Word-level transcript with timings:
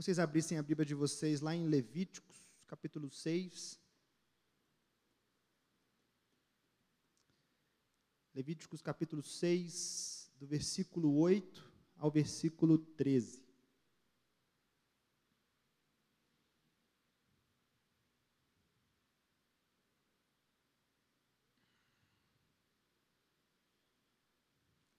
vocês 0.00 0.18
abrissem 0.18 0.56
a 0.56 0.62
Bíblia 0.62 0.86
de 0.86 0.94
vocês 0.94 1.42
lá 1.42 1.54
em 1.54 1.66
Levíticos, 1.66 2.48
capítulo 2.66 3.10
6. 3.10 3.78
Levíticos 8.34 8.80
capítulo 8.80 9.22
6, 9.22 10.32
do 10.38 10.46
versículo 10.46 11.18
8 11.18 11.70
ao 11.98 12.10
versículo 12.10 12.78
13. 12.78 13.44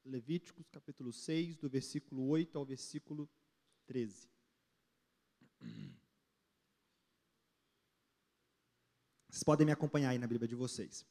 Levíticos 0.06 0.70
capítulo 0.70 1.12
6, 1.12 1.58
do 1.58 1.68
versículo 1.68 2.28
8 2.28 2.56
ao 2.56 2.64
versículo 2.64 3.28
13. 3.88 4.30
Vocês 9.30 9.44
podem 9.44 9.66
me 9.66 9.72
acompanhar 9.72 10.10
aí 10.10 10.18
na 10.18 10.28
Bíblia 10.28 10.48
de 10.48 10.56
vocês. 10.56 11.06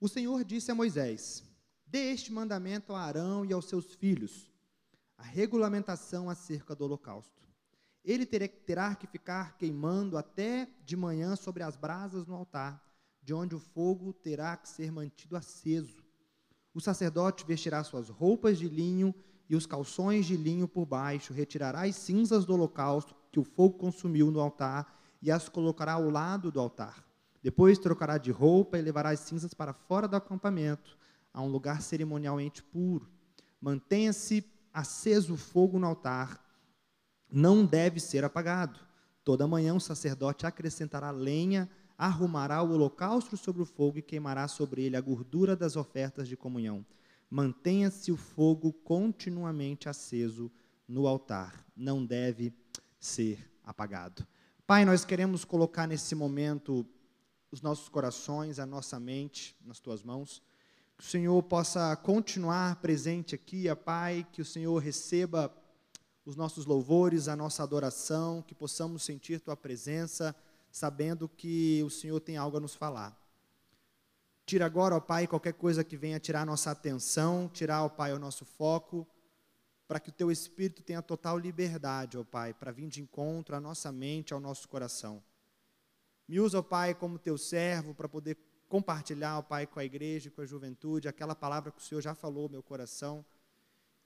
O 0.00 0.08
Senhor 0.08 0.44
disse 0.44 0.70
a 0.70 0.74
Moisés: 0.74 1.42
Dê 1.86 2.10
este 2.12 2.32
mandamento 2.32 2.92
a 2.92 3.00
Arão 3.00 3.44
e 3.44 3.52
aos 3.52 3.66
seus 3.66 3.94
filhos, 3.94 4.50
a 5.16 5.22
regulamentação 5.22 6.28
acerca 6.28 6.74
do 6.74 6.84
holocausto. 6.84 7.46
Ele 8.04 8.26
terá 8.26 8.94
que 8.94 9.06
ficar 9.06 9.56
queimando 9.56 10.18
até 10.18 10.68
de 10.84 10.96
manhã 10.96 11.34
sobre 11.34 11.62
as 11.62 11.76
brasas 11.76 12.26
no 12.26 12.34
altar, 12.34 12.84
de 13.22 13.32
onde 13.32 13.54
o 13.54 13.58
fogo 13.58 14.12
terá 14.12 14.56
que 14.56 14.68
ser 14.68 14.92
mantido 14.92 15.36
aceso. 15.36 16.04
O 16.74 16.80
sacerdote 16.80 17.46
vestirá 17.46 17.82
suas 17.82 18.08
roupas 18.08 18.58
de 18.58 18.68
linho 18.68 19.14
e 19.48 19.56
os 19.56 19.66
calções 19.66 20.26
de 20.26 20.36
linho 20.36 20.66
por 20.66 20.84
baixo, 20.84 21.32
retirará 21.32 21.82
as 21.82 21.96
cinzas 21.96 22.44
do 22.44 22.54
holocausto 22.54 23.14
que 23.30 23.38
o 23.38 23.44
fogo 23.44 23.78
consumiu 23.78 24.30
no 24.30 24.40
altar 24.40 25.00
e 25.22 25.30
as 25.30 25.48
colocará 25.48 25.92
ao 25.92 26.10
lado 26.10 26.50
do 26.50 26.60
altar. 26.60 27.04
Depois 27.42 27.78
trocará 27.78 28.18
de 28.18 28.30
roupa 28.30 28.76
e 28.78 28.82
levará 28.82 29.10
as 29.10 29.20
cinzas 29.20 29.54
para 29.54 29.72
fora 29.72 30.08
do 30.08 30.16
acampamento, 30.16 30.96
a 31.32 31.40
um 31.42 31.48
lugar 31.48 31.80
cerimonialmente 31.80 32.62
puro. 32.62 33.08
Mantenha-se 33.60 34.44
aceso 34.72 35.34
o 35.34 35.36
fogo 35.36 35.78
no 35.78 35.86
altar, 35.86 36.44
não 37.30 37.64
deve 37.64 38.00
ser 38.00 38.24
apagado. 38.24 38.80
Toda 39.24 39.46
manhã 39.46 39.74
o 39.74 39.80
sacerdote 39.80 40.46
acrescentará 40.46 41.10
lenha, 41.10 41.68
arrumará 41.98 42.62
o 42.62 42.72
holocausto 42.72 43.36
sobre 43.36 43.62
o 43.62 43.66
fogo 43.66 43.98
e 43.98 44.02
queimará 44.02 44.46
sobre 44.48 44.82
ele 44.82 44.96
a 44.96 45.00
gordura 45.00 45.56
das 45.56 45.76
ofertas 45.76 46.28
de 46.28 46.36
comunhão. 46.36 46.84
Mantenha-se 47.28 48.12
o 48.12 48.16
fogo 48.16 48.72
continuamente 48.72 49.88
aceso 49.88 50.50
no 50.86 51.06
altar, 51.06 51.66
não 51.76 52.04
deve 52.04 52.54
ser 53.00 53.50
apagado. 53.64 54.26
Pai, 54.66 54.84
nós 54.84 55.04
queremos 55.04 55.44
colocar 55.44 55.86
nesse 55.86 56.14
momento 56.14 56.86
os 57.50 57.60
nossos 57.60 57.88
corações, 57.88 58.58
a 58.58 58.66
nossa 58.66 58.98
mente 58.98 59.56
nas 59.64 59.80
tuas 59.80 60.02
mãos. 60.02 60.42
Que 60.96 61.04
o 61.04 61.06
Senhor 61.06 61.42
possa 61.42 61.94
continuar 61.96 62.76
presente 62.76 63.34
aqui, 63.34 63.66
Pai, 63.84 64.26
que 64.32 64.40
o 64.40 64.44
Senhor 64.44 64.78
receba 64.78 65.52
os 66.24 66.36
nossos 66.36 66.66
louvores, 66.66 67.28
a 67.28 67.36
nossa 67.36 67.62
adoração, 67.62 68.42
que 68.42 68.54
possamos 68.54 69.02
sentir 69.04 69.40
tua 69.40 69.56
presença, 69.56 70.34
sabendo 70.70 71.28
que 71.28 71.82
o 71.84 71.90
Senhor 71.90 72.18
tem 72.20 72.36
algo 72.36 72.56
a 72.56 72.60
nos 72.60 72.74
falar. 72.74 73.16
Tira 74.46 74.64
agora, 74.64 74.94
ó 74.94 75.00
Pai, 75.00 75.26
qualquer 75.26 75.54
coisa 75.54 75.82
que 75.82 75.96
venha 75.96 76.20
tirar 76.20 76.42
a 76.42 76.46
nossa 76.46 76.70
atenção, 76.70 77.48
tirar, 77.48 77.82
ó 77.82 77.88
Pai, 77.88 78.12
o 78.12 78.18
nosso 78.18 78.44
foco, 78.44 79.04
para 79.88 79.98
que 79.98 80.08
o 80.08 80.12
Teu 80.12 80.30
Espírito 80.30 80.84
tenha 80.84 81.02
total 81.02 81.36
liberdade, 81.36 82.16
ó 82.16 82.22
Pai, 82.22 82.54
para 82.54 82.70
vir 82.70 82.86
de 82.86 83.02
encontro 83.02 83.56
à 83.56 83.60
nossa 83.60 83.90
mente, 83.90 84.32
ao 84.32 84.38
nosso 84.38 84.68
coração. 84.68 85.20
Me 86.28 86.38
usa, 86.38 86.60
ó 86.60 86.62
Pai, 86.62 86.94
como 86.94 87.18
Teu 87.18 87.36
servo, 87.36 87.92
para 87.92 88.08
poder 88.08 88.38
compartilhar, 88.68 89.36
ó 89.36 89.42
Pai, 89.42 89.66
com 89.66 89.80
a 89.80 89.84
igreja, 89.84 90.30
com 90.30 90.40
a 90.40 90.46
juventude, 90.46 91.08
aquela 91.08 91.34
palavra 91.34 91.72
que 91.72 91.80
o 91.80 91.84
Senhor 91.84 92.00
já 92.00 92.14
falou 92.14 92.48
meu 92.48 92.62
coração. 92.62 93.26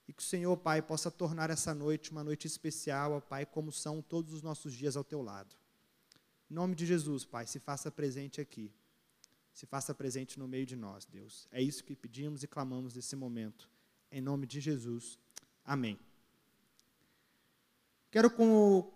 E 0.09 0.13
que 0.15 0.23
o 0.23 0.25
Senhor, 0.25 0.57
Pai, 0.57 0.81
possa 0.81 1.11
tornar 1.11 1.51
essa 1.51 1.75
noite 1.75 2.13
uma 2.13 2.25
noite 2.25 2.47
especial, 2.47 3.13
ó 3.13 3.21
Pai, 3.21 3.45
como 3.45 3.71
são 3.71 4.01
todos 4.01 4.33
os 4.33 4.41
nossos 4.41 4.73
dias 4.73 4.97
ao 4.97 5.05
Teu 5.05 5.21
lado. 5.21 5.55
Em 6.51 6.55
nome 6.55 6.75
de 6.75 6.87
Jesus, 6.87 7.27
Pai, 7.27 7.47
se 7.47 7.61
faça 7.61 7.91
presente 7.91 8.41
aqui 8.41 8.73
se 9.53 9.67
faça 9.67 9.95
presente 9.95 10.39
no 10.39 10.49
meio 10.49 10.67
de 10.67 10.77
nós, 10.77 11.05
Deus. 11.05 11.49
É 11.51 11.63
isso 11.63 11.85
que 11.85 11.95
pedimos 11.95 12.43
e 12.43 12.47
clamamos 12.47 12.95
nesse 12.95 13.17
momento. 13.17 13.69
Em 14.11 14.21
nome 14.21 14.47
de 14.47 14.61
Jesus. 14.61 15.19
Amém. 15.65 15.99
Quero 18.11 18.31
com, 18.31 18.93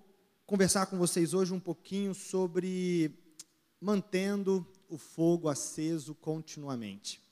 conversar 0.46 0.86
com 0.86 0.98
vocês 0.98 1.34
hoje 1.34 1.52
um 1.52 1.60
pouquinho 1.60 2.14
sobre 2.14 3.16
mantendo 3.80 4.66
o 4.88 4.98
fogo 4.98 5.48
aceso 5.48 6.14
continuamente. 6.14 7.22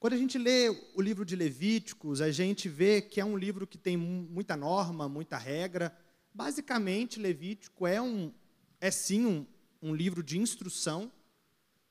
Quando 0.00 0.12
a 0.12 0.16
gente 0.16 0.38
lê 0.38 0.68
o 0.94 1.00
livro 1.00 1.24
de 1.24 1.34
Levíticos, 1.34 2.20
a 2.20 2.30
gente 2.30 2.68
vê 2.68 3.02
que 3.02 3.20
é 3.20 3.24
um 3.24 3.36
livro 3.36 3.66
que 3.66 3.76
tem 3.76 3.96
muita 3.96 4.56
norma, 4.56 5.08
muita 5.08 5.36
regra. 5.36 5.96
Basicamente, 6.32 7.18
Levítico 7.18 7.86
é, 7.86 8.00
um, 8.00 8.32
é 8.80 8.90
sim 8.90 9.26
um, 9.26 9.46
um 9.82 9.94
livro 9.94 10.22
de 10.22 10.38
instrução, 10.38 11.10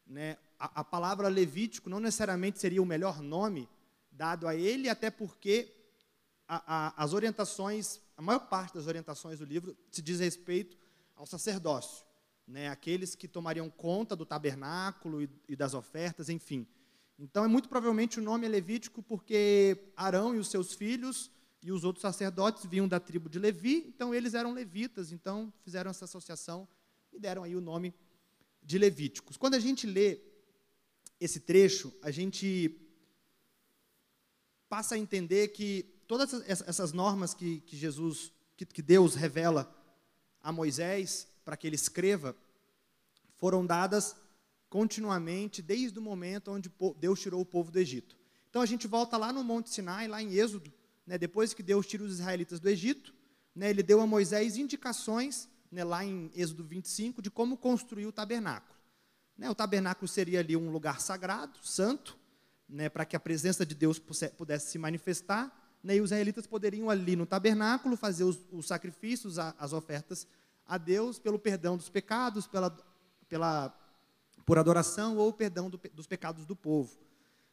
né, 0.06 0.38
a, 0.60 0.82
a 0.82 0.84
palavra 0.84 1.28
Levítico 1.28 1.90
não 1.90 2.00
necessariamente 2.00 2.60
seria 2.60 2.82
o 2.82 2.86
melhor 2.86 3.22
nome 3.22 3.70
dado 4.12 4.48
a 4.48 4.56
ele, 4.56 4.90
até 4.90 5.12
porque 5.12 5.72
a, 6.48 6.88
a, 6.88 7.04
as 7.04 7.14
orientações, 7.14 8.00
a 8.16 8.22
maior 8.22 8.48
parte 8.48 8.74
das 8.74 8.88
orientações 8.88 9.40
do 9.40 9.46
livro 9.46 9.78
se 9.92 10.02
diz 10.02 10.20
respeito 10.20 10.78
ao 11.16 11.26
sacerdócio, 11.26 12.06
né, 12.48 12.70
aqueles 12.70 13.16
que 13.16 13.28
tomariam 13.28 13.70
conta 13.70 14.16
do 14.16 14.26
tabernáculo 14.26 15.22
e, 15.22 15.30
e 15.48 15.56
das 15.56 15.74
ofertas, 15.74 16.30
enfim. 16.30 16.68
Então, 17.20 17.44
é 17.44 17.48
muito 17.48 17.68
provavelmente 17.68 18.20
o 18.20 18.24
nome 18.24 18.46
é 18.46 18.50
Levítico 18.50 19.02
porque 19.02 19.92
Arão 19.96 20.36
e 20.36 20.40
os 20.40 20.50
seus 20.50 20.74
filhos 20.74 21.32
e 21.62 21.72
os 21.72 21.84
outros 21.84 22.02
sacerdotes 22.02 22.66
vinham 22.66 22.88
da 22.88 23.00
tribo 23.00 23.28
de 23.28 23.40
Levi, 23.40 23.84
então 23.88 24.14
eles 24.14 24.34
eram 24.34 24.54
levitas, 24.54 25.12
então 25.12 25.52
fizeram 25.64 25.90
essa 25.90 26.06
associação 26.06 26.68
e 27.12 27.20
deram 27.20 27.44
aí 27.44 27.56
o 27.56 27.62
nome 27.62 27.94
de 28.64 28.78
Levíticos. 28.78 29.36
Quando 29.36 29.56
a 29.56 29.60
gente 29.60 29.88
lê 29.88 30.22
esse 31.20 31.40
trecho, 31.40 31.94
a 32.02 32.12
gente 32.12 32.80
passa 34.70 34.96
a 34.96 34.98
entender 34.98 35.50
que 35.50 35.84
todas 36.08 36.34
essas 36.50 36.94
normas 36.94 37.34
que, 37.34 37.62
que 37.62 37.76
Jesus, 37.76 38.32
que, 38.56 38.66
que 38.66 38.82
Deus 38.82 39.16
revela 39.16 39.74
a 40.42 40.52
Moisés 40.52 41.28
para 41.44 41.58
que 41.58 41.68
ele 41.68 41.76
escreva, 41.76 42.36
foram 43.38 43.66
dadas 43.66 44.16
continuamente 44.70 45.62
desde 45.62 45.98
o 45.98 46.02
momento 46.02 46.52
onde 46.52 46.72
Deus 47.00 47.22
tirou 47.22 47.42
o 47.42 47.46
povo 47.46 47.72
do 47.72 47.80
Egito. 47.80 48.18
Então 48.50 48.62
a 48.62 48.66
gente 48.66 48.88
volta 48.88 49.18
lá 49.18 49.32
no 49.32 49.44
Monte 49.44 49.70
Sinai, 49.70 50.08
lá 50.08 50.22
em 50.22 50.34
Êxodo, 50.34 50.74
né, 51.06 51.18
depois 51.18 51.54
que 51.54 51.64
Deus 51.64 51.88
tira 51.88 52.04
os 52.04 52.14
israelitas 52.14 52.60
do 52.60 52.70
Egito, 52.70 53.14
né, 53.56 53.70
ele 53.70 53.82
deu 53.82 54.02
a 54.02 54.08
Moisés 54.08 54.58
indicações, 54.58 55.48
né, 55.72 55.84
lá 55.84 56.04
em 56.04 56.32
Êxodo 56.36 56.64
25, 56.64 57.22
de 57.22 57.32
como 57.32 57.58
construir 57.58 58.06
o 58.06 58.12
tabernáculo. 58.12 58.77
Né, 59.38 59.50
o 59.50 59.56
tabernáculo 59.56 60.08
seria 60.08 60.40
ali 60.40 60.58
um 60.58 60.72
lugar 60.72 61.00
sagrado, 61.00 61.60
santo, 61.62 62.18
né, 62.68 62.90
para 62.90 63.06
que 63.06 63.16
a 63.16 63.20
presença 63.20 63.66
de 63.66 63.76
Deus 63.76 64.00
pudesse 64.36 64.72
se 64.72 64.80
manifestar. 64.80 65.56
Né, 65.84 65.98
e 65.98 66.02
os 66.02 66.10
israelitas 66.10 66.48
poderiam 66.48 66.90
ali 66.90 67.16
no 67.16 67.26
tabernáculo 67.26 67.96
fazer 67.96 68.24
os, 68.24 68.40
os 68.52 68.66
sacrifícios, 68.66 69.38
a, 69.38 69.54
as 69.60 69.74
ofertas 69.74 70.28
a 70.66 70.78
Deus 70.78 71.20
pelo 71.20 71.38
perdão 71.38 71.78
dos 71.78 71.88
pecados, 71.88 72.48
pela, 72.48 72.76
pela, 73.30 73.78
por 74.44 74.58
adoração 74.58 75.18
ou 75.18 75.32
perdão 75.32 75.70
do, 75.70 75.80
dos 75.94 76.08
pecados 76.08 76.46
do 76.46 76.56
povo. 76.56 76.98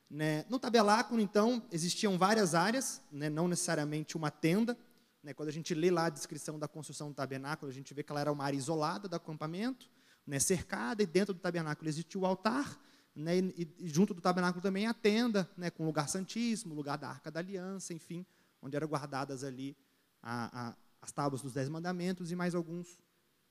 Né? 0.09 0.47
No 0.49 0.59
tabernáculo, 0.59 1.21
então, 1.21 1.63
existiam 1.71 2.17
várias 2.17 2.55
áreas, 2.55 3.03
né, 3.13 3.29
não 3.29 3.47
necessariamente 3.47 4.17
uma 4.17 4.31
tenda. 4.31 4.77
Né? 5.23 5.35
Quando 5.35 5.51
a 5.51 5.53
gente 5.53 5.75
lê 5.75 5.91
lá 5.91 6.07
a 6.07 6.11
descrição 6.11 6.59
da 6.59 6.67
construção 6.67 7.09
do 7.11 7.15
tabernáculo, 7.15 7.71
a 7.71 7.75
gente 7.75 7.93
vê 7.93 8.03
que 8.03 8.11
ela 8.11 8.23
era 8.23 8.33
uma 8.33 8.45
área 8.45 8.57
isolada 8.57 9.07
do 9.07 9.15
acampamento 9.15 9.93
né, 10.27 10.39
cercada, 10.39 11.03
e 11.03 11.07
dentro 11.07 11.35
do 11.35 11.41
tabernáculo 11.41 11.89
existia 11.89 12.21
o 12.21 12.27
altar, 12.27 12.81
né, 13.15 13.37
e, 13.39 13.69
e, 13.79 13.89
junto 13.89 14.13
do 14.13 14.21
tabernáculo 14.21 14.63
também 14.63 14.87
a 14.87 14.95
tenda, 14.95 15.49
né, 15.57 15.71
com 15.71 15.85
o 15.85 15.87
lugar 15.87 16.09
santíssimo, 16.09 16.75
o 16.75 16.77
lugar 16.77 16.99
da 16.99 17.09
arca 17.09 17.31
da 17.31 17.41
aliança, 17.41 17.93
enfim, 17.93 18.27
onde 18.61 18.77
eram 18.77 18.89
guardadas 18.89 19.45
ali 19.45 19.77
a, 20.23 20.69
a, 20.69 20.77
as 21.03 21.13
tábuas 21.13 21.43
dos 21.43 21.53
dez 21.53 21.69
mandamentos 21.69 22.33
e 22.33 22.37
mais 22.37 22.55
alguns 22.55 22.99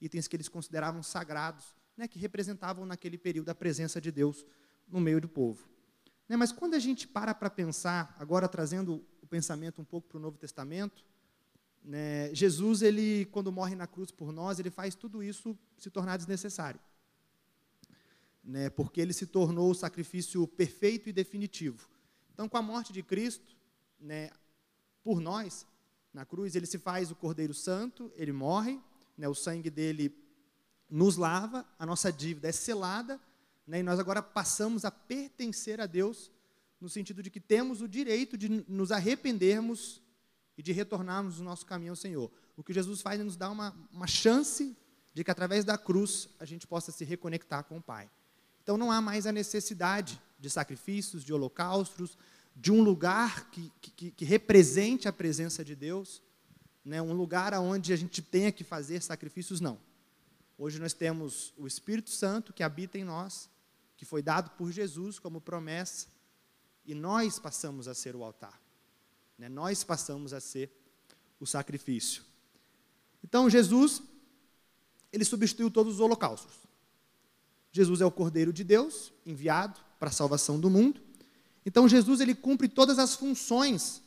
itens 0.01 0.27
que 0.27 0.35
eles 0.35 0.49
consideravam 0.49 1.01
sagrados, 1.01 1.75
né, 1.95 2.07
que 2.07 2.19
representavam 2.19 2.85
naquele 2.85 3.17
período 3.17 3.49
a 3.49 3.55
presença 3.55 4.01
de 4.01 4.11
Deus 4.11 4.45
no 4.87 4.99
meio 4.99 5.21
do 5.21 5.29
povo. 5.29 5.69
Né, 6.27 6.35
mas 6.35 6.51
quando 6.51 6.73
a 6.73 6.79
gente 6.79 7.07
para 7.07 7.33
para 7.33 7.49
pensar, 7.49 8.15
agora 8.19 8.47
trazendo 8.47 9.05
o 9.21 9.27
pensamento 9.27 9.81
um 9.81 9.85
pouco 9.85 10.09
para 10.09 10.17
o 10.17 10.21
Novo 10.21 10.37
Testamento, 10.37 11.05
né, 11.83 12.33
Jesus, 12.33 12.81
ele, 12.81 13.25
quando 13.25 13.51
morre 13.51 13.75
na 13.75 13.85
cruz 13.85 14.09
por 14.09 14.31
nós, 14.31 14.57
ele 14.57 14.69
faz 14.69 14.95
tudo 14.95 15.21
isso 15.21 15.57
se 15.77 15.89
tornar 15.89 16.17
desnecessário. 16.17 16.79
Né, 18.43 18.69
porque 18.69 19.01
ele 19.01 19.13
se 19.13 19.25
tornou 19.25 19.69
o 19.71 19.75
sacrifício 19.75 20.47
perfeito 20.47 21.09
e 21.09 21.13
definitivo. 21.13 21.89
Então, 22.33 22.47
com 22.47 22.57
a 22.57 22.61
morte 22.61 22.93
de 22.93 23.03
Cristo, 23.03 23.55
né, 23.99 24.31
por 25.03 25.19
nós, 25.19 25.65
na 26.13 26.25
cruz, 26.25 26.55
ele 26.55 26.65
se 26.65 26.77
faz 26.77 27.11
o 27.11 27.15
Cordeiro 27.15 27.53
Santo, 27.53 28.11
ele 28.15 28.31
morre, 28.31 28.79
né, 29.17 29.27
o 29.27 29.35
sangue 29.35 29.69
dele 29.69 30.15
nos 30.89 31.17
lava, 31.17 31.65
a 31.79 31.85
nossa 31.85 32.11
dívida 32.11 32.49
é 32.49 32.51
selada, 32.51 33.19
né, 33.65 33.79
e 33.79 33.83
nós 33.83 33.99
agora 33.99 34.21
passamos 34.21 34.85
a 34.85 34.91
pertencer 34.91 35.81
a 35.81 35.85
Deus, 35.85 36.31
no 36.79 36.89
sentido 36.89 37.23
de 37.23 37.29
que 37.29 37.39
temos 37.39 37.81
o 37.81 37.87
direito 37.87 38.37
de 38.37 38.49
nos 38.67 38.91
arrependermos 38.91 40.02
e 40.57 40.63
de 40.63 40.71
retornarmos 40.71 41.39
o 41.39 41.43
nosso 41.43 41.65
caminho 41.65 41.91
ao 41.91 41.95
Senhor. 41.95 42.31
O 42.55 42.63
que 42.63 42.73
Jesus 42.73 43.01
faz 43.01 43.19
é 43.19 43.23
nos 43.23 43.35
dar 43.35 43.49
uma, 43.49 43.75
uma 43.91 44.07
chance 44.07 44.75
de 45.13 45.23
que 45.23 45.31
através 45.31 45.63
da 45.63 45.77
cruz 45.77 46.29
a 46.39 46.45
gente 46.45 46.67
possa 46.67 46.91
se 46.91 47.03
reconectar 47.03 47.63
com 47.63 47.77
o 47.77 47.81
Pai. 47.81 48.09
Então 48.61 48.77
não 48.77 48.91
há 48.91 49.01
mais 49.01 49.25
a 49.25 49.31
necessidade 49.31 50.21
de 50.39 50.49
sacrifícios, 50.49 51.23
de 51.23 51.33
holocaustos, 51.33 52.17
de 52.55 52.71
um 52.71 52.81
lugar 52.81 53.49
que, 53.49 53.71
que, 53.81 54.11
que 54.11 54.25
represente 54.25 55.07
a 55.07 55.13
presença 55.13 55.63
de 55.63 55.75
Deus, 55.75 56.21
né, 56.85 57.01
um 57.01 57.13
lugar 57.13 57.53
onde 57.55 57.93
a 57.93 57.95
gente 57.95 58.21
tenha 58.21 58.51
que 58.51 58.63
fazer 58.63 59.01
sacrifícios, 59.01 59.59
não. 59.59 59.79
Hoje 60.57 60.79
nós 60.79 60.93
temos 60.93 61.53
o 61.57 61.65
Espírito 61.65 62.09
Santo 62.09 62.53
que 62.53 62.61
habita 62.61 62.97
em 62.97 63.03
nós, 63.03 63.49
que 63.97 64.05
foi 64.05 64.21
dado 64.21 64.51
por 64.51 64.71
Jesus 64.71 65.17
como 65.17 65.41
promessa, 65.41 66.07
e 66.85 66.93
nós 66.93 67.39
passamos 67.39 67.87
a 67.87 67.93
ser 67.93 68.15
o 68.15 68.23
altar. 68.23 68.62
Né, 69.37 69.49
nós 69.49 69.83
passamos 69.83 70.33
a 70.33 70.39
ser 70.39 70.71
o 71.39 71.45
sacrifício. 71.45 72.23
Então 73.23 73.49
Jesus, 73.49 74.01
ele 75.11 75.25
substituiu 75.25 75.71
todos 75.71 75.95
os 75.95 75.99
holocaustos. 75.99 76.53
Jesus 77.71 78.01
é 78.01 78.05
o 78.05 78.11
Cordeiro 78.11 78.53
de 78.53 78.63
Deus, 78.63 79.11
enviado 79.25 79.79
para 79.99 80.09
a 80.09 80.11
salvação 80.11 80.59
do 80.59 80.69
mundo. 80.69 81.01
Então 81.65 81.87
Jesus 81.87 82.21
ele 82.21 82.35
cumpre 82.35 82.67
todas 82.67 82.99
as 82.99 83.15
funções 83.15 84.01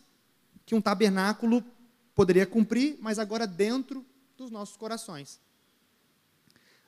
que 0.65 0.75
um 0.75 0.81
tabernáculo 0.81 1.65
poderia 2.15 2.47
cumprir, 2.47 2.97
mas 3.01 3.19
agora 3.19 3.47
dentro 3.47 4.05
dos 4.37 4.51
nossos 4.51 4.77
corações. 4.77 5.41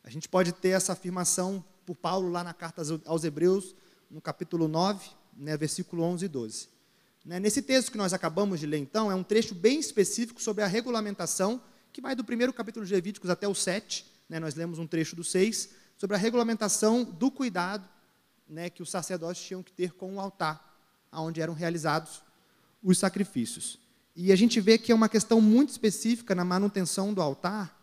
A 0.03 0.11
gente 0.11 0.29
pode 0.29 0.53
ter 0.53 0.71
essa 0.71 0.93
afirmação 0.93 1.65
por 1.85 1.97
Paulo 1.97 2.31
lá 2.31 2.45
na 2.45 2.55
carta 2.55 2.83
aos 3.05 3.25
Hebreus, 3.25 3.75
no 4.11 4.21
capítulo 4.21 4.69
9, 4.69 5.11
né, 5.37 5.57
versículo 5.57 6.03
11 6.03 6.25
e 6.25 6.29
12. 6.29 6.69
Né, 7.29 7.39
nesse 7.39 7.61
texto 7.61 7.93
que 7.93 7.99
nós 7.99 8.15
acabamos 8.15 8.59
de 8.59 8.67
ler, 8.67 8.79
então, 8.79 9.13
é 9.13 9.15
um 9.15 9.23
trecho 9.23 9.55
bem 9.55 9.79
específico 9.79 10.41
sobre 10.41 10.65
a 10.65 10.67
regulamentação, 10.67 11.61
que 11.93 12.01
vai 12.01 12.15
do 12.15 12.25
primeiro 12.25 12.55
capítulo 12.55 12.87
de 12.87 12.95
Levíticos 12.95 13.29
até 13.29 13.47
o 13.47 13.55
7, 13.55 14.07
né, 14.31 14.41
nós 14.41 14.55
lemos 14.55 14.79
um 14.79 14.87
trecho 14.87 15.15
do 15.15 15.23
6, 15.23 15.69
sobre 15.99 16.17
a 16.17 16.19
regulamentação 16.19 17.05
do 17.05 17.31
cuidado 17.31 17.87
né, 18.49 18.71
que 18.71 18.83
os 18.83 18.91
sacerdotes 18.91 19.43
tinham 19.43 19.63
que 19.63 19.71
ter 19.71 19.93
com 19.93 20.17
o 20.17 20.21
altar, 20.21 20.75
onde 21.13 21.39
eram 21.43 21.53
realizados 21.53 22.23
os 22.83 22.97
sacrifícios. 22.97 23.79
E 24.17 24.33
a 24.33 24.37
gente 24.37 24.59
vê 24.59 24.79
que 24.79 24.91
é 24.91 24.95
uma 24.95 25.07
questão 25.07 25.39
muito 25.39 25.69
específica 25.69 26.35
na 26.35 26.47
manutenção 26.47 27.13
do 27.13 27.21
altar, 27.21 27.79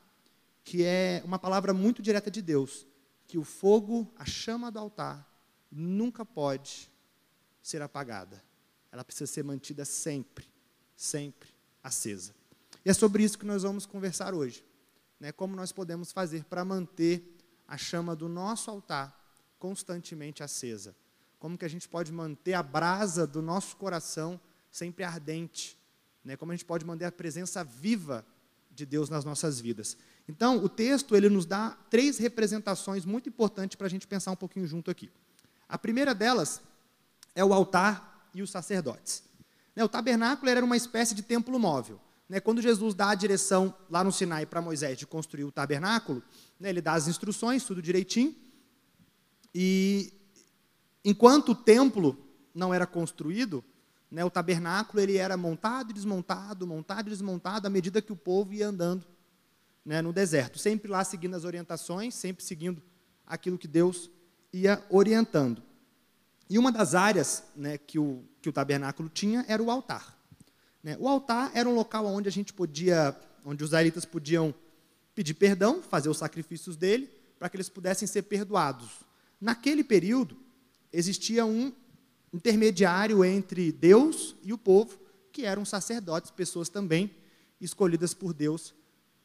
que 0.63 0.83
é 0.83 1.21
uma 1.23 1.37
palavra 1.37 1.71
muito 1.71 2.01
direta 2.01 2.31
de 2.31 2.41
Deus, 2.41 2.87
que 3.27 3.37
o 3.37 3.43
fogo, 3.43 4.11
a 4.17 4.25
chama 4.25 4.71
do 4.71 4.79
altar, 4.79 5.23
nunca 5.71 6.25
pode 6.25 6.91
ser 7.61 7.83
apagada. 7.83 8.43
Ela 8.95 9.03
precisa 9.03 9.29
ser 9.29 9.43
mantida 9.43 9.83
sempre, 9.83 10.47
sempre 10.95 11.49
acesa. 11.83 12.33
E 12.85 12.89
é 12.89 12.93
sobre 12.93 13.23
isso 13.23 13.37
que 13.37 13.45
nós 13.45 13.63
vamos 13.63 13.85
conversar 13.85 14.33
hoje. 14.33 14.63
Né? 15.19 15.33
Como 15.33 15.53
nós 15.53 15.73
podemos 15.73 16.13
fazer 16.13 16.45
para 16.45 16.63
manter 16.63 17.21
a 17.67 17.77
chama 17.77 18.15
do 18.15 18.29
nosso 18.29 18.71
altar 18.71 19.13
constantemente 19.59 20.43
acesa? 20.43 20.95
Como 21.37 21.57
que 21.57 21.65
a 21.65 21.67
gente 21.67 21.89
pode 21.89 22.09
manter 22.09 22.53
a 22.53 22.63
brasa 22.63 23.27
do 23.27 23.41
nosso 23.41 23.75
coração 23.75 24.39
sempre 24.71 25.03
ardente? 25.03 25.77
Né? 26.23 26.37
Como 26.37 26.53
a 26.53 26.55
gente 26.55 26.63
pode 26.63 26.85
manter 26.85 27.03
a 27.03 27.11
presença 27.11 27.65
viva 27.65 28.25
de 28.71 28.85
Deus 28.85 29.09
nas 29.09 29.25
nossas 29.25 29.59
vidas? 29.59 29.97
Então, 30.25 30.63
o 30.63 30.69
texto 30.69 31.17
ele 31.17 31.27
nos 31.27 31.45
dá 31.45 31.77
três 31.89 32.17
representações 32.17 33.03
muito 33.03 33.27
importantes 33.27 33.75
para 33.75 33.87
a 33.87 33.89
gente 33.89 34.07
pensar 34.07 34.31
um 34.31 34.37
pouquinho 34.37 34.65
junto 34.65 34.89
aqui. 34.89 35.11
A 35.67 35.77
primeira 35.77 36.15
delas 36.15 36.61
é 37.35 37.43
o 37.43 37.53
altar 37.53 38.14
e 38.35 38.43
os 38.43 38.51
sacerdotes. 38.51 39.23
Né, 39.75 39.83
o 39.83 39.89
tabernáculo 39.89 40.51
era 40.51 40.63
uma 40.63 40.77
espécie 40.77 41.15
de 41.15 41.23
templo 41.23 41.57
móvel. 41.57 41.99
Né, 42.27 42.39
quando 42.39 42.61
Jesus 42.61 42.93
dá 42.93 43.09
a 43.09 43.15
direção 43.15 43.73
lá 43.89 44.03
no 44.03 44.11
Sinai 44.11 44.45
para 44.45 44.61
Moisés 44.61 44.97
de 44.97 45.07
construir 45.07 45.45
o 45.45 45.51
tabernáculo, 45.51 46.21
né, 46.59 46.69
ele 46.69 46.81
dá 46.81 46.93
as 46.93 47.07
instruções, 47.07 47.63
tudo 47.63 47.81
direitinho. 47.81 48.35
E 49.53 50.13
enquanto 51.03 51.53
o 51.53 51.55
templo 51.55 52.17
não 52.53 52.73
era 52.73 52.85
construído, 52.85 53.63
o 54.11 54.29
tabernáculo 54.29 55.01
ele 55.01 55.17
era 55.17 55.35
montado 55.35 55.91
e 55.91 55.93
desmontado, 55.93 56.67
montado 56.67 57.07
e 57.07 57.09
desmontado 57.09 57.67
à 57.67 57.69
medida 57.69 58.01
que 58.01 58.13
o 58.13 58.15
povo 58.15 58.53
ia 58.53 58.67
andando 58.67 59.05
no 60.03 60.11
deserto, 60.11 60.57
sempre 60.57 60.89
lá 60.89 61.03
seguindo 61.03 61.35
as 61.35 61.43
orientações, 61.43 62.15
sempre 62.15 62.43
seguindo 62.43 62.81
aquilo 63.25 63.57
que 63.57 63.67
Deus 63.67 64.09
ia 64.51 64.83
orientando. 64.89 65.61
E 66.49 66.59
uma 66.59 66.71
das 66.71 66.93
áreas 66.93 67.43
né, 67.55 67.77
que, 67.77 67.97
o, 67.97 68.23
que 68.41 68.49
o 68.49 68.53
tabernáculo 68.53 69.09
tinha 69.09 69.45
era 69.47 69.61
o 69.61 69.71
altar. 69.71 70.17
Né? 70.83 70.95
O 70.99 71.07
altar 71.07 71.51
era 71.53 71.67
um 71.67 71.73
local 71.73 72.05
onde 72.05 72.29
a 72.29 72.31
gente 72.31 72.53
podia, 72.53 73.15
onde 73.43 73.63
os 73.63 73.69
israelitas 73.69 74.05
podiam 74.05 74.53
pedir 75.15 75.33
perdão, 75.33 75.81
fazer 75.81 76.09
os 76.09 76.17
sacrifícios 76.17 76.75
dele, 76.75 77.09
para 77.39 77.49
que 77.49 77.57
eles 77.57 77.69
pudessem 77.69 78.07
ser 78.07 78.23
perdoados. 78.23 79.03
Naquele 79.41 79.83
período, 79.83 80.37
existia 80.91 81.45
um 81.45 81.73
intermediário 82.33 83.23
entre 83.23 83.71
Deus 83.71 84.35
e 84.43 84.53
o 84.53 84.57
povo, 84.57 84.99
que 85.31 85.45
eram 85.45 85.65
sacerdotes, 85.65 86.31
pessoas 86.31 86.69
também 86.69 87.11
escolhidas 87.59 88.13
por 88.13 88.33
Deus 88.33 88.73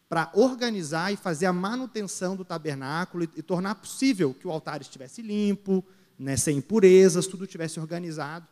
para 0.08 0.28
organizar 0.34 1.12
e 1.12 1.16
fazer 1.16 1.46
a 1.46 1.52
manutenção 1.52 2.34
do 2.34 2.44
tabernáculo 2.44 3.22
e, 3.22 3.30
e, 3.36 3.42
tornar 3.42 3.76
possível 3.76 4.34
que 4.34 4.46
o 4.46 4.50
altar 4.50 4.80
estivesse 4.80 5.22
limpo, 5.22 5.84
né, 6.20 6.36
sem 6.36 6.58
impurezas, 6.58 7.26
tudo 7.26 7.44
estivesse 7.44 7.80
organizado, 7.80 8.46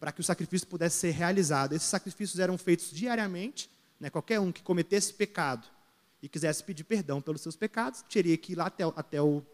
para 0.00 0.10
que 0.10 0.20
o 0.20 0.24
sacrifício 0.24 0.66
pudesse 0.66 0.96
ser 0.96 1.10
realizado. 1.12 1.72
Esses 1.72 1.86
sacrifícios 1.86 2.40
eram 2.40 2.58
feitos 2.58 2.90
diariamente, 2.90 3.70
né, 4.00 4.10
qualquer 4.10 4.40
um 4.40 4.50
que 4.50 4.64
cometesse 4.64 5.14
pecado 5.14 5.64
e 6.20 6.28
quisesse 6.28 6.64
pedir 6.64 6.82
perdão 6.82 7.22
pelos 7.22 7.40
seus 7.40 7.54
pecados, 7.54 8.02
teria 8.02 8.36
que 8.36 8.52
ir 8.52 8.56
lá 8.56 8.66
até, 8.66 8.82
até 8.96 9.22
o, 9.22 9.44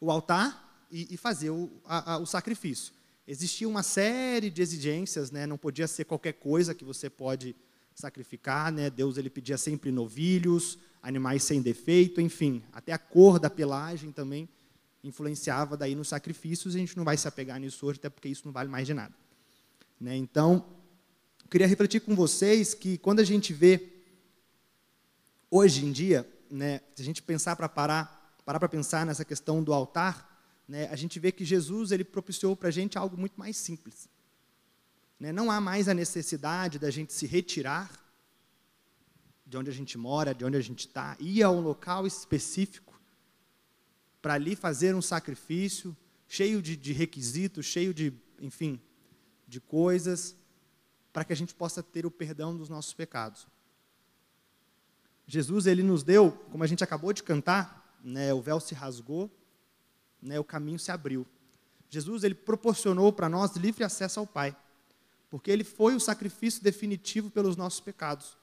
o 0.00 0.08
altar 0.08 0.86
e, 0.88 1.12
e 1.12 1.16
fazer 1.16 1.50
o, 1.50 1.68
a, 1.84 2.12
a, 2.12 2.18
o 2.18 2.26
sacrifício. 2.26 2.94
Existia 3.26 3.68
uma 3.68 3.82
série 3.82 4.50
de 4.50 4.62
exigências, 4.62 5.32
né? 5.32 5.48
não 5.48 5.58
podia 5.58 5.88
ser 5.88 6.04
qualquer 6.04 6.34
coisa 6.34 6.76
que 6.76 6.84
você 6.84 7.10
pode 7.10 7.56
sacrificar, 7.92 8.72
né? 8.72 8.88
Deus 8.88 9.18
ele 9.18 9.28
pedia 9.28 9.58
sempre 9.58 9.90
novilhos, 9.90 10.78
animais 11.02 11.42
sem 11.42 11.60
defeito, 11.60 12.20
enfim, 12.20 12.62
até 12.72 12.92
a 12.92 12.98
cor 12.98 13.38
da 13.40 13.50
pelagem 13.50 14.12
também 14.12 14.48
influenciava 15.02 15.76
daí 15.76 15.94
nos 15.94 16.08
sacrifícios, 16.08 16.74
e 16.74 16.78
a 16.78 16.80
gente 16.80 16.96
não 16.96 17.04
vai 17.04 17.16
se 17.16 17.26
apegar 17.26 17.58
nisso 17.58 17.86
hoje, 17.86 17.98
até 17.98 18.08
porque 18.08 18.28
isso 18.28 18.42
não 18.44 18.52
vale 18.52 18.68
mais 18.68 18.86
de 18.86 18.94
nada. 18.94 19.14
Né? 20.00 20.16
Então, 20.16 20.66
queria 21.50 21.66
refletir 21.66 22.00
com 22.00 22.14
vocês 22.14 22.74
que 22.74 22.98
quando 22.98 23.20
a 23.20 23.24
gente 23.24 23.52
vê 23.52 23.88
hoje 25.50 25.84
em 25.84 25.92
dia, 25.92 26.28
né, 26.50 26.80
se 26.94 27.02
a 27.02 27.04
gente 27.04 27.22
pensar 27.22 27.56
para 27.56 27.68
parar, 27.68 28.36
parar 28.44 28.58
para 28.58 28.68
pensar 28.68 29.04
nessa 29.04 29.24
questão 29.24 29.62
do 29.62 29.72
altar, 29.72 30.28
né, 30.68 30.88
a 30.90 30.96
gente 30.96 31.18
vê 31.18 31.32
que 31.32 31.44
Jesus 31.44 31.90
ele 31.90 32.04
propiciou 32.04 32.54
para 32.54 32.68
a 32.68 32.72
gente 32.72 32.96
algo 32.96 33.16
muito 33.16 33.38
mais 33.38 33.56
simples. 33.56 34.08
Né, 35.18 35.32
não 35.32 35.50
há 35.50 35.60
mais 35.60 35.88
a 35.88 35.94
necessidade 35.94 36.78
da 36.78 36.90
gente 36.90 37.12
se 37.12 37.26
retirar 37.26 37.90
de 39.44 39.56
onde 39.56 39.68
a 39.68 39.72
gente 39.72 39.98
mora, 39.98 40.32
de 40.32 40.44
onde 40.44 40.56
a 40.56 40.60
gente 40.60 40.86
está, 40.86 41.16
ir 41.18 41.42
a 41.42 41.50
um 41.50 41.60
local 41.60 42.06
específico 42.06 42.89
para 44.20 44.34
ali 44.34 44.54
fazer 44.54 44.94
um 44.94 45.02
sacrifício 45.02 45.96
cheio 46.28 46.62
de, 46.62 46.76
de 46.76 46.92
requisitos, 46.92 47.66
cheio 47.66 47.92
de, 47.92 48.12
enfim, 48.40 48.80
de 49.48 49.60
coisas, 49.60 50.36
para 51.12 51.24
que 51.24 51.32
a 51.32 51.36
gente 51.36 51.54
possa 51.54 51.82
ter 51.82 52.06
o 52.06 52.10
perdão 52.10 52.56
dos 52.56 52.68
nossos 52.68 52.94
pecados. 52.94 53.48
Jesus 55.26 55.66
ele 55.66 55.82
nos 55.82 56.02
deu, 56.02 56.32
como 56.50 56.62
a 56.62 56.66
gente 56.66 56.84
acabou 56.84 57.12
de 57.12 57.22
cantar, 57.22 57.98
né, 58.02 58.32
o 58.32 58.40
véu 58.40 58.60
se 58.60 58.74
rasgou, 58.74 59.30
né, 60.22 60.38
o 60.38 60.44
caminho 60.44 60.78
se 60.78 60.90
abriu. 60.90 61.26
Jesus 61.88 62.22
ele 62.22 62.34
proporcionou 62.34 63.12
para 63.12 63.28
nós 63.28 63.56
livre 63.56 63.82
acesso 63.82 64.20
ao 64.20 64.26
Pai, 64.26 64.56
porque 65.28 65.50
ele 65.50 65.64
foi 65.64 65.94
o 65.94 66.00
sacrifício 66.00 66.62
definitivo 66.62 67.30
pelos 67.30 67.56
nossos 67.56 67.80
pecados. 67.80 68.38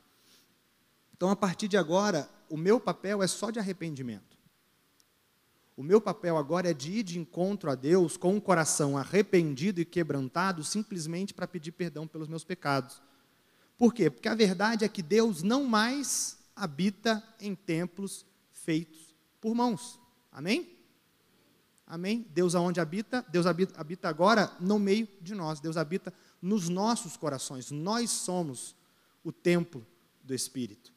Então, 1.15 1.29
a 1.29 1.36
partir 1.36 1.67
de 1.67 1.77
agora, 1.77 2.29
o 2.50 2.57
meu 2.57 2.79
papel 2.79 3.24
é 3.24 3.27
só 3.27 3.50
de 3.50 3.60
arrependimento. 3.60 4.26
O 5.77 5.84
meu 5.84 6.01
papel 6.01 6.38
agora 6.38 6.72
é 6.72 6.74
de 6.74 6.91
ir 6.91 7.03
de 7.03 7.19
encontro 7.19 7.69
a 7.69 7.75
Deus 7.75 8.17
com 8.17 8.34
um 8.34 8.39
coração 8.39 8.98
arrependido 8.98 9.79
e 9.79 9.86
quebrantado, 9.86 10.63
simplesmente 10.63 11.36
para 11.36 11.48
pedir 11.48 11.72
perdão 11.72 12.07
pelos 12.07 12.27
meus 12.27 12.43
pecados. 12.43 13.00
Por 13.77 13.93
quê? 13.93 14.10
Porque 14.10 14.27
a 14.27 14.34
verdade 14.34 14.84
é 14.84 14.89
que 14.89 15.03
Deus 15.03 15.43
não 15.43 15.65
mais 15.65 16.39
habita 16.55 17.24
em 17.39 17.53
templos 17.53 18.25
feitos 18.51 19.15
por 19.39 19.53
mãos. 19.53 20.00
Amém? 20.31 20.75
Amém? 21.86 22.25
Deus 22.31 22.55
aonde 22.55 22.79
habita? 22.79 23.24
Deus 23.29 23.46
habita, 23.46 23.79
habita 23.79 24.10
agora 24.10 24.51
no 24.60 24.79
meio 24.79 25.07
de 25.22 25.36
nós. 25.36 25.60
Deus 25.60 25.77
habita 25.77 26.12
nos 26.41 26.69
nossos 26.69 27.15
corações. 27.15 27.69
Nós 27.69 28.10
somos 28.10 28.75
o 29.24 29.31
templo 29.31 29.86
do 30.24 30.34
Espírito. 30.34 30.97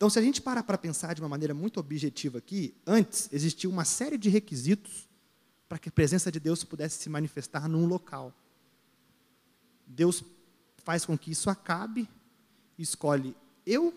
Então, 0.00 0.08
se 0.08 0.18
a 0.18 0.22
gente 0.22 0.40
parar 0.40 0.62
para 0.62 0.78
pensar 0.78 1.14
de 1.14 1.20
uma 1.20 1.28
maneira 1.28 1.52
muito 1.52 1.78
objetiva 1.78 2.38
aqui, 2.38 2.74
antes 2.86 3.28
existia 3.30 3.68
uma 3.68 3.84
série 3.84 4.16
de 4.16 4.30
requisitos 4.30 5.06
para 5.68 5.78
que 5.78 5.90
a 5.90 5.92
presença 5.92 6.32
de 6.32 6.40
Deus 6.40 6.64
pudesse 6.64 7.02
se 7.02 7.10
manifestar 7.10 7.68
num 7.68 7.84
local. 7.84 8.34
Deus 9.86 10.24
faz 10.78 11.04
com 11.04 11.18
que 11.18 11.30
isso 11.30 11.50
acabe 11.50 12.08
escolhe 12.78 13.36
eu 13.66 13.94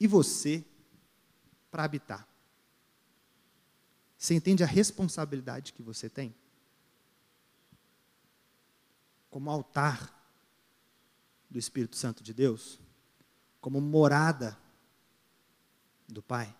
e 0.00 0.06
você 0.06 0.64
para 1.70 1.84
habitar. 1.84 2.26
Você 4.16 4.32
entende 4.32 4.64
a 4.64 4.66
responsabilidade 4.66 5.74
que 5.74 5.82
você 5.82 6.08
tem? 6.08 6.34
Como 9.28 9.50
altar 9.50 10.18
do 11.50 11.58
Espírito 11.58 11.94
Santo 11.94 12.24
de 12.24 12.32
Deus, 12.32 12.80
como 13.60 13.82
morada 13.82 14.56
do 16.08 16.22
Pai. 16.22 16.54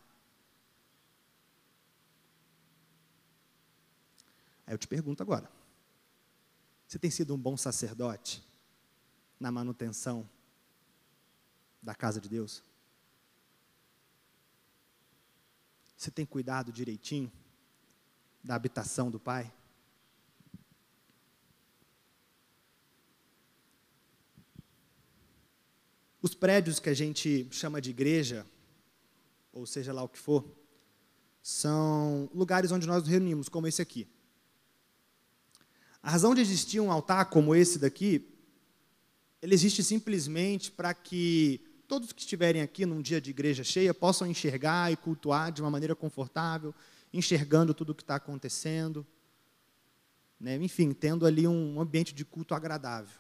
Aí 4.67 4.75
eu 4.75 4.79
te 4.79 4.89
pergunto 4.89 5.23
agora: 5.23 5.51
você 6.87 6.99
tem 6.99 7.11
sido 7.11 7.35
um 7.35 7.39
bom 7.39 7.57
sacerdote 7.57 8.45
na 9.39 9.51
manutenção 9.53 10.29
da 11.83 11.95
casa 11.95 12.21
de 12.21 12.29
Deus? 12.29 12.63
Você 15.97 16.11
tem 16.11 16.27
cuidado 16.27 16.73
direitinho 16.73 17.33
da 18.43 18.55
habitação 18.55 19.11
do 19.11 19.19
Pai? 19.19 19.53
Os 26.21 26.35
prédios 26.35 26.81
que 26.81 26.89
a 26.89 26.95
gente 26.95 27.47
chama 27.53 27.81
de 27.81 27.91
igreja, 27.91 28.45
ou 29.57 29.65
seja 29.65 29.93
lá 29.93 30.03
o 30.03 30.09
que 30.09 30.19
for, 30.19 30.45
são 31.43 32.29
lugares 32.35 32.71
onde 32.71 32.87
nós 32.87 33.03
nos 33.03 33.09
reunimos, 33.09 33.49
como 33.49 33.67
esse 33.67 33.81
aqui. 33.81 34.07
A 36.03 36.11
razão 36.11 36.35
de 36.35 36.43
existir 36.43 36.79
um 36.79 36.93
altar 36.93 37.31
como 37.31 37.55
esse 37.55 37.79
daqui, 37.79 38.29
ele 39.41 39.55
existe 39.55 39.83
simplesmente 39.83 40.71
para 40.71 40.93
que 40.93 41.61
todos 41.89 42.13
que 42.13 42.21
estiverem 42.21 42.61
aqui 42.61 42.85
num 42.85 43.01
dia 43.01 43.21
de 43.21 43.31
igreja 43.31 43.65
cheia 43.65 43.95
possam 43.95 44.27
enxergar 44.27 44.93
e 44.93 44.97
cultuar 44.97 45.51
de 45.51 45.63
uma 45.63 45.71
maneira 45.71 45.95
confortável, 45.95 46.75
enxergando 47.13 47.73
tudo 47.73 47.91
o 47.91 47.95
que 47.95 48.03
está 48.03 48.17
acontecendo, 48.17 49.07
né? 50.39 50.57
enfim, 50.57 50.93
tendo 50.93 51.25
ali 51.25 51.49
um 51.49 51.81
ambiente 51.81 52.13
de 52.15 52.25
culto 52.25 52.55
agradável. 52.55 53.19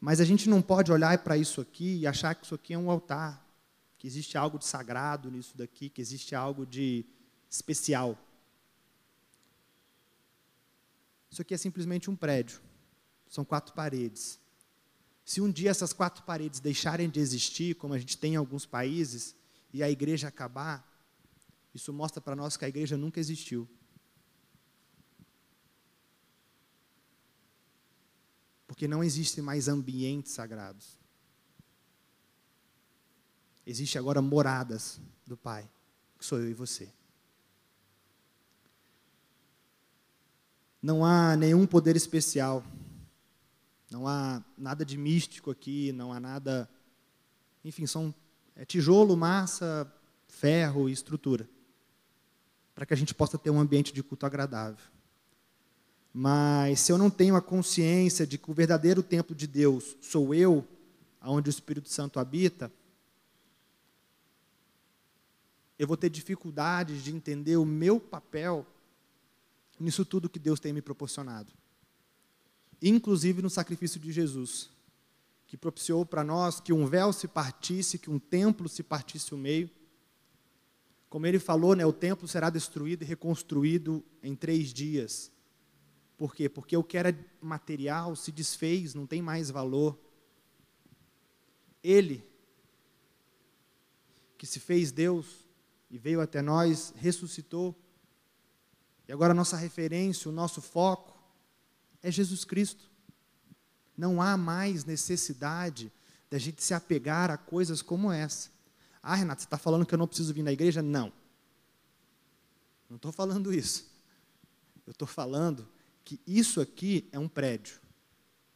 Mas 0.00 0.20
a 0.20 0.24
gente 0.24 0.48
não 0.48 0.60
pode 0.60 0.90
olhar 0.90 1.16
para 1.18 1.36
isso 1.36 1.60
aqui 1.60 1.98
e 1.98 2.06
achar 2.06 2.34
que 2.34 2.44
isso 2.44 2.56
aqui 2.56 2.74
é 2.74 2.78
um 2.78 2.90
altar 2.90 3.43
que 4.04 4.08
existe 4.08 4.36
algo 4.36 4.58
de 4.58 4.66
sagrado 4.66 5.30
nisso 5.30 5.56
daqui, 5.56 5.88
que 5.88 5.98
existe 5.98 6.34
algo 6.34 6.66
de 6.66 7.06
especial. 7.48 8.18
Isso 11.30 11.40
aqui 11.40 11.54
é 11.54 11.56
simplesmente 11.56 12.10
um 12.10 12.14
prédio. 12.14 12.60
São 13.30 13.46
quatro 13.46 13.72
paredes. 13.72 14.38
Se 15.24 15.40
um 15.40 15.50
dia 15.50 15.70
essas 15.70 15.94
quatro 15.94 16.22
paredes 16.22 16.60
deixarem 16.60 17.08
de 17.08 17.18
existir, 17.18 17.76
como 17.76 17.94
a 17.94 17.98
gente 17.98 18.18
tem 18.18 18.34
em 18.34 18.36
alguns 18.36 18.66
países, 18.66 19.34
e 19.72 19.82
a 19.82 19.88
igreja 19.88 20.28
acabar, 20.28 20.86
isso 21.74 21.90
mostra 21.90 22.20
para 22.20 22.36
nós 22.36 22.58
que 22.58 22.66
a 22.66 22.68
igreja 22.68 22.98
nunca 22.98 23.18
existiu. 23.18 23.66
Porque 28.66 28.86
não 28.86 29.02
existem 29.02 29.42
mais 29.42 29.66
ambientes 29.66 30.32
sagrados. 30.32 31.02
Existe 33.66 33.98
agora 33.98 34.20
moradas 34.20 35.00
do 35.26 35.36
Pai, 35.36 35.68
que 36.18 36.24
sou 36.24 36.38
eu 36.38 36.50
e 36.50 36.54
você. 36.54 36.88
Não 40.82 41.04
há 41.04 41.34
nenhum 41.34 41.66
poder 41.66 41.96
especial. 41.96 42.62
Não 43.90 44.06
há 44.06 44.42
nada 44.58 44.84
de 44.84 44.98
místico 44.98 45.50
aqui, 45.50 45.92
não 45.92 46.12
há 46.12 46.20
nada. 46.20 46.68
Enfim, 47.64 47.86
são 47.86 48.14
é 48.56 48.64
tijolo, 48.64 49.16
massa, 49.16 49.90
ferro 50.28 50.88
e 50.88 50.92
estrutura. 50.92 51.48
Para 52.74 52.84
que 52.84 52.92
a 52.92 52.96
gente 52.96 53.14
possa 53.14 53.38
ter 53.38 53.50
um 53.50 53.58
ambiente 53.58 53.92
de 53.92 54.02
culto 54.02 54.26
agradável. 54.26 54.84
Mas 56.12 56.80
se 56.80 56.92
eu 56.92 56.98
não 56.98 57.10
tenho 57.10 57.34
a 57.34 57.42
consciência 57.42 58.26
de 58.26 58.38
que 58.38 58.50
o 58.50 58.54
verdadeiro 58.54 59.02
templo 59.02 59.34
de 59.34 59.46
Deus 59.46 59.96
sou 60.00 60.34
eu, 60.34 60.64
aonde 61.20 61.48
o 61.48 61.50
Espírito 61.50 61.88
Santo 61.88 62.20
habita, 62.20 62.70
eu 65.78 65.86
vou 65.86 65.96
ter 65.96 66.10
dificuldades 66.10 67.02
de 67.02 67.14
entender 67.14 67.56
o 67.56 67.64
meu 67.64 67.98
papel 67.98 68.66
nisso 69.78 70.04
tudo 70.04 70.28
que 70.28 70.38
Deus 70.38 70.60
tem 70.60 70.72
me 70.72 70.80
proporcionado. 70.80 71.52
Inclusive 72.80 73.42
no 73.42 73.50
sacrifício 73.50 73.98
de 73.98 74.12
Jesus, 74.12 74.70
que 75.46 75.56
propiciou 75.56 76.04
para 76.06 76.22
nós 76.22 76.60
que 76.60 76.72
um 76.72 76.86
véu 76.86 77.12
se 77.12 77.26
partisse, 77.26 77.98
que 77.98 78.10
um 78.10 78.18
templo 78.18 78.68
se 78.68 78.82
partisse 78.82 79.34
o 79.34 79.38
meio. 79.38 79.70
Como 81.08 81.26
ele 81.26 81.38
falou, 81.38 81.74
né, 81.74 81.84
o 81.84 81.92
templo 81.92 82.26
será 82.26 82.50
destruído 82.50 83.02
e 83.02 83.06
reconstruído 83.06 84.04
em 84.22 84.34
três 84.34 84.72
dias. 84.72 85.30
Por 86.16 86.34
quê? 86.34 86.48
Porque 86.48 86.76
o 86.76 86.84
que 86.84 86.96
era 86.96 87.16
material 87.40 88.14
se 88.16 88.30
desfez, 88.30 88.94
não 88.94 89.06
tem 89.06 89.20
mais 89.20 89.50
valor. 89.50 89.98
Ele, 91.82 92.24
que 94.38 94.46
se 94.46 94.58
fez 94.58 94.90
Deus, 94.90 95.43
e 95.94 95.98
veio 95.98 96.20
até 96.20 96.42
nós, 96.42 96.92
ressuscitou. 96.96 97.72
E 99.06 99.12
agora 99.12 99.30
a 99.30 99.34
nossa 99.34 99.56
referência, 99.56 100.28
o 100.28 100.32
nosso 100.34 100.60
foco 100.60 101.16
é 102.02 102.10
Jesus 102.10 102.44
Cristo. 102.44 102.90
Não 103.96 104.20
há 104.20 104.36
mais 104.36 104.84
necessidade 104.84 105.92
da 106.28 106.36
gente 106.36 106.64
se 106.64 106.74
apegar 106.74 107.30
a 107.30 107.36
coisas 107.36 107.80
como 107.80 108.10
essa. 108.10 108.50
Ah, 109.00 109.14
Renato, 109.14 109.42
você 109.42 109.46
está 109.46 109.56
falando 109.56 109.86
que 109.86 109.94
eu 109.94 109.98
não 109.98 110.08
preciso 110.08 110.34
vir 110.34 110.42
na 110.42 110.50
igreja? 110.50 110.82
Não. 110.82 111.12
Não 112.90 112.96
estou 112.96 113.12
falando 113.12 113.54
isso. 113.54 113.88
Eu 114.84 114.90
estou 114.90 115.06
falando 115.06 115.68
que 116.04 116.20
isso 116.26 116.60
aqui 116.60 117.08
é 117.12 117.20
um 117.20 117.28
prédio. 117.28 117.80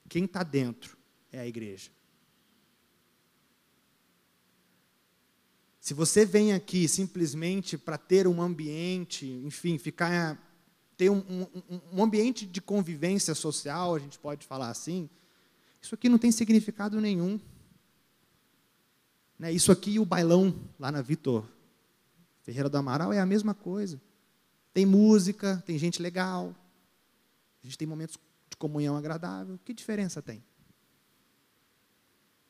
Quem 0.09 0.25
está 0.25 0.42
dentro 0.42 0.99
é 1.30 1.38
a 1.38 1.47
igreja. 1.47 1.92
Se 5.88 5.95
você 5.95 6.26
vem 6.26 6.52
aqui 6.52 6.87
simplesmente 6.87 7.78
para 7.78 7.97
ter 7.97 8.26
um 8.28 8.42
ambiente, 8.42 9.25
enfim, 9.42 9.78
ficar 9.78 10.38
ter 10.99 11.09
um, 11.09 11.25
um, 11.26 11.80
um, 11.95 12.04
ambiente 12.04 12.45
de 12.45 12.61
convivência 12.61 13.35
social, 13.35 13.95
a 13.95 13.99
gente 13.99 14.18
pode 14.18 14.47
falar 14.47 14.68
assim, 14.68 15.09
isso 15.80 15.95
aqui 15.95 16.07
não 16.11 16.18
tem 16.18 16.30
significado 16.30 17.00
nenhum. 17.00 17.40
Né? 19.38 19.50
Isso 19.50 19.73
aqui 19.73 19.92
e 19.92 19.99
o 19.99 20.04
bailão 20.04 20.54
lá 20.78 20.92
na 20.92 21.00
Vitor 21.00 21.49
Ferreira 22.42 22.68
do 22.68 22.76
Amaral 22.76 23.11
é 23.11 23.18
a 23.18 23.25
mesma 23.25 23.54
coisa. 23.54 23.99
Tem 24.75 24.85
música, 24.85 25.62
tem 25.64 25.78
gente 25.78 26.02
legal, 26.02 26.54
a 27.62 27.66
gente 27.66 27.78
tem 27.78 27.88
momentos 27.88 28.18
de 28.50 28.59
comunhão 28.59 28.95
agradável. 28.95 29.59
Que 29.64 29.73
diferença 29.73 30.21
tem? 30.21 30.45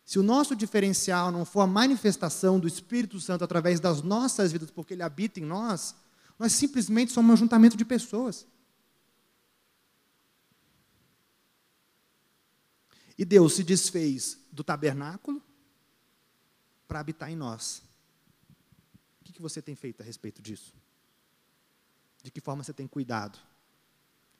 Se 0.09 0.19
o 0.19 0.23
nosso 0.23 0.57
diferencial 0.57 1.31
não 1.31 1.45
for 1.45 1.61
a 1.61 1.67
manifestação 1.67 2.59
do 2.59 2.67
Espírito 2.67 3.21
Santo 3.21 3.45
através 3.45 3.79
das 3.79 4.01
nossas 4.01 4.51
vidas, 4.51 4.71
porque 4.71 4.95
ele 4.95 5.03
habita 5.03 5.39
em 5.39 5.45
nós, 5.45 5.95
nós 6.39 6.53
simplesmente 6.53 7.13
somos 7.13 7.29
um 7.29 7.35
ajuntamento 7.35 7.77
de 7.77 7.85
pessoas. 7.85 8.47
E 13.19 13.23
Deus 13.23 13.53
se 13.53 13.63
desfez 13.63 14.39
do 14.51 14.65
tabernáculo 14.65 15.43
para 16.87 17.01
habitar 17.01 17.31
em 17.31 17.37
nós. 17.37 17.83
O 19.21 19.25
que 19.25 19.43
você 19.43 19.61
tem 19.61 19.75
feito 19.75 20.01
a 20.01 20.07
respeito 20.07 20.41
disso? 20.41 20.73
De 22.23 22.31
que 22.31 22.41
forma 22.41 22.65
você 22.65 22.73
tem 22.73 22.87
cuidado 22.87 23.39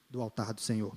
do 0.09 0.23
altar 0.23 0.55
do 0.55 0.63
Senhor? 0.63 0.97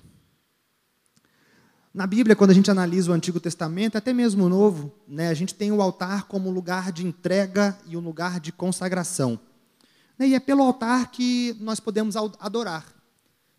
Na 1.94 2.06
Bíblia, 2.06 2.34
quando 2.34 2.52
a 2.52 2.54
gente 2.54 2.70
analisa 2.70 3.10
o 3.10 3.14
Antigo 3.14 3.38
Testamento, 3.38 3.98
até 3.98 4.14
mesmo 4.14 4.46
o 4.46 4.48
Novo, 4.48 4.90
né, 5.06 5.28
a 5.28 5.34
gente 5.34 5.54
tem 5.54 5.70
o 5.70 5.82
altar 5.82 6.22
como 6.22 6.50
lugar 6.50 6.90
de 6.90 7.06
entrega 7.06 7.78
e 7.86 7.98
um 7.98 8.00
lugar 8.00 8.40
de 8.40 8.50
consagração. 8.50 9.38
Né, 10.18 10.28
e 10.28 10.34
é 10.34 10.40
pelo 10.40 10.62
altar 10.62 11.10
que 11.10 11.54
nós 11.60 11.80
podemos 11.80 12.16
adorar. 12.16 12.86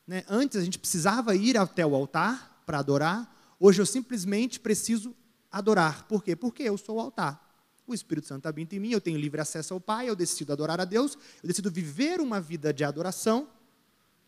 Né? 0.07 0.23
Antes 0.27 0.57
a 0.57 0.63
gente 0.63 0.79
precisava 0.79 1.35
ir 1.35 1.59
até 1.59 1.85
o 1.85 1.93
altar 1.93 2.63
para 2.65 2.79
adorar, 2.79 3.31
hoje 3.59 3.79
eu 3.79 3.85
simplesmente 3.85 4.59
preciso 4.59 5.15
adorar. 5.51 6.07
Por 6.07 6.23
quê? 6.23 6.35
Porque 6.35 6.63
eu 6.63 6.75
sou 6.75 6.95
o 6.95 6.99
altar. 6.99 7.39
O 7.85 7.93
Espírito 7.93 8.27
Santo 8.27 8.47
habita 8.47 8.75
em 8.75 8.79
mim, 8.79 8.89
eu 8.89 9.01
tenho 9.01 9.19
livre 9.19 9.41
acesso 9.41 9.75
ao 9.75 9.79
Pai, 9.79 10.09
eu 10.09 10.15
decido 10.15 10.51
adorar 10.51 10.81
a 10.81 10.85
Deus, 10.85 11.15
eu 11.43 11.47
decido 11.47 11.69
viver 11.69 12.19
uma 12.19 12.41
vida 12.41 12.73
de 12.73 12.83
adoração, 12.83 13.47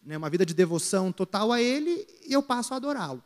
né, 0.06 0.16
uma 0.16 0.30
vida 0.30 0.46
de 0.46 0.54
devoção 0.54 1.12
total 1.12 1.52
a 1.52 1.60
Ele, 1.60 2.06
e 2.24 2.34
eu 2.34 2.44
passo 2.44 2.72
a 2.76 2.78
adorá-lo. 2.78 3.24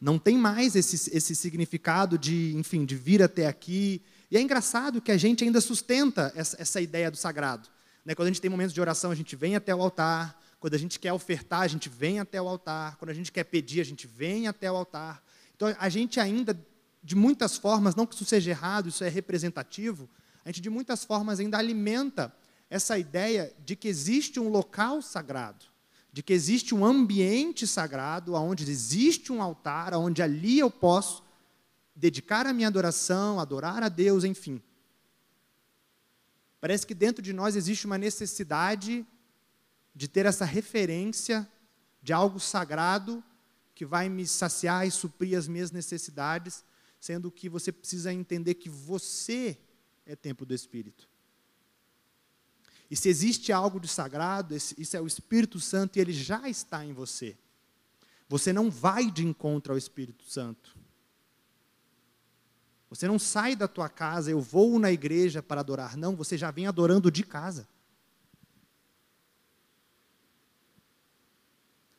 Não 0.00 0.18
tem 0.18 0.36
mais 0.36 0.76
esse, 0.76 1.10
esse 1.16 1.34
significado 1.34 2.18
de, 2.18 2.54
enfim, 2.56 2.84
de 2.84 2.94
vir 2.94 3.22
até 3.22 3.46
aqui. 3.46 4.02
E 4.30 4.36
é 4.36 4.40
engraçado 4.40 5.00
que 5.00 5.10
a 5.10 5.16
gente 5.16 5.42
ainda 5.42 5.60
sustenta 5.60 6.32
essa, 6.36 6.60
essa 6.60 6.80
ideia 6.80 7.10
do 7.10 7.16
sagrado. 7.16 7.68
Né? 8.04 8.14
Quando 8.14 8.26
a 8.26 8.30
gente 8.30 8.40
tem 8.40 8.50
momentos 8.50 8.74
de 8.74 8.80
oração, 8.80 9.10
a 9.10 9.14
gente 9.14 9.34
vem 9.34 9.56
até 9.56 9.74
o 9.74 9.80
altar. 9.80 10.38
Quando 10.60 10.74
a 10.74 10.78
gente 10.78 10.98
quer 10.98 11.12
ofertar, 11.12 11.60
a 11.60 11.68
gente 11.68 11.88
vem 11.88 12.20
até 12.20 12.40
o 12.40 12.46
altar. 12.46 12.96
Quando 12.96 13.10
a 13.10 13.14
gente 13.14 13.32
quer 13.32 13.44
pedir, 13.44 13.80
a 13.80 13.84
gente 13.84 14.06
vem 14.06 14.46
até 14.46 14.70
o 14.70 14.76
altar. 14.76 15.22
Então, 15.54 15.74
a 15.78 15.88
gente 15.88 16.20
ainda, 16.20 16.58
de 17.02 17.16
muitas 17.16 17.56
formas, 17.56 17.94
não 17.94 18.06
que 18.06 18.14
isso 18.14 18.24
seja 18.26 18.50
errado, 18.50 18.90
isso 18.90 19.02
é 19.02 19.08
representativo, 19.08 20.08
a 20.44 20.50
gente, 20.50 20.60
de 20.60 20.70
muitas 20.70 21.04
formas, 21.04 21.40
ainda 21.40 21.58
alimenta 21.58 22.32
essa 22.70 22.96
ideia 22.96 23.52
de 23.64 23.74
que 23.74 23.88
existe 23.88 24.38
um 24.38 24.48
local 24.48 25.02
sagrado 25.02 25.64
de 26.16 26.22
que 26.22 26.32
existe 26.32 26.74
um 26.74 26.82
ambiente 26.82 27.66
sagrado, 27.66 28.32
onde 28.32 28.70
existe 28.70 29.30
um 29.30 29.42
altar, 29.42 29.92
onde 29.92 30.22
ali 30.22 30.58
eu 30.58 30.70
posso 30.70 31.22
dedicar 31.94 32.46
a 32.46 32.54
minha 32.54 32.68
adoração, 32.68 33.38
adorar 33.38 33.82
a 33.82 33.90
Deus, 33.90 34.24
enfim. 34.24 34.62
Parece 36.58 36.86
que 36.86 36.94
dentro 36.94 37.20
de 37.20 37.34
nós 37.34 37.54
existe 37.54 37.84
uma 37.84 37.98
necessidade 37.98 39.06
de 39.94 40.08
ter 40.08 40.24
essa 40.24 40.46
referência 40.46 41.46
de 42.02 42.14
algo 42.14 42.40
sagrado 42.40 43.22
que 43.74 43.84
vai 43.84 44.08
me 44.08 44.26
saciar 44.26 44.86
e 44.86 44.90
suprir 44.90 45.36
as 45.36 45.46
minhas 45.46 45.70
necessidades, 45.70 46.64
sendo 46.98 47.30
que 47.30 47.46
você 47.46 47.70
precisa 47.70 48.10
entender 48.10 48.54
que 48.54 48.70
você 48.70 49.58
é 50.06 50.16
templo 50.16 50.46
do 50.46 50.54
Espírito. 50.54 51.06
E 52.90 52.96
se 52.96 53.08
existe 53.08 53.52
algo 53.52 53.80
de 53.80 53.88
sagrado, 53.88 54.54
isso 54.54 54.96
é 54.96 55.00
o 55.00 55.06
Espírito 55.06 55.58
Santo 55.58 55.96
e 55.96 56.00
ele 56.00 56.12
já 56.12 56.48
está 56.48 56.84
em 56.84 56.92
você. 56.92 57.36
Você 58.28 58.52
não 58.52 58.70
vai 58.70 59.10
de 59.10 59.24
encontro 59.24 59.72
ao 59.72 59.78
Espírito 59.78 60.24
Santo. 60.24 60.76
Você 62.88 63.08
não 63.08 63.18
sai 63.18 63.56
da 63.56 63.66
tua 63.66 63.88
casa, 63.88 64.30
eu 64.30 64.40
vou 64.40 64.78
na 64.78 64.92
igreja 64.92 65.42
para 65.42 65.60
adorar. 65.60 65.96
Não, 65.96 66.14
você 66.14 66.38
já 66.38 66.50
vem 66.50 66.66
adorando 66.66 67.10
de 67.10 67.24
casa. 67.24 67.66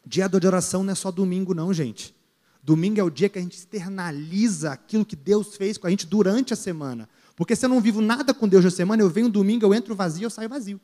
Dia 0.05 0.29
de 0.29 0.47
oração 0.47 0.83
não 0.83 0.93
é 0.93 0.95
só 0.95 1.11
domingo, 1.11 1.53
não, 1.53 1.73
gente. 1.73 2.15
Domingo 2.63 2.99
é 2.99 3.03
o 3.03 3.09
dia 3.09 3.27
que 3.27 3.37
a 3.37 3.41
gente 3.41 3.57
externaliza 3.57 4.71
aquilo 4.71 5.05
que 5.05 5.15
Deus 5.17 5.57
fez 5.57 5.77
com 5.77 5.87
a 5.87 5.89
gente 5.89 6.05
durante 6.05 6.53
a 6.53 6.55
semana. 6.55 7.09
Porque 7.37 7.55
se 7.55 7.63
eu 7.63 7.69
não 7.69 7.79
vivo 7.79 8.01
nada 8.01 8.33
com 8.33 8.47
Deus 8.47 8.65
na 8.65 8.71
semana, 8.71 9.03
eu 9.03 9.09
venho 9.11 9.29
domingo, 9.29 9.63
eu 9.63 9.71
entro 9.71 9.95
vazio, 9.95 10.25
eu 10.25 10.29
saio 10.29 10.49
vazio. 10.49 10.81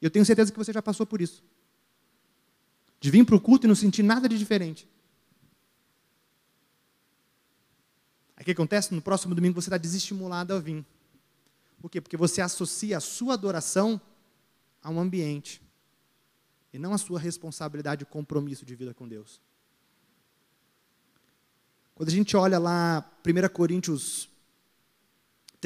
Eu 0.00 0.08
tenho 0.08 0.24
certeza 0.24 0.52
que 0.52 0.56
você 0.56 0.72
já 0.72 0.80
passou 0.80 1.04
por 1.04 1.20
isso. 1.20 1.42
De 3.00 3.10
vir 3.10 3.26
para 3.26 3.34
o 3.34 3.40
culto 3.40 3.66
e 3.66 3.68
não 3.68 3.74
sentir 3.74 4.04
nada 4.04 4.28
de 4.28 4.38
diferente. 4.38 4.88
Aí 8.36 8.42
o 8.42 8.44
que 8.44 8.52
acontece? 8.52 8.94
No 8.94 9.02
próximo 9.02 9.34
domingo 9.34 9.60
você 9.60 9.68
está 9.68 9.76
desestimulado 9.76 10.54
a 10.54 10.60
vir. 10.60 10.86
Por 11.80 11.90
quê? 11.90 12.00
Porque 12.00 12.16
você 12.16 12.40
associa 12.40 12.96
a 12.96 13.00
sua 13.00 13.34
adoração 13.34 14.00
a 14.80 14.90
um 14.90 15.00
ambiente. 15.00 15.60
E 16.72 16.78
não 16.78 16.94
a 16.94 16.98
sua 16.98 17.18
responsabilidade 17.18 18.04
e 18.04 18.06
compromisso 18.06 18.64
de 18.64 18.76
vida 18.76 18.94
com 18.94 19.08
Deus. 19.08 19.40
Quando 21.96 22.10
a 22.10 22.12
gente 22.12 22.36
olha 22.36 22.60
lá 22.60 23.04
1 23.26 23.48
Coríntios 23.52 24.35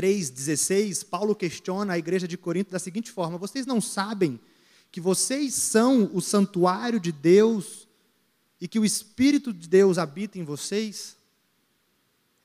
3,16, 0.00 1.04
Paulo 1.04 1.34
questiona 1.34 1.92
a 1.92 1.98
igreja 1.98 2.26
de 2.26 2.38
Corinto 2.38 2.70
da 2.70 2.78
seguinte 2.78 3.10
forma: 3.10 3.36
Vocês 3.36 3.66
não 3.66 3.82
sabem 3.82 4.40
que 4.90 4.98
vocês 4.98 5.52
são 5.52 6.10
o 6.14 6.22
santuário 6.22 6.98
de 6.98 7.12
Deus 7.12 7.86
e 8.58 8.66
que 8.66 8.78
o 8.78 8.84
Espírito 8.84 9.52
de 9.52 9.68
Deus 9.68 9.98
habita 9.98 10.38
em 10.38 10.42
vocês? 10.42 11.18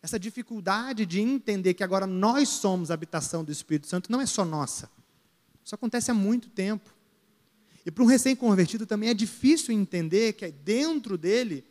Essa 0.03 0.19
dificuldade 0.19 1.05
de 1.05 1.21
entender 1.21 1.73
que 1.73 1.83
agora 1.83 2.05
nós 2.05 2.49
somos 2.49 2.91
a 2.91 2.93
habitação 2.93 3.41
do 3.41 3.53
Espírito 3.53 3.87
Santo 3.87 4.11
não 4.11 4.19
é 4.19 4.25
só 4.25 4.43
nossa. 4.43 4.89
Isso 5.63 5.73
acontece 5.73 6.11
há 6.11 6.13
muito 6.13 6.49
tempo. 6.49 6.93
E 7.85 7.89
para 7.89 8.03
um 8.03 8.07
recém-convertido 8.07 8.85
também 8.85 9.09
é 9.09 9.13
difícil 9.13 9.73
entender 9.73 10.33
que 10.33 10.51
dentro 10.51 11.17
dele 11.17 11.63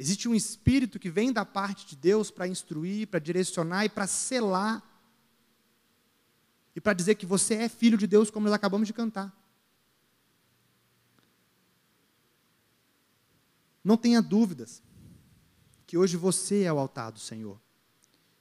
Existe 0.00 0.26
um 0.26 0.34
espírito 0.34 0.98
que 0.98 1.10
vem 1.10 1.30
da 1.30 1.44
parte 1.44 1.84
de 1.84 1.94
Deus 1.94 2.30
para 2.30 2.48
instruir, 2.48 3.06
para 3.06 3.20
direcionar 3.20 3.84
e 3.84 3.88
para 3.90 4.06
selar. 4.06 4.82
E 6.74 6.80
para 6.80 6.94
dizer 6.94 7.16
que 7.16 7.26
você 7.26 7.56
é 7.56 7.68
filho 7.68 7.98
de 7.98 8.06
Deus, 8.06 8.30
como 8.30 8.46
nós 8.46 8.54
acabamos 8.54 8.86
de 8.86 8.94
cantar. 8.94 9.30
Não 13.84 13.94
tenha 13.94 14.22
dúvidas 14.22 14.82
que 15.86 15.98
hoje 15.98 16.16
você 16.16 16.62
é 16.62 16.72
o 16.72 16.78
altar 16.78 17.12
do 17.12 17.20
Senhor. 17.20 17.60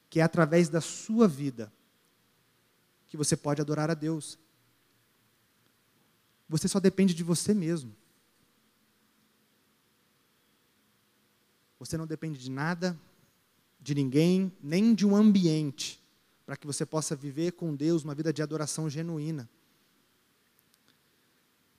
Que 0.09 0.21
é 0.21 0.23
através 0.23 0.69
da 0.69 0.79
sua 0.79 1.27
vida 1.27 1.73
que 3.09 3.17
você 3.17 3.35
pode 3.35 3.59
adorar 3.59 3.91
a 3.91 3.95
Deus. 3.95 4.39
Você 6.47 6.69
só 6.69 6.79
depende 6.79 7.13
de 7.13 7.21
você 7.21 7.53
mesmo. 7.53 7.93
Você 11.79 11.97
não 11.97 12.05
depende 12.05 12.37
de 12.37 12.51
nada, 12.51 12.99
de 13.79 13.95
ninguém, 13.95 14.51
nem 14.61 14.93
de 14.93 15.07
um 15.07 15.15
ambiente, 15.15 16.03
para 16.45 16.57
que 16.57 16.67
você 16.67 16.85
possa 16.85 17.15
viver 17.15 17.53
com 17.53 17.73
Deus 17.73 18.03
uma 18.03 18.13
vida 18.13 18.33
de 18.33 18.41
adoração 18.41 18.89
genuína. 18.89 19.49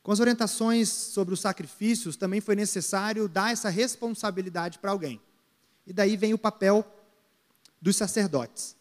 Com 0.02 0.10
as 0.10 0.20
orientações 0.20 0.88
sobre 0.88 1.34
os 1.34 1.40
sacrifícios, 1.40 2.16
também 2.16 2.40
foi 2.40 2.56
necessário 2.56 3.28
dar 3.28 3.52
essa 3.52 3.68
responsabilidade 3.68 4.78
para 4.78 4.90
alguém. 4.90 5.20
E 5.86 5.92
daí 5.92 6.16
vem 6.16 6.32
o 6.32 6.38
papel 6.38 6.84
dos 7.80 7.96
sacerdotes. 7.96 8.74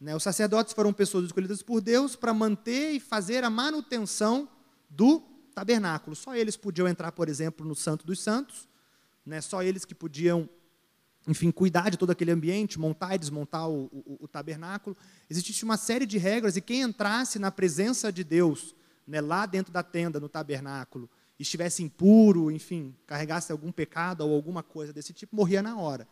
Né? 0.00 0.16
Os 0.16 0.22
sacerdotes 0.22 0.72
foram 0.72 0.92
pessoas 0.92 1.26
escolhidas 1.26 1.62
por 1.62 1.80
Deus 1.82 2.16
para 2.16 2.32
manter 2.32 2.92
e 2.92 3.00
fazer 3.00 3.44
a 3.44 3.50
manutenção 3.50 4.48
do 4.88 5.22
tabernáculo. 5.54 6.16
Só 6.16 6.34
eles 6.34 6.56
podiam 6.56 6.88
entrar, 6.88 7.12
por 7.12 7.28
exemplo, 7.28 7.66
no 7.66 7.74
Santo 7.74 8.06
dos 8.06 8.20
Santos, 8.20 8.66
né, 9.26 9.40
só 9.40 9.62
eles 9.62 9.84
que 9.84 9.94
podiam, 9.94 10.48
enfim, 11.26 11.50
cuidar 11.50 11.90
de 11.90 11.96
todo 11.96 12.10
aquele 12.10 12.30
ambiente, 12.30 12.78
montar 12.78 13.16
e 13.16 13.18
desmontar 13.18 13.68
o, 13.68 13.86
o, 13.86 14.18
o 14.20 14.28
tabernáculo. 14.28 14.96
Existia 15.28 15.64
uma 15.64 15.76
série 15.76 16.06
de 16.06 16.16
regras 16.16 16.56
e 16.56 16.60
quem 16.60 16.82
entrasse 16.82 17.38
na 17.40 17.50
presença 17.50 18.12
de 18.12 18.22
Deus, 18.22 18.74
né, 19.04 19.20
lá 19.20 19.44
dentro 19.44 19.72
da 19.72 19.82
tenda, 19.82 20.20
no 20.20 20.28
tabernáculo, 20.28 21.10
estivesse 21.38 21.82
impuro, 21.82 22.50
enfim, 22.50 22.94
carregasse 23.06 23.50
algum 23.50 23.72
pecado 23.72 24.20
ou 24.22 24.32
alguma 24.32 24.62
coisa 24.62 24.92
desse 24.92 25.12
tipo, 25.12 25.34
morria 25.34 25.60
na 25.60 25.76
hora. 25.76 26.06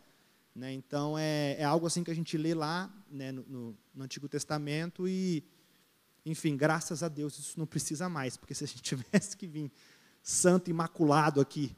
Né? 0.53 0.73
Então, 0.73 1.17
é, 1.17 1.55
é, 1.59 1.63
algo 1.63 1.87
assim 1.87 2.03
que 2.03 2.11
a 2.11 2.15
gente 2.15 2.37
lê 2.37 2.53
lá 2.53 2.93
né, 3.09 3.31
no, 3.31 3.43
no, 3.47 3.77
no, 3.93 4.03
Antigo 4.03 4.29
Testamento 4.29 5.07
e, 5.07 5.43
enfim, 6.25 6.55
graças 6.55 7.01
a 7.01 7.09
Deus 7.09 7.37
isso 7.39 7.59
não 7.59 7.65
precisa 7.65 8.07
mais, 8.07 8.37
porque 8.37 8.53
se 8.53 8.63
a 8.63 8.67
gente 8.67 8.83
tivesse 8.83 9.35
que 9.35 9.47
vir 9.47 9.71
santo, 10.21 10.69
imaculado 10.69 11.41
aqui 11.41 11.75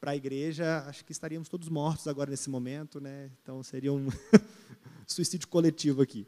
para 0.00 0.12
a 0.12 0.16
igreja, 0.16 0.82
acho 0.86 1.04
que 1.04 1.12
estaríamos 1.12 1.48
todos 1.48 1.68
mortos 1.68 2.08
agora 2.08 2.30
nesse 2.30 2.48
momento, 2.48 2.98
né? 2.98 3.30
Então 3.42 3.62
seria 3.62 3.92
um 3.92 4.08
suicídio 5.06 5.46
coletivo 5.46 6.00
aqui. 6.00 6.26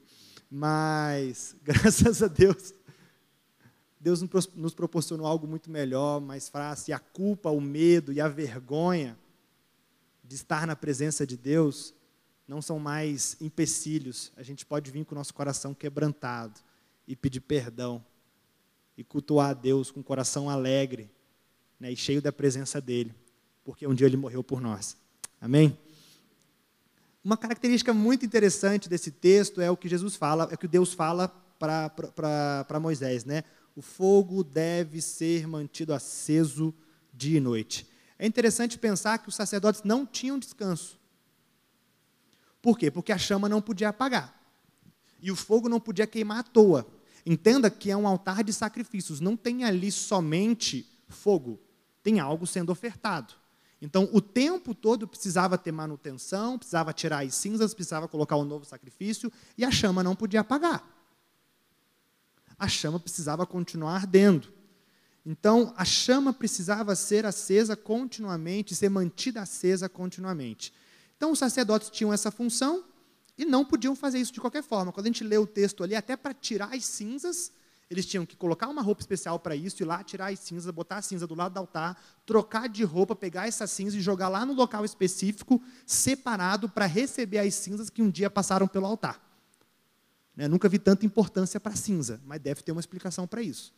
Mas, 0.51 1.57
graças 1.65 2.23
a 2.23 2.29
Deus, 2.29 2.75
Deus 3.99 4.21
nos 4.55 4.75
proporcionou 4.75 5.27
algo 5.27 5.47
muito 5.47 5.71
melhor, 5.71 6.21
mais 6.21 6.51
fácil. 6.51 6.91
E 6.91 6.93
a 6.93 6.99
culpa, 6.99 7.49
o 7.49 7.63
medo 7.63 8.13
e 8.13 8.21
a 8.21 8.29
vergonha 8.29 9.19
de 10.23 10.35
estar 10.35 10.67
na 10.67 10.77
presença 10.77 11.27
de 11.27 11.39
Deus 11.39 11.95
não 12.47 12.61
são 12.61 12.79
mais 12.79 13.39
empecilhos. 13.41 14.33
A 14.37 14.43
gente 14.43 14.67
pode 14.67 14.91
vir 14.91 15.07
com 15.07 15.15
o 15.15 15.19
nosso 15.19 15.33
coração 15.33 15.73
quebrantado 15.73 16.61
e 17.09 17.17
pedir 17.17 17.41
perdão 17.41 18.05
e 18.99 19.03
cultuar 19.03 19.51
a 19.51 19.55
Deus 19.55 19.91
com 19.91 20.01
o 20.01 20.05
coração 20.05 20.51
alegre 20.51 21.11
né, 21.81 21.91
e 21.91 21.97
cheio 21.97 22.21
da 22.21 22.31
presença 22.31 22.79
dEle 22.79 23.22
porque 23.65 23.87
um 23.87 23.95
dia 23.95 24.07
ele 24.07 24.17
morreu 24.17 24.43
por 24.43 24.61
nós. 24.61 24.97
Amém? 25.41 25.79
Uma 27.25 27.37
característica 27.37 27.93
muito 27.93 28.27
interessante 28.27 28.89
desse 28.89 29.11
texto 29.11 29.61
é 29.61 29.71
o 29.71 29.77
que 29.77 29.89
Jesus 29.89 30.17
fala, 30.17 30.49
é 30.51 30.55
o 30.55 30.59
que 30.59 30.67
Deus 30.67 30.93
fala 30.93 31.29
para 31.59 32.81
Moisés, 32.81 33.25
né? 33.25 33.45
O 33.77 33.81
fogo 33.81 34.43
deve 34.43 35.01
ser 35.01 35.47
mantido 35.47 35.95
aceso 35.95 36.75
dia 37.15 37.39
e 37.39 37.41
noite. 37.41 37.89
É 38.19 38.27
interessante 38.27 38.79
pensar 38.79 39.19
que 39.19 39.29
os 39.29 39.35
sacerdotes 39.35 39.83
não 39.85 40.05
tinham 40.05 40.39
descanso. 40.39 40.99
Por 42.61 42.79
quê? 42.79 42.91
Porque 42.91 43.13
a 43.13 43.19
chama 43.19 43.49
não 43.49 43.63
podia 43.63 43.89
apagar. 43.89 44.41
E 45.21 45.31
o 45.31 45.37
fogo 45.37 45.69
não 45.69 45.81
podia 45.81 46.07
queimar 46.07 46.41
à 46.41 46.43
toa. 46.43 46.87
Entenda 47.25 47.71
que 47.71 47.91
é 47.91 47.97
um 47.97 48.07
altar 48.07 48.43
de 48.43 48.53
sacrifícios, 48.53 49.21
não 49.21 49.37
tem 49.37 49.65
ali 49.65 49.93
somente 49.93 50.89
fogo, 51.09 51.61
tem 52.03 52.19
algo 52.19 52.47
sendo 52.47 52.73
ofertado. 52.73 53.35
Então, 53.83 54.09
o 54.13 54.21
tempo 54.21 54.77
todo 54.77 55.09
precisava 55.09 55.59
ter 55.59 55.73
manutenção, 55.73 56.57
precisava 56.57 56.93
tirar 56.93 57.25
as 57.25 57.35
cinzas, 57.35 57.75
precisava 57.75 58.07
colocar 58.07 58.37
um 58.37 58.45
novo 58.45 58.65
sacrifício, 58.65 59.31
e 59.59 59.65
a 59.65 59.73
chama 59.73 60.05
não 60.05 60.15
podia 60.15 60.41
apagar. 60.41 60.89
A 62.57 62.69
chama 62.69 63.01
precisava 63.01 63.45
continuar 63.45 63.97
ardendo. 63.97 64.53
Então, 65.27 65.75
a 65.77 65.85
chama 65.85 66.33
precisava 66.33 66.95
ser 66.95 67.27
acesa 67.27 67.75
continuamente, 67.75 68.73
ser 68.73 68.89
mantida 68.89 69.43
acesa 69.43 69.89
continuamente. 69.89 70.73
Então, 71.17 71.33
os 71.33 71.41
sacerdotes 71.41 71.91
tinham 71.91 72.13
essa 72.13 72.31
função 72.31 72.85
e 73.37 73.45
não 73.45 73.65
podiam 73.65 73.97
fazer 73.97 74.21
isso 74.21 74.33
de 74.33 74.41
qualquer 74.41 74.63
forma. 74.63 74.93
Quando 74.93 75.07
a 75.07 75.09
gente 75.09 75.25
lê 75.25 75.39
o 75.39 75.47
texto 75.47 75.83
ali, 75.83 75.97
até 75.97 76.17
para 76.17 76.33
tirar 76.33 76.73
as 76.73 76.85
cinzas, 76.85 77.51
eles 77.93 78.07
tinham 78.07 78.25
que 78.25 78.35
colocar 78.35 78.69
uma 78.69 78.81
roupa 78.81 79.03
especial 79.03 79.39
para 79.39 79.55
isso, 79.55 79.83
ir 79.83 79.85
lá 79.85 80.03
tirar 80.03 80.33
as 80.33 80.39
cinzas, 80.39 80.73
botar 80.73 80.97
a 80.97 81.03
cinza 81.03 81.27
do 81.27 81.35
lado 81.35 81.53
do 81.53 81.59
altar, 81.59 82.03
trocar 82.25 82.67
de 82.67 82.83
roupa, 82.85 83.15
pegar 83.15 83.47
essa 83.47 83.67
cinza 83.67 83.99
e 83.99 84.01
jogar 84.01 84.31
lá 84.31 84.47
no 84.47 84.55
local 84.55 84.83
específico, 84.83 85.63
separado, 85.85 86.71
para 86.71 86.87
receber 86.87 87.39
as 87.39 87.55
cinzas 87.55 87.91
que 87.91 88.01
um 88.01 88.11
dia 88.11 88.31
passaram 88.31 88.67
pelo 88.67 88.87
altar. 88.87 89.23
Né? 90.35 90.49
Nunca 90.49 90.71
vi 90.71 90.79
tanta 90.79 91.05
importância 91.05 91.61
para 91.61 91.77
cinza, 91.77 92.19
mas 92.25 92.41
deve 92.41 92.63
ter 92.63 92.73
uma 92.73 92.81
explicação 92.81 93.27
para 93.27 93.43
isso. 93.43 93.75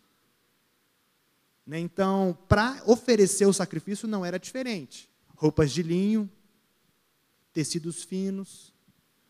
Né? 1.66 1.80
Então, 1.80 2.38
para 2.46 2.84
oferecer 2.86 3.46
o 3.46 3.52
sacrifício 3.52 4.06
não 4.06 4.24
era 4.24 4.38
diferente. 4.38 5.10
Roupas 5.34 5.72
de 5.72 5.82
linho, 5.82 6.30
tecidos 7.52 8.04
finos, 8.04 8.72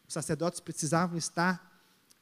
os 0.07 0.13
sacerdotes 0.13 0.61
precisavam 0.61 1.17
estar 1.17 1.73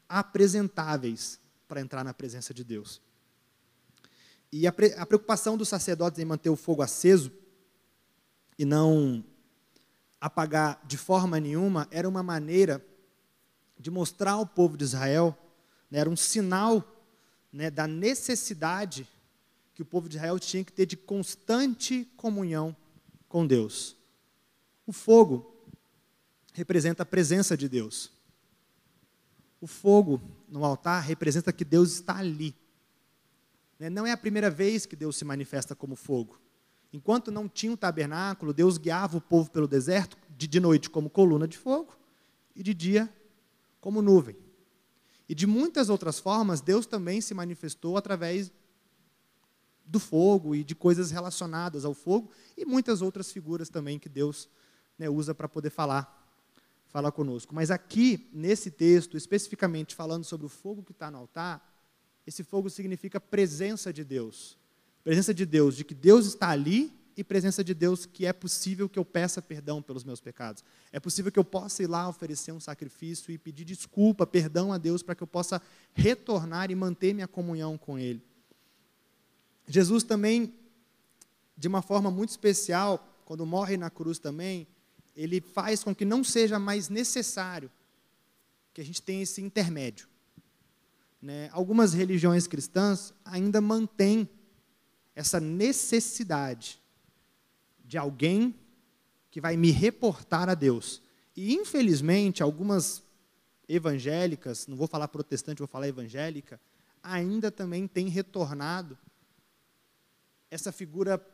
apresentáveis 0.09 1.41
para 1.72 1.80
entrar 1.80 2.04
na 2.04 2.12
presença 2.12 2.52
de 2.52 2.62
Deus. 2.62 3.00
E 4.52 4.66
a, 4.66 4.72
pre 4.72 4.92
a 4.92 5.06
preocupação 5.06 5.56
dos 5.56 5.70
sacerdotes 5.70 6.18
em 6.18 6.24
manter 6.26 6.50
o 6.50 6.56
fogo 6.56 6.82
aceso 6.82 7.32
e 8.58 8.64
não 8.66 9.24
apagar 10.20 10.85
de 10.87 10.98
forma 10.98 11.40
nenhuma 11.40 11.88
era 11.90 12.06
uma 12.06 12.22
maneira 12.22 12.85
de 13.78 13.90
mostrar 13.90 14.32
ao 14.32 14.44
povo 14.44 14.76
de 14.76 14.85
Israel, 14.85 15.35
né, 15.90 16.00
era 16.00 16.11
um 16.11 16.16
sinal 16.16 16.87
né, 17.50 17.70
da 17.70 17.87
necessidade 17.87 19.08
que 19.74 19.80
o 19.80 19.87
povo 19.87 20.11
de 20.11 20.16
Israel 20.16 20.38
tinha 20.38 20.62
que 20.62 20.74
ter 20.74 20.85
de 20.85 20.98
constante 20.98 22.04
comunhão 22.18 22.76
com 23.30 23.46
Deus. 23.46 23.96
O 24.87 24.92
fogo 24.92 25.56
representa 26.52 27.02
a 27.02 27.06
presença 27.06 27.56
de 27.56 27.66
Deus. 27.66 28.12
O 29.58 29.66
fogo 29.66 30.20
no 30.53 30.65
altar 30.65 31.03
representa 31.03 31.51
que 31.53 31.65
Deus 31.65 31.93
está 31.95 32.19
ali. 32.19 32.55
Né, 33.79 33.88
não 33.88 34.07
é 34.07 34.12
a 34.12 34.17
primeira 34.17 34.51
vez 34.51 34.85
que 34.85 34.95
Deus 34.95 35.17
se 35.17 35.25
manifesta 35.25 35.75
como 35.75 35.97
fogo. 35.97 36.38
Enquanto 36.93 37.31
não 37.31 37.49
tinha 37.49 37.73
o 37.73 37.77
tabernáculo, 37.77 38.53
Deus 38.53 38.77
guiava 38.77 39.17
o 39.17 39.21
povo 39.21 39.51
pelo 39.51 39.67
deserto, 39.67 40.17
de 40.37 40.61
noite 40.61 40.91
como 40.91 41.09
coluna 41.09 41.49
de 41.49 41.57
fogo 41.57 41.97
e 42.55 42.62
de 42.62 42.75
dia 42.75 43.12
como 43.81 44.03
nuvem. 44.03 44.37
E 45.27 45.35
de 45.35 45.47
muitas 45.47 45.88
outras 45.88 46.19
formas, 46.19 46.61
Deus 46.61 46.85
também 46.85 47.23
se 47.23 47.33
manifestou 47.33 47.97
através 47.97 48.53
do 49.87 49.99
fogo 49.99 50.55
e 50.55 50.62
de 50.62 50.75
coisas 50.75 51.11
relacionadas 51.11 51.87
ao 51.87 51.95
fogo 51.95 52.31
e 52.57 52.67
muitas 52.67 53.01
outras 53.01 53.33
figuras 53.33 53.71
também 53.71 53.99
que 53.99 54.09
Deus 54.09 54.49
né, 54.99 55.09
usa 55.09 55.35
para 55.35 55.49
poder 55.49 55.71
falar 55.71 56.21
falar 56.92 57.11
conosco. 57.11 57.55
Mas 57.55 57.70
aqui, 57.70 58.28
nesse 58.33 58.70
texto, 58.70 59.16
especificamente 59.16 59.94
falando 59.94 60.24
sobre 60.24 60.46
o 60.46 60.48
fogo 60.48 60.83
que 60.83 60.92
está 60.92 61.11
no 61.11 61.18
altar, 61.18 61.66
esse 62.26 62.44
fogo 62.44 62.68
significa 62.68 63.18
presença 63.18 63.92
de 63.92 64.05
Deus. 64.05 64.59
Presença 65.02 65.33
de 65.33 65.46
Deus, 65.46 65.74
de 65.74 65.85
que 65.85 65.94
Deus 65.94 66.26
está 66.26 66.50
ali 66.50 66.92
e 67.16 67.24
presença 67.24 67.64
de 67.64 67.74
Deus 67.74 68.07
que 68.07 68.26
é 68.26 68.33
possível 68.33 68.88
que 68.88 68.98
eu 68.98 69.05
peça 69.05 69.40
perdão 69.40 69.83
pelos 69.83 70.05
meus 70.05 70.20
pecados. 70.20 70.62
É 70.92 71.00
possível 71.00 71.33
que 71.33 71.38
eu 71.38 71.44
possa 71.44 71.83
ir 71.83 71.87
lá 71.87 72.09
oferecer 72.09 72.52
um 72.52 72.61
sacrifício 72.61 73.33
e 73.33 73.38
pedir 73.38 73.64
desculpa, 73.64 74.26
perdão 74.26 74.72
a 74.72 74.78
Deus 74.78 75.02
para 75.02 75.14
que 75.14 75.22
eu 75.22 75.26
possa 75.26 75.61
retornar 75.94 76.70
e 76.70 76.74
manter 76.74 77.14
minha 77.14 77.28
comunhão 77.28 77.76
com 77.78 77.98
Ele. 77.98 78.22
Jesus 79.66 80.02
também, 80.02 80.55
de 81.57 81.68
uma 81.68 81.81
forma 81.81 82.11
muito 82.11 82.31
especial, 82.31 83.09
quando 83.24 83.46
morre 83.46 83.76
na 83.76 83.88
cruz 83.88 84.18
também, 84.18 84.66
ele 85.14 85.40
faz 85.40 85.85
com 85.85 85.94
que 85.94 86.05
não 86.05 86.25
seja 86.25 86.59
mais 86.59 86.88
necessário 86.88 87.70
que 88.72 88.81
a 88.81 88.85
gente 88.85 89.03
tenha 89.03 89.22
esse 89.22 89.40
intermédio. 89.40 90.09
Né? 91.20 91.48
Algumas 91.53 91.92
religiões 91.92 92.46
cristãs 92.46 93.12
ainda 93.25 93.61
mantêm 93.61 94.29
essa 95.14 95.38
necessidade 95.38 96.81
de 97.85 97.98
alguém 97.98 98.55
que 99.31 99.40
vai 99.40 99.57
me 99.57 99.70
reportar 99.70 100.48
a 100.48 100.55
Deus. 100.55 101.03
E, 101.37 101.55
infelizmente, 101.55 102.42
algumas 102.42 103.03
evangélicas, 103.68 104.66
não 104.66 104.77
vou 104.77 104.87
falar 104.87 105.09
protestante, 105.09 105.59
vou 105.59 105.68
falar 105.68 105.88
evangélica, 105.88 106.61
ainda 107.03 107.51
também 107.51 107.87
têm 107.87 108.09
retornado 108.09 108.98
essa 110.51 110.70
figura, 110.70 111.25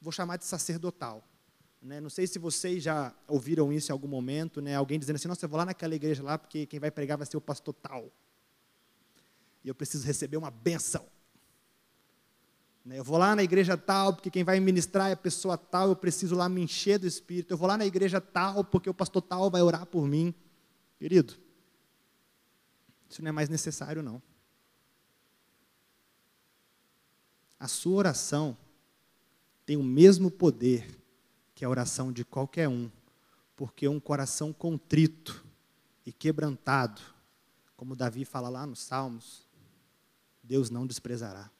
vou 0.00 0.12
chamar 0.12 0.36
de 0.36 0.44
sacerdotal. 0.44 1.24
Né? 1.80 2.00
Não 2.00 2.10
sei 2.10 2.26
se 2.26 2.38
vocês 2.38 2.82
já 2.82 3.14
ouviram 3.26 3.72
isso 3.72 3.90
em 3.90 3.94
algum 3.94 4.08
momento, 4.08 4.60
né? 4.60 4.74
alguém 4.74 4.98
dizendo 4.98 5.16
assim, 5.16 5.28
nossa, 5.28 5.44
eu 5.44 5.48
vou 5.48 5.58
lá 5.58 5.64
naquela 5.64 5.94
igreja 5.94 6.22
lá 6.22 6.36
porque 6.36 6.66
quem 6.66 6.78
vai 6.78 6.90
pregar 6.90 7.16
vai 7.16 7.26
ser 7.26 7.36
o 7.36 7.40
pastor 7.40 7.74
tal. 7.74 8.12
E 9.64 9.68
eu 9.68 9.74
preciso 9.74 10.06
receber 10.06 10.36
uma 10.36 10.50
benção. 10.50 11.06
Né? 12.84 12.98
Eu 12.98 13.04
vou 13.04 13.16
lá 13.16 13.34
na 13.34 13.42
igreja 13.42 13.76
tal 13.76 14.14
porque 14.14 14.30
quem 14.30 14.44
vai 14.44 14.60
ministrar 14.60 15.08
é 15.08 15.12
a 15.12 15.16
pessoa 15.16 15.56
tal, 15.56 15.88
eu 15.88 15.96
preciso 15.96 16.34
lá 16.34 16.48
me 16.48 16.60
encher 16.60 16.98
do 16.98 17.06
Espírito. 17.06 17.54
Eu 17.54 17.58
vou 17.58 17.66
lá 17.66 17.78
na 17.78 17.86
igreja 17.86 18.20
tal 18.20 18.62
porque 18.62 18.90
o 18.90 18.94
pastor 18.94 19.22
tal 19.22 19.50
vai 19.50 19.62
orar 19.62 19.86
por 19.86 20.06
mim. 20.06 20.34
Querido, 20.98 21.38
isso 23.08 23.22
não 23.22 23.30
é 23.30 23.32
mais 23.32 23.48
necessário 23.48 24.02
não. 24.02 24.22
A 27.58 27.68
sua 27.68 27.96
oração 27.96 28.56
tem 29.64 29.76
o 29.76 29.82
mesmo 29.82 30.30
poder 30.30 30.99
que 31.60 31.64
é 31.64 31.66
a 31.66 31.70
oração 31.70 32.10
de 32.10 32.24
qualquer 32.24 32.70
um, 32.70 32.90
porque 33.54 33.86
um 33.86 34.00
coração 34.00 34.50
contrito 34.50 35.44
e 36.06 36.10
quebrantado, 36.10 37.02
como 37.76 37.94
Davi 37.94 38.24
fala 38.24 38.48
lá 38.48 38.64
nos 38.64 38.78
Salmos, 38.78 39.46
Deus 40.42 40.70
não 40.70 40.86
desprezará. 40.86 41.50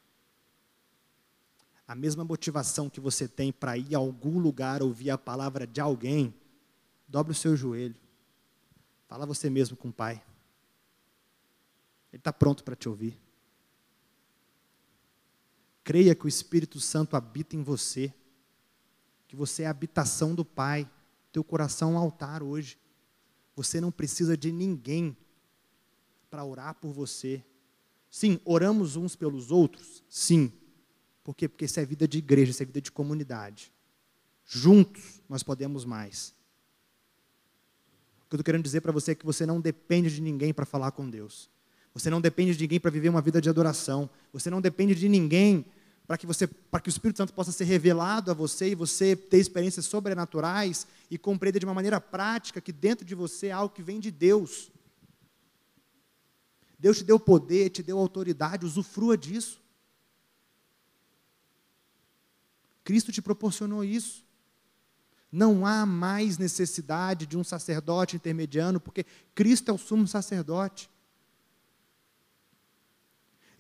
A 1.87 1.95
mesma 1.95 2.25
motivação 2.25 2.89
que 2.89 2.99
você 2.99 3.29
tem 3.29 3.53
para 3.53 3.77
ir 3.77 3.95
a 3.95 3.99
algum 3.99 4.39
lugar 4.39 4.83
ouvir 4.83 5.11
a 5.11 5.19
palavra 5.19 5.67
de 5.67 5.83
alguém, 5.83 6.35
dobre 7.07 7.33
o 7.33 7.37
seu 7.37 7.55
joelho. 7.55 8.01
Fala 9.07 9.27
você 9.27 9.51
mesmo 9.51 9.77
com 9.77 9.89
o 9.89 9.93
Pai. 9.93 10.15
Ele 12.11 12.21
está 12.21 12.33
pronto 12.33 12.65
para 12.65 12.75
te 12.75 12.89
ouvir. 12.89 13.21
Creia 15.85 16.15
que 16.15 16.25
o 16.25 16.29
Espírito 16.29 16.81
Santo 16.81 17.17
habita 17.17 17.55
em 17.55 17.63
você 17.63 18.15
que 19.31 19.37
você 19.37 19.63
é 19.63 19.67
a 19.67 19.71
habitação 19.71 20.35
do 20.35 20.45
Pai, 20.45 20.91
teu 21.31 21.45
coração 21.45 21.93
é 21.93 21.95
um 21.95 21.99
altar 21.99 22.43
hoje. 22.43 22.77
Você 23.55 23.81
não 23.81 23.93
precisa 23.93 24.37
de 24.37 24.51
ninguém 24.51 25.17
para 26.29 26.45
orar 26.45 26.75
por 26.75 26.93
você. 26.93 27.41
Sim, 28.11 28.41
oramos 28.45 28.97
uns 28.97 29.15
pelos 29.15 29.53
outros? 29.53 30.03
Sim. 30.09 30.53
Por 31.23 31.37
quê? 31.37 31.49
Porque 31.49 31.65
isso 31.65 31.79
é 31.79 31.85
vida 31.85 32.09
de 32.09 32.19
igreja, 32.19 32.51
isso 32.51 32.61
é 32.61 32.67
vida 32.67 32.81
de 32.81 32.91
comunidade. 32.91 33.73
Juntos 34.45 35.23
nós 35.29 35.45
podemos 35.45 35.85
mais. 35.85 36.35
O 38.25 38.31
que 38.31 38.35
eu 38.35 38.37
estou 38.37 38.45
querendo 38.45 38.65
dizer 38.65 38.81
para 38.81 38.91
você 38.91 39.13
é 39.13 39.15
que 39.15 39.25
você 39.25 39.47
não 39.47 39.61
depende 39.61 40.13
de 40.13 40.21
ninguém 40.21 40.53
para 40.53 40.67
falar 40.67 40.91
com 40.91 41.09
Deus. 41.09 41.49
Você 41.95 42.11
não 42.11 42.21
depende 42.21 42.57
de 42.57 42.65
ninguém 42.65 42.81
para 42.81 42.91
viver 42.91 43.11
uma 43.11 43.23
vida 43.23 43.41
de 43.41 43.49
adoração. 43.49 44.11
Você 44.33 44.51
não 44.51 44.61
depende 44.61 44.93
de 44.97 45.09
ninguém 45.09 45.65
para 46.11 46.19
que 46.19 46.27
você, 46.27 46.45
para 46.45 46.81
que 46.81 46.89
o 46.89 46.91
Espírito 46.91 47.19
Santo 47.19 47.33
possa 47.33 47.53
ser 47.53 47.63
revelado 47.63 48.33
a 48.33 48.35
você 48.35 48.71
e 48.71 48.75
você 48.75 49.15
ter 49.15 49.39
experiências 49.39 49.87
sobrenaturais 49.87 50.85
e 51.09 51.17
compreender 51.17 51.61
de 51.61 51.65
uma 51.65 51.73
maneira 51.73 52.01
prática 52.01 52.61
que 52.61 52.73
dentro 52.73 53.07
de 53.07 53.15
você 53.15 53.53
há 53.53 53.59
algo 53.59 53.73
que 53.73 53.81
vem 53.81 54.01
de 54.01 54.11
Deus. 54.11 54.73
Deus 56.77 56.99
te 56.99 57.05
deu 57.05 57.21
poder, 57.21 57.71
te 57.71 57.81
deu 57.81 57.97
autoridade, 57.97 58.67
usufrua 58.67 59.17
disso. 59.17 59.63
Cristo 62.83 63.13
te 63.13 63.23
proporcionou 63.23 63.85
isso. 63.85 64.25
Não 65.31 65.65
há 65.65 65.87
mais 65.87 66.39
necessidade 66.39 67.25
de 67.25 67.39
um 67.39 67.45
sacerdote 67.45 68.17
intermediano, 68.17 68.81
porque 68.81 69.07
Cristo 69.33 69.71
é 69.71 69.73
o 69.73 69.79
sumo 69.79 70.09
sacerdote. 70.09 70.91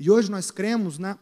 E 0.01 0.11
hoje 0.11 0.29
nós 0.29 0.51
cremos 0.51 0.99
na 0.99 1.17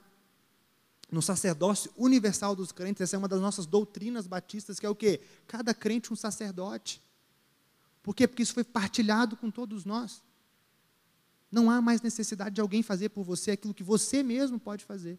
no 1.11 1.23
sacerdócio 1.23 1.91
universal 1.97 2.55
dos 2.55 2.71
crentes, 2.71 3.01
essa 3.01 3.17
é 3.17 3.19
uma 3.19 3.29
das 3.29 3.41
nossas 3.41 3.67
doutrinas 3.67 4.27
batistas, 4.27 4.79
que 4.79 4.85
é 4.85 4.91
o 4.91 4.95
quê? 4.95 5.21
Cada 5.47 5.73
crente 5.73 6.13
um 6.13 6.17
sacerdote. 6.17 7.01
Por 8.03 8.15
quê? 8.15 8.29
Porque 8.29 8.43
isso 8.43 8.55
foi 8.55 8.65
partilhado 8.65 9.37
com 9.37 9.51
todos 9.51 9.85
nós. 9.85 10.23
Não 11.51 11.71
há 11.71 11.81
mais 11.81 12.03
necessidade 12.03 12.55
de 12.55 12.61
alguém 12.61 12.83
fazer 12.83 13.09
por 13.09 13.25
você 13.25 13.53
aquilo 13.53 13.73
que 13.73 13.83
você 13.83 14.23
mesmo 14.23 14.61
pode 14.61 14.85
fazer. 14.85 15.19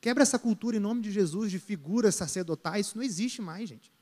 Quebra 0.00 0.22
essa 0.22 0.38
cultura 0.38 0.76
em 0.76 0.80
nome 0.80 1.02
de 1.02 1.10
Jesus 1.10 1.50
de 1.50 1.58
figuras 1.58 2.14
sacerdotais, 2.14 2.86
isso 2.86 2.96
não 2.96 3.02
existe 3.02 3.42
mais, 3.42 3.68
gente. 3.68 3.92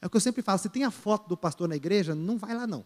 É 0.00 0.06
o 0.06 0.10
que 0.10 0.16
eu 0.16 0.20
sempre 0.20 0.42
falo, 0.42 0.58
se 0.58 0.68
tem 0.68 0.82
a 0.82 0.90
foto 0.90 1.28
do 1.28 1.36
pastor 1.36 1.68
na 1.68 1.76
igreja, 1.76 2.14
não 2.14 2.36
vai 2.36 2.54
lá 2.54 2.66
não. 2.66 2.84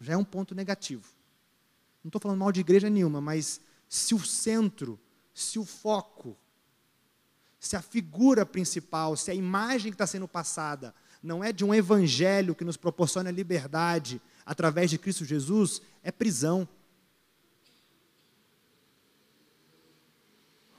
Já 0.00 0.14
é 0.14 0.16
um 0.16 0.24
ponto 0.24 0.54
negativo. 0.54 1.04
Não 2.02 2.08
estou 2.08 2.20
falando 2.20 2.38
mal 2.38 2.52
de 2.52 2.60
igreja 2.60 2.88
nenhuma, 2.88 3.20
mas 3.20 3.60
se 3.88 4.14
o 4.14 4.20
centro, 4.20 4.98
se 5.34 5.58
o 5.58 5.64
foco, 5.64 6.36
se 7.58 7.76
a 7.76 7.82
figura 7.82 8.46
principal, 8.46 9.16
se 9.16 9.30
a 9.30 9.34
imagem 9.34 9.90
que 9.90 9.94
está 9.94 10.06
sendo 10.06 10.28
passada 10.28 10.94
não 11.22 11.42
é 11.42 11.52
de 11.52 11.64
um 11.64 11.74
evangelho 11.74 12.54
que 12.54 12.64
nos 12.64 12.76
proporciona 12.76 13.30
liberdade 13.30 14.20
através 14.44 14.90
de 14.90 14.98
Cristo 14.98 15.24
Jesus, 15.24 15.82
é 16.02 16.12
prisão. 16.12 16.68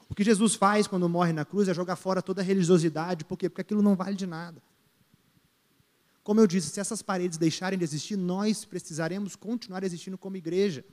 O 0.09 0.15
que 0.15 0.23
Jesus 0.23 0.55
faz 0.55 0.87
quando 0.87 1.09
morre 1.09 1.33
na 1.33 1.43
cruz 1.43 1.67
é 1.67 1.73
jogar 1.73 1.97
fora 1.97 2.21
toda 2.21 2.41
a 2.41 2.45
religiosidade, 2.45 3.25
por 3.25 3.37
quê? 3.37 3.49
Porque 3.49 3.61
aquilo 3.61 3.81
não 3.81 3.95
vale 3.95 4.15
de 4.15 4.25
nada. 4.25 4.63
Como 6.27 6.41
eu 6.41 6.45
disse, 6.45 6.71
se 6.71 6.81
essas 6.81 7.01
paredes 7.01 7.37
deixarem 7.37 7.79
de 7.79 7.85
existir, 7.85 8.17
nós 8.17 8.65
precisaremos 8.65 9.33
continuar 9.33 9.81
existindo 9.85 10.17
como 10.17 10.35
igreja. 10.35 10.83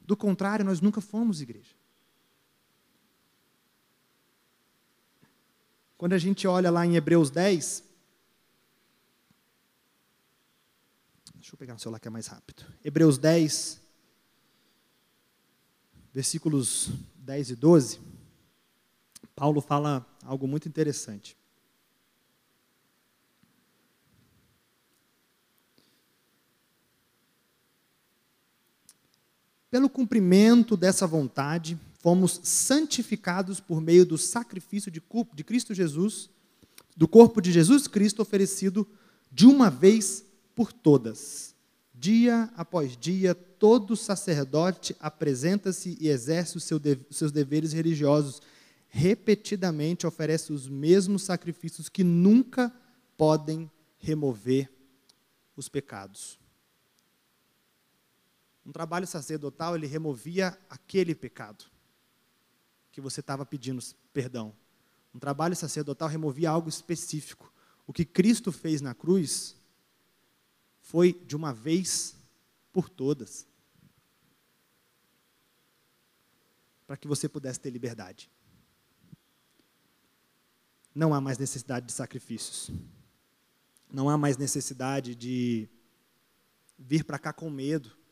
Do 0.00 0.14
contrário, 0.14 0.62
nós 0.62 0.82
nunca 0.82 1.00
fomos 1.00 1.40
igreja. 1.40 1.74
Quando 5.96 6.12
a 6.12 6.18
gente 6.18 6.46
olha 6.46 6.70
lá 6.70 6.84
em 6.84 6.94
Hebreus 6.94 7.30
10, 7.30 7.84
deixa 11.36 11.54
eu 11.54 11.56
pegar 11.56 11.72
um 11.72 11.78
celular 11.78 11.98
que 11.98 12.08
é 12.08 12.10
mais 12.10 12.26
rápido. 12.26 12.66
Hebreus 12.84 13.16
10, 13.16 13.80
versículos 16.12 16.90
10 17.16 17.48
e 17.48 17.56
12, 17.56 17.98
Paulo 19.34 19.62
fala 19.62 20.06
algo 20.22 20.46
muito 20.46 20.68
interessante. 20.68 21.34
Pelo 29.74 29.88
cumprimento 29.88 30.76
dessa 30.76 31.04
vontade, 31.04 31.76
fomos 31.98 32.40
santificados 32.44 33.58
por 33.58 33.80
meio 33.80 34.06
do 34.06 34.16
sacrifício 34.16 34.88
de, 34.88 35.02
de 35.34 35.42
Cristo 35.42 35.74
Jesus, 35.74 36.30
do 36.96 37.08
corpo 37.08 37.40
de 37.40 37.50
Jesus 37.50 37.88
Cristo 37.88 38.22
oferecido 38.22 38.86
de 39.32 39.46
uma 39.46 39.68
vez 39.68 40.24
por 40.54 40.72
todas. 40.72 41.56
Dia 41.92 42.48
após 42.56 42.96
dia, 42.96 43.34
todo 43.34 43.96
sacerdote 43.96 44.94
apresenta-se 45.00 45.98
e 46.00 46.06
exerce 46.06 46.56
os 46.56 46.62
seu 46.62 46.80
seus 47.10 47.32
deveres 47.32 47.72
religiosos. 47.72 48.40
Repetidamente 48.88 50.06
oferece 50.06 50.52
os 50.52 50.68
mesmos 50.68 51.24
sacrifícios 51.24 51.88
que 51.88 52.04
nunca 52.04 52.72
podem 53.16 53.68
remover 53.98 54.70
os 55.56 55.68
pecados. 55.68 56.43
Um 58.64 58.72
trabalho 58.72 59.06
sacerdotal, 59.06 59.76
ele 59.76 59.86
removia 59.86 60.58
aquele 60.70 61.14
pecado 61.14 61.64
que 62.90 63.00
você 63.00 63.20
estava 63.20 63.44
pedindo 63.44 63.82
perdão. 64.12 64.54
Um 65.12 65.18
trabalho 65.18 65.54
sacerdotal 65.54 66.08
removia 66.08 66.48
algo 66.48 66.68
específico. 66.68 67.52
O 67.86 67.92
que 67.92 68.04
Cristo 68.04 68.50
fez 68.50 68.80
na 68.80 68.94
cruz 68.94 69.56
foi 70.80 71.12
de 71.12 71.36
uma 71.36 71.52
vez 71.52 72.16
por 72.72 72.88
todas. 72.88 73.46
Para 76.86 76.96
que 76.96 77.06
você 77.06 77.28
pudesse 77.28 77.60
ter 77.60 77.70
liberdade. 77.70 78.30
Não 80.94 81.12
há 81.12 81.20
mais 81.20 81.36
necessidade 81.36 81.86
de 81.86 81.92
sacrifícios. 81.92 82.70
Não 83.90 84.08
há 84.08 84.16
mais 84.16 84.38
necessidade 84.38 85.14
de 85.14 85.68
vir 86.78 87.04
para 87.04 87.18
cá 87.18 87.32
com 87.32 87.50
medo 87.50 88.03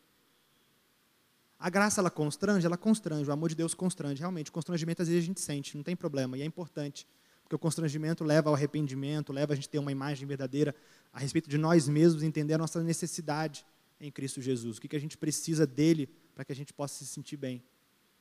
a 1.63 1.71
graça, 1.71 2.01
ela 2.01 2.11
constrange? 2.11 2.67
Ela 2.67 2.77
constrange. 2.77 3.31
O 3.31 3.33
amor 3.33 3.49
de 3.49 3.55
Deus 3.55 3.73
constrange. 3.73 4.19
Realmente, 4.19 4.51
o 4.51 4.53
constrangimento 4.53 5.01
às 5.01 5.07
vezes 5.07 5.23
a 5.23 5.27
gente 5.27 5.41
sente, 5.41 5.77
não 5.77 5.85
tem 5.85 5.95
problema. 5.95 6.37
E 6.37 6.43
é 6.43 6.45
importante, 6.45 7.07
porque 7.45 7.55
o 7.55 7.59
constrangimento 7.59 8.25
leva 8.25 8.51
ao 8.51 8.55
arrependimento, 8.57 9.33
leva 9.33 9.53
a 9.53 9.55
gente 9.55 9.69
a 9.69 9.71
ter 9.71 9.79
uma 9.79 9.93
imagem 9.93 10.27
verdadeira 10.27 10.75
a 11.13 11.21
respeito 11.21 11.49
de 11.49 11.57
nós 11.57 11.87
mesmos, 11.87 12.25
entender 12.25 12.55
a 12.55 12.59
nossa 12.59 12.83
necessidade 12.83 13.65
em 14.01 14.11
Cristo 14.11 14.43
Jesus. 14.43 14.79
O 14.79 14.81
que, 14.81 14.89
que 14.89 14.97
a 14.97 14.99
gente 14.99 15.17
precisa 15.17 15.65
dele 15.65 16.09
para 16.35 16.45
que 16.45 16.51
a 16.51 16.57
gente 16.57 16.73
possa 16.73 17.05
se 17.05 17.07
sentir 17.07 17.37
bem. 17.37 17.63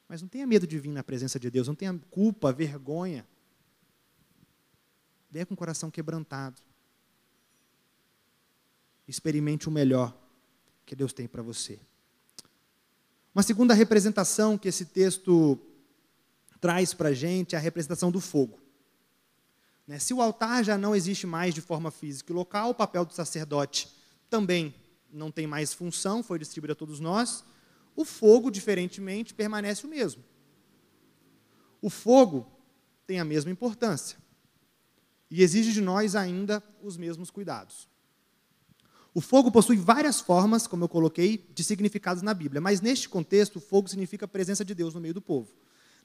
Mas 0.07 0.21
não 0.21 0.29
tenha 0.29 0.45
medo 0.45 0.67
de 0.67 0.77
vir 0.77 0.91
na 0.91 1.03
presença 1.03 1.39
de 1.39 1.49
Deus, 1.49 1.67
não 1.67 1.73
tenha 1.73 1.97
culpa, 2.11 2.53
vergonha. 2.53 3.27
Venha 5.31 5.47
com 5.47 5.55
o 5.55 5.57
coração 5.57 5.89
quebrantado. 5.89 6.61
Experimente 9.07 9.67
o 9.67 9.71
melhor 9.71 10.15
que 10.85 10.95
Deus 10.95 11.11
tem 11.11 11.27
para 11.27 11.41
você. 11.41 11.79
Uma 13.33 13.43
segunda 13.43 13.73
representação 13.73 14.57
que 14.57 14.67
esse 14.67 14.85
texto 14.85 15.57
traz 16.59 16.93
para 16.93 17.09
a 17.09 17.13
gente 17.13 17.55
é 17.55 17.57
a 17.57 17.61
representação 17.61 18.11
do 18.11 18.19
fogo. 18.19 18.59
Né? 19.87 19.99
Se 19.99 20.13
o 20.13 20.21
altar 20.21 20.63
já 20.63 20.77
não 20.77 20.95
existe 20.95 21.25
mais 21.25 21.53
de 21.53 21.61
forma 21.61 21.91
física 21.91 22.31
e 22.31 22.35
local, 22.35 22.71
o 22.71 22.75
papel 22.75 23.05
do 23.05 23.13
sacerdote 23.13 23.89
também 24.29 24.75
não 25.11 25.31
tem 25.31 25.47
mais 25.47 25.73
função, 25.73 26.21
foi 26.21 26.39
distribuído 26.39 26.73
a 26.73 26.75
todos 26.75 26.99
nós. 26.99 27.43
O 27.95 28.05
fogo, 28.05 28.51
diferentemente, 28.51 29.33
permanece 29.33 29.85
o 29.85 29.89
mesmo. 29.89 30.23
O 31.81 31.89
fogo 31.89 32.49
tem 33.07 33.19
a 33.19 33.25
mesma 33.25 33.51
importância 33.51 34.17
e 35.29 35.41
exige 35.41 35.71
de 35.71 35.81
nós 35.81 36.15
ainda 36.15 36.61
os 36.83 36.97
mesmos 36.97 37.31
cuidados. 37.31 37.87
O 39.13 39.19
fogo 39.19 39.51
possui 39.51 39.75
várias 39.75 40.21
formas, 40.21 40.65
como 40.65 40.85
eu 40.85 40.89
coloquei, 40.89 41.45
de 41.53 41.63
significados 41.63 42.23
na 42.23 42.33
Bíblia, 42.33 42.61
mas 42.61 42.79
neste 42.79 43.09
contexto, 43.09 43.57
o 43.57 43.59
fogo 43.59 43.89
significa 43.89 44.23
a 44.23 44.27
presença 44.27 44.63
de 44.63 44.73
Deus 44.73 44.93
no 44.93 45.01
meio 45.01 45.13
do 45.13 45.21
povo. 45.21 45.51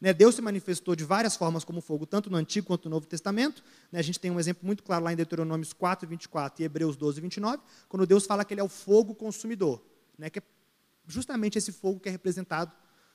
Né, 0.01 0.13
Deus 0.13 0.35
se 0.35 0.43
manifestou 0.43 0.95
de 0.97 1.05
várias 1.05 1.37
formas 1.37 1.65
como 1.65 1.81
fogo, 1.81 2.05
tanto 2.05 2.29
no 2.29 2.37
Antigo 2.37 2.67
quanto 2.67 2.87
no 2.87 2.97
Novo 2.97 3.07
Testamento. 3.07 3.63
Né, 3.93 4.01
a 4.01 4.03
gente 4.03 4.19
tem 4.19 4.31
um 4.31 4.41
exemplo 4.41 4.67
muito 4.67 4.83
claro 4.83 5.05
lá 5.05 5.13
em 5.13 5.17
Deuteronômios 5.17 5.73
4, 5.73 6.07
24 6.07 6.63
e 6.63 6.65
Hebreus 6.65 6.97
12, 6.97 7.21
29, 7.21 7.63
quando 7.89 8.07
Deus 8.07 8.27
fala 8.27 8.45
que 8.45 8.53
ele 8.53 8.61
é 8.61 8.65
o 8.65 8.69
fogo 8.69 9.15
consumidor, 9.15 9.83
né, 10.19 10.29
que 10.29 10.41
é 10.41 10.43
justamente 11.07 11.57
esse 11.57 11.73
fogo 11.73 12.01
que 12.01 12.09
é 12.09 12.13
representado 12.13 12.73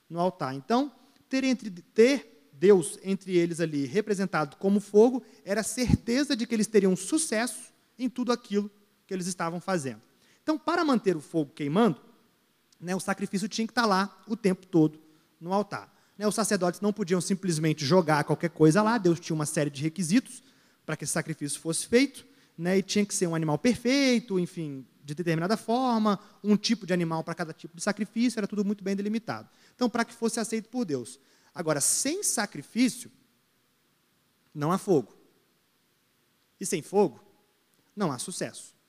no 0.10 0.20
altar. 0.20 0.56
Então, 0.56 0.92
ter, 1.30 1.44
entre, 1.44 1.70
ter 1.70 2.50
Deus 2.54 2.98
entre 3.04 3.36
eles 3.36 3.60
ali 3.60 3.86
representado 3.86 4.56
como 4.56 4.80
fogo 4.80 5.22
era 5.44 5.64
certeza 5.64 6.36
de 6.36 6.48
que 6.48 6.56
eles 6.56 6.68
teriam 6.68 6.96
sucesso 6.96 7.72
em 8.00 8.10
tudo 8.10 8.32
aquilo 8.32 8.72
que 9.12 9.16
eles 9.16 9.28
estavam 9.28 9.60
fazendo. 9.60 10.02
Então, 10.42 10.58
para 10.58 10.86
manter 10.86 11.18
o 11.18 11.20
fogo 11.20 11.52
queimando, 11.54 12.00
né, 12.80 12.96
o 12.96 13.00
sacrifício 13.02 13.50
tinha 13.50 13.68
que 13.68 13.72
estar 13.72 13.86
lá 13.86 14.24
o 14.26 14.38
tempo 14.38 14.66
todo 14.66 14.98
no 15.38 15.52
altar. 15.52 15.94
Né, 16.18 16.26
os 16.26 16.34
sacerdotes 16.34 16.80
não 16.80 16.94
podiam 16.94 17.20
simplesmente 17.20 17.86
jogar 17.86 18.24
qualquer 18.24 18.52
coisa 18.52 18.82
lá, 18.82 18.98
Deus 18.98 19.20
tinha 19.20 19.36
uma 19.36 19.46
série 19.46 19.70
de 19.70 19.84
requisitos 19.84 20.42
para 20.86 20.96
que 20.96 21.04
esse 21.04 21.12
sacrifício 21.12 21.60
fosse 21.60 21.86
feito, 21.88 22.26
né, 22.58 22.78
e 22.78 22.82
tinha 22.82 23.06
que 23.06 23.14
ser 23.14 23.28
um 23.28 23.36
animal 23.36 23.58
perfeito, 23.58 24.40
enfim, 24.40 24.88
de 25.04 25.14
determinada 25.14 25.58
forma, 25.58 26.18
um 26.42 26.56
tipo 26.56 26.86
de 26.86 26.94
animal 26.94 27.22
para 27.22 27.36
cada 27.36 27.52
tipo 27.52 27.76
de 27.76 27.84
sacrifício, 27.84 28.40
era 28.40 28.48
tudo 28.48 28.64
muito 28.64 28.82
bem 28.82 28.96
delimitado. 28.96 29.50
Então, 29.76 29.90
para 29.90 30.06
que 30.06 30.14
fosse 30.14 30.40
aceito 30.40 30.70
por 30.70 30.86
Deus. 30.86 31.20
Agora, 31.54 31.82
sem 31.82 32.24
sacrifício, 32.24 33.12
não 34.56 34.72
há 34.72 34.78
fogo. 34.78 35.14
E 36.58 36.66
sem 36.66 36.82
fogo, 36.82 37.22
não 37.94 38.10
há 38.10 38.18
sucesso. 38.18 38.80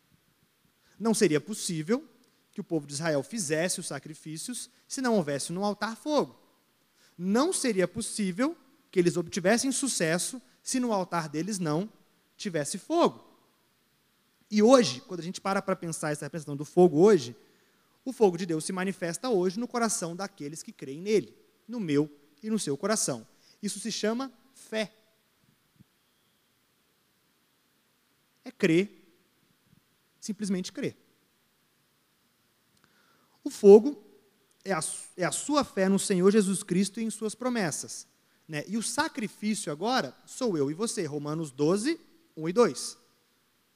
Não 1.03 1.12
seria 1.12 1.41
possível 1.41 2.09
que 2.53 2.61
o 2.61 2.65
povo 2.65 2.87
de 2.87 2.93
Israel 2.93 3.25
fizesse 3.25 3.81
os 3.81 3.88
sacrifícios 3.88 4.71
se 4.87 5.01
não 5.01 5.17
houvesse 5.17 5.53
no 5.53 5.65
altar 5.65 5.97
fogo. 5.97 6.38
Não 7.19 7.53
seria 7.53 7.88
possível 7.88 8.57
que 8.88 9.01
eles 9.01 9.17
obtivessem 9.17 9.73
sucesso 9.73 10.41
se 10.62 10.79
no 10.79 10.93
altar 10.93 11.29
deles 11.29 11.59
não 11.59 11.93
tivesse 12.37 12.79
fogo. 12.79 13.21
E 14.49 14.62
hoje, 14.62 15.01
quando 15.01 15.19
a 15.19 15.25
gente 15.25 15.41
para 15.41 15.61
para 15.61 15.75
pensar 15.75 16.12
essa 16.12 16.25
representação 16.25 16.57
do 16.57 16.65
fogo 16.65 17.01
hoje, 17.01 17.35
o 18.05 18.12
fogo 18.12 18.37
de 18.37 18.47
Deus 18.47 18.65
se 18.65 18.73
manifesta 18.73 19.29
hoje 19.29 19.59
no 19.59 19.67
coração 19.67 20.15
daqueles 20.15 20.62
que 20.62 20.71
creem 20.71 21.01
nele, 21.01 21.37
no 21.67 21.81
meu 21.81 22.09
e 22.41 22.49
no 22.49 22.61
seu 22.61 22.77
coração. 22.77 23.27
Isso 23.61 23.81
se 23.81 23.91
chama 23.91 24.33
fé. 24.55 24.95
É 28.45 28.53
crer 28.53 29.02
simplesmente 30.22 30.72
crer. 30.72 30.96
O 33.42 33.50
fogo 33.50 34.00
é 34.64 34.72
a, 34.72 34.80
é 35.16 35.24
a 35.24 35.32
sua 35.32 35.64
fé 35.64 35.88
no 35.88 35.98
Senhor 35.98 36.30
Jesus 36.30 36.62
Cristo 36.62 37.00
e 37.00 37.04
em 37.04 37.11
suas 37.11 37.35
promessas. 37.35 38.06
Né? 38.46 38.62
E 38.68 38.76
o 38.76 38.82
sacrifício 38.82 39.72
agora 39.72 40.16
sou 40.24 40.56
eu 40.56 40.70
e 40.70 40.74
você. 40.74 41.04
Romanos 41.04 41.50
12, 41.50 42.00
1 42.37 42.48
e 42.48 42.52
2. 42.52 42.98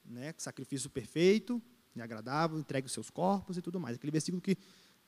Né? 0.04 0.34
Sacrifício 0.38 0.88
perfeito 0.88 1.60
e 1.96 2.00
agradável, 2.00 2.58
entregue 2.58 2.86
os 2.86 2.92
seus 2.92 3.10
corpos 3.10 3.56
e 3.56 3.62
tudo 3.62 3.80
mais. 3.80 3.96
Aquele 3.96 4.12
versículo 4.12 4.40
que 4.40 4.56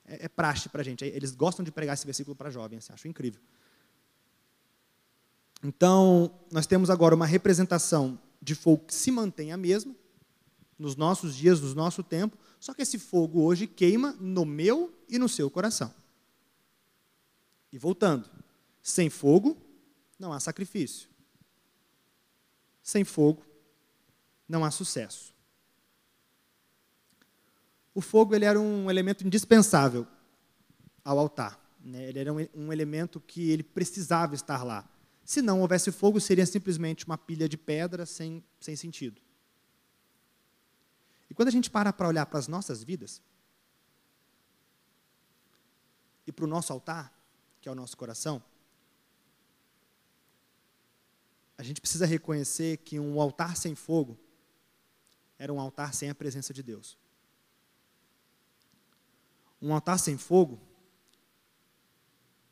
é, 0.04 0.24
é 0.24 0.28
praxe 0.28 0.68
para 0.68 0.80
a 0.80 0.84
gente. 0.84 1.04
Eles 1.04 1.36
gostam 1.36 1.64
de 1.64 1.70
pregar 1.70 1.94
esse 1.94 2.04
versículo 2.04 2.34
para 2.34 2.50
jovens, 2.50 2.78
assim, 2.78 2.92
acho 2.92 3.06
incrível. 3.06 3.40
Então, 5.62 6.36
nós 6.50 6.66
temos 6.66 6.90
agora 6.90 7.14
uma 7.14 7.26
representação 7.26 8.18
de 8.42 8.56
fogo 8.56 8.86
que 8.86 8.94
se 8.94 9.12
mantém 9.12 9.52
a 9.52 9.56
mesma, 9.56 9.94
nos 10.78 10.94
nossos 10.94 11.34
dias, 11.34 11.60
no 11.60 11.74
nosso 11.74 12.02
tempo, 12.02 12.36
só 12.60 12.72
que 12.72 12.82
esse 12.82 12.98
fogo 12.98 13.42
hoje 13.42 13.66
queima 13.66 14.12
no 14.20 14.44
meu 14.44 14.94
e 15.08 15.18
no 15.18 15.28
seu 15.28 15.50
coração. 15.50 15.92
E 17.72 17.78
voltando, 17.78 18.30
sem 18.82 19.10
fogo 19.10 19.56
não 20.18 20.32
há 20.32 20.40
sacrifício. 20.40 21.08
Sem 22.82 23.04
fogo 23.04 23.44
não 24.48 24.64
há 24.64 24.70
sucesso. 24.70 25.34
O 27.94 28.00
fogo 28.00 28.34
ele 28.34 28.44
era 28.44 28.58
um 28.58 28.90
elemento 28.90 29.26
indispensável 29.26 30.06
ao 31.04 31.18
altar. 31.18 31.60
Né? 31.80 32.08
Ele 32.08 32.18
era 32.18 32.32
um, 32.32 32.48
um 32.54 32.72
elemento 32.72 33.20
que 33.20 33.50
ele 33.50 33.62
precisava 33.62 34.34
estar 34.34 34.62
lá. 34.62 34.88
Se 35.24 35.42
não 35.42 35.60
houvesse 35.60 35.92
fogo, 35.92 36.20
seria 36.20 36.46
simplesmente 36.46 37.04
uma 37.04 37.18
pilha 37.18 37.48
de 37.48 37.58
pedra 37.58 38.06
sem, 38.06 38.42
sem 38.60 38.74
sentido. 38.76 39.20
Quando 41.38 41.50
a 41.50 41.52
gente 41.52 41.70
para 41.70 41.92
para 41.92 42.08
olhar 42.08 42.26
para 42.26 42.40
as 42.40 42.48
nossas 42.48 42.82
vidas 42.82 43.22
e 46.26 46.32
para 46.32 46.44
o 46.44 46.48
nosso 46.48 46.72
altar, 46.72 47.16
que 47.60 47.68
é 47.68 47.70
o 47.70 47.76
nosso 47.76 47.96
coração, 47.96 48.42
a 51.56 51.62
gente 51.62 51.80
precisa 51.80 52.06
reconhecer 52.06 52.78
que 52.78 52.98
um 52.98 53.20
altar 53.20 53.56
sem 53.56 53.76
fogo 53.76 54.18
era 55.38 55.52
um 55.52 55.60
altar 55.60 55.94
sem 55.94 56.10
a 56.10 56.14
presença 56.14 56.52
de 56.52 56.60
Deus. 56.60 56.98
Um 59.62 59.72
altar 59.72 60.00
sem 60.00 60.18
fogo 60.18 60.60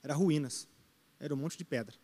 era 0.01 0.15
ruínas, 0.15 0.69
era 1.19 1.35
um 1.35 1.37
monte 1.37 1.59
de 1.59 1.65
pedra. 1.65 1.97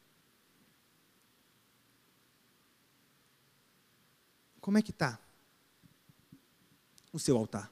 Como 4.61 4.79
é 4.79 4.83
que 4.83 4.91
está 4.91 5.21
o 7.13 7.19
seu 7.19 7.37
altar? 7.37 7.71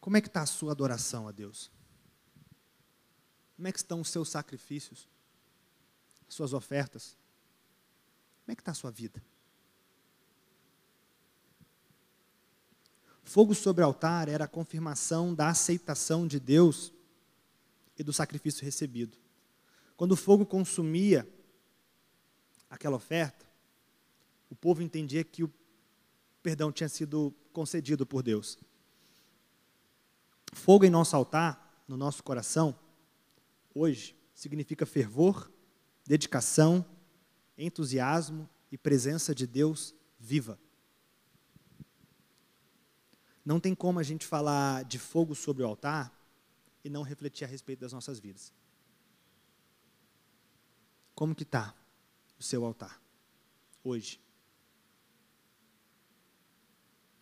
Como 0.00 0.16
é 0.16 0.20
que 0.20 0.28
está 0.28 0.42
a 0.42 0.46
sua 0.46 0.70
adoração 0.70 1.26
a 1.26 1.32
Deus? 1.32 1.70
Como 3.56 3.66
é 3.66 3.72
que 3.72 3.78
estão 3.78 4.00
os 4.00 4.08
seus 4.08 4.28
sacrifícios? 4.28 5.08
Suas 6.28 6.52
ofertas? 6.52 7.16
Como 8.44 8.52
é 8.52 8.54
que 8.54 8.60
está 8.60 8.72
a 8.72 8.74
sua 8.74 8.90
vida? 8.90 9.22
Fogo 13.24 13.54
sobre 13.54 13.82
o 13.82 13.86
altar 13.86 14.28
era 14.28 14.44
a 14.44 14.48
confirmação 14.48 15.34
da 15.34 15.48
aceitação 15.48 16.26
de 16.26 16.38
Deus 16.38 16.92
e 17.98 18.04
do 18.04 18.12
sacrifício 18.12 18.64
recebido. 18.64 19.18
Quando 19.96 20.12
o 20.12 20.16
fogo 20.16 20.46
consumia 20.46 21.28
aquela 22.70 22.96
oferta, 22.96 23.45
o 24.50 24.54
povo 24.54 24.82
entendia 24.82 25.24
que 25.24 25.42
o 25.42 25.52
perdão 26.42 26.70
tinha 26.70 26.88
sido 26.88 27.34
concedido 27.52 28.06
por 28.06 28.22
Deus. 28.22 28.58
Fogo 30.52 30.84
em 30.84 30.90
nosso 30.90 31.16
altar, 31.16 31.84
no 31.88 31.96
nosso 31.96 32.22
coração, 32.22 32.78
hoje, 33.74 34.16
significa 34.34 34.86
fervor, 34.86 35.50
dedicação, 36.04 36.84
entusiasmo 37.58 38.48
e 38.70 38.78
presença 38.78 39.34
de 39.34 39.46
Deus 39.46 39.94
viva. 40.18 40.58
Não 43.44 43.60
tem 43.60 43.74
como 43.74 43.98
a 43.98 44.02
gente 44.02 44.26
falar 44.26 44.84
de 44.84 44.98
fogo 44.98 45.34
sobre 45.34 45.62
o 45.62 45.66
altar 45.66 46.12
e 46.84 46.90
não 46.90 47.02
refletir 47.02 47.44
a 47.44 47.48
respeito 47.48 47.80
das 47.80 47.92
nossas 47.92 48.18
vidas. 48.18 48.52
Como 51.14 51.34
que 51.34 51.44
está 51.44 51.74
o 52.38 52.42
seu 52.42 52.64
altar 52.64 53.00
hoje? 53.82 54.25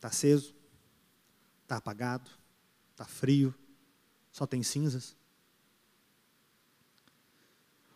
Está 0.04 0.08
aceso? 0.10 0.54
Está 1.62 1.76
apagado? 1.78 2.30
Está 2.90 3.06
frio? 3.06 3.54
Só 4.30 4.46
tem 4.46 4.62
cinzas? 4.62 5.16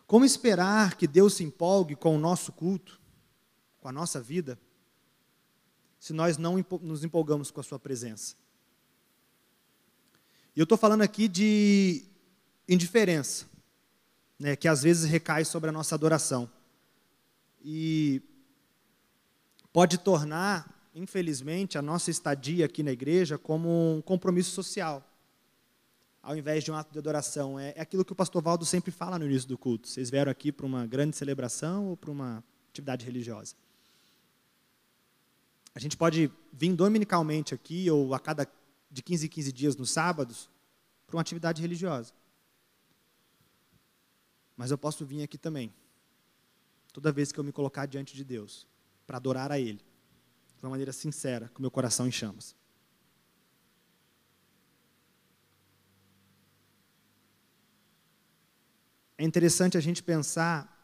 Como 0.07 0.25
esperar 0.25 0.95
que 0.95 1.05
Deus 1.05 1.35
se 1.35 1.43
empolgue 1.43 1.95
com 1.95 2.15
o 2.15 2.19
nosso 2.19 2.51
culto, 2.51 2.99
com 3.77 3.87
a 3.87 3.91
nossa 3.91 4.19
vida, 4.19 4.59
se 5.99 6.11
nós 6.11 6.35
não 6.39 6.65
nos 6.81 7.03
empolgamos 7.03 7.51
com 7.51 7.59
a 7.59 7.63
Sua 7.63 7.77
presença? 7.77 8.35
E 10.55 10.59
eu 10.59 10.63
estou 10.63 10.79
falando 10.79 11.03
aqui 11.03 11.27
de 11.27 12.05
indiferença, 12.67 13.45
né, 14.39 14.55
que 14.55 14.67
às 14.67 14.81
vezes 14.81 15.07
recai 15.07 15.45
sobre 15.45 15.69
a 15.69 15.71
nossa 15.71 15.93
adoração. 15.93 16.49
E 17.63 18.19
pode 19.71 19.99
tornar 19.99 20.78
infelizmente, 20.93 21.77
a 21.77 21.81
nossa 21.81 22.09
estadia 22.09 22.65
aqui 22.65 22.83
na 22.83 22.91
igreja 22.91 23.37
como 23.37 23.95
um 23.95 24.01
compromisso 24.01 24.51
social, 24.51 25.05
ao 26.21 26.35
invés 26.35 26.63
de 26.63 26.71
um 26.71 26.75
ato 26.75 26.91
de 26.91 26.99
adoração. 26.99 27.59
É, 27.59 27.73
é 27.75 27.81
aquilo 27.81 28.03
que 28.03 28.11
o 28.11 28.15
pastor 28.15 28.41
Valdo 28.41 28.65
sempre 28.65 28.91
fala 28.91 29.19
no 29.19 29.25
início 29.25 29.47
do 29.47 29.57
culto. 29.57 29.87
Vocês 29.87 30.09
vieram 30.09 30.31
aqui 30.31 30.51
para 30.51 30.65
uma 30.65 30.85
grande 30.85 31.15
celebração 31.15 31.87
ou 31.87 31.97
para 31.97 32.11
uma 32.11 32.43
atividade 32.69 33.05
religiosa? 33.05 33.55
A 35.73 35.79
gente 35.79 35.95
pode 35.95 36.31
vir 36.51 36.75
dominicalmente 36.75 37.53
aqui, 37.53 37.89
ou 37.89 38.13
a 38.13 38.19
cada 38.19 38.47
de 38.91 39.03
15 39.03 39.27
em 39.27 39.29
15 39.29 39.51
dias 39.51 39.75
nos 39.75 39.91
sábados, 39.91 40.49
para 41.05 41.15
uma 41.15 41.21
atividade 41.21 41.61
religiosa. 41.61 42.11
Mas 44.57 44.71
eu 44.71 44.77
posso 44.77 45.05
vir 45.05 45.21
aqui 45.21 45.37
também, 45.37 45.71
toda 46.91 47.11
vez 47.11 47.31
que 47.31 47.39
eu 47.39 47.43
me 47.43 47.51
colocar 47.51 47.85
diante 47.85 48.15
de 48.15 48.25
Deus, 48.25 48.67
para 49.05 49.17
adorar 49.17 49.51
a 49.51 49.59
Ele 49.59 49.88
de 50.59 50.65
uma 50.65 50.71
maneira 50.71 50.91
sincera, 50.91 51.49
com 51.53 51.61
meu 51.61 51.71
coração 51.71 52.05
em 52.07 52.11
chamas. 52.11 52.55
É 59.17 59.23
interessante 59.23 59.77
a 59.77 59.81
gente 59.81 60.03
pensar 60.03 60.77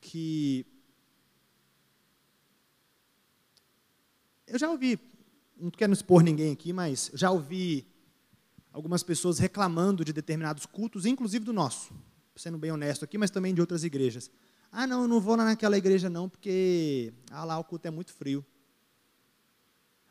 que 0.00 0.66
eu 4.46 4.58
já 4.58 4.68
ouvi, 4.70 4.98
não 5.56 5.70
quero 5.70 5.92
expor 5.92 6.22
ninguém 6.22 6.52
aqui, 6.52 6.72
mas 6.72 7.10
já 7.14 7.30
ouvi 7.30 7.86
algumas 8.72 9.02
pessoas 9.02 9.38
reclamando 9.38 10.04
de 10.04 10.12
determinados 10.12 10.66
cultos, 10.66 11.06
inclusive 11.06 11.44
do 11.44 11.52
nosso, 11.52 11.94
sendo 12.34 12.58
bem 12.58 12.72
honesto 12.72 13.04
aqui, 13.04 13.16
mas 13.16 13.30
também 13.30 13.54
de 13.54 13.60
outras 13.60 13.84
igrejas. 13.84 14.30
Ah, 14.70 14.86
não, 14.86 15.02
eu 15.02 15.08
não 15.08 15.20
vou 15.20 15.36
naquela 15.36 15.76
igreja 15.76 16.08
não, 16.08 16.28
porque 16.28 17.12
ah, 17.30 17.44
lá 17.44 17.58
o 17.58 17.64
culto 17.64 17.86
é 17.88 17.90
muito 17.90 18.12
frio. 18.12 18.44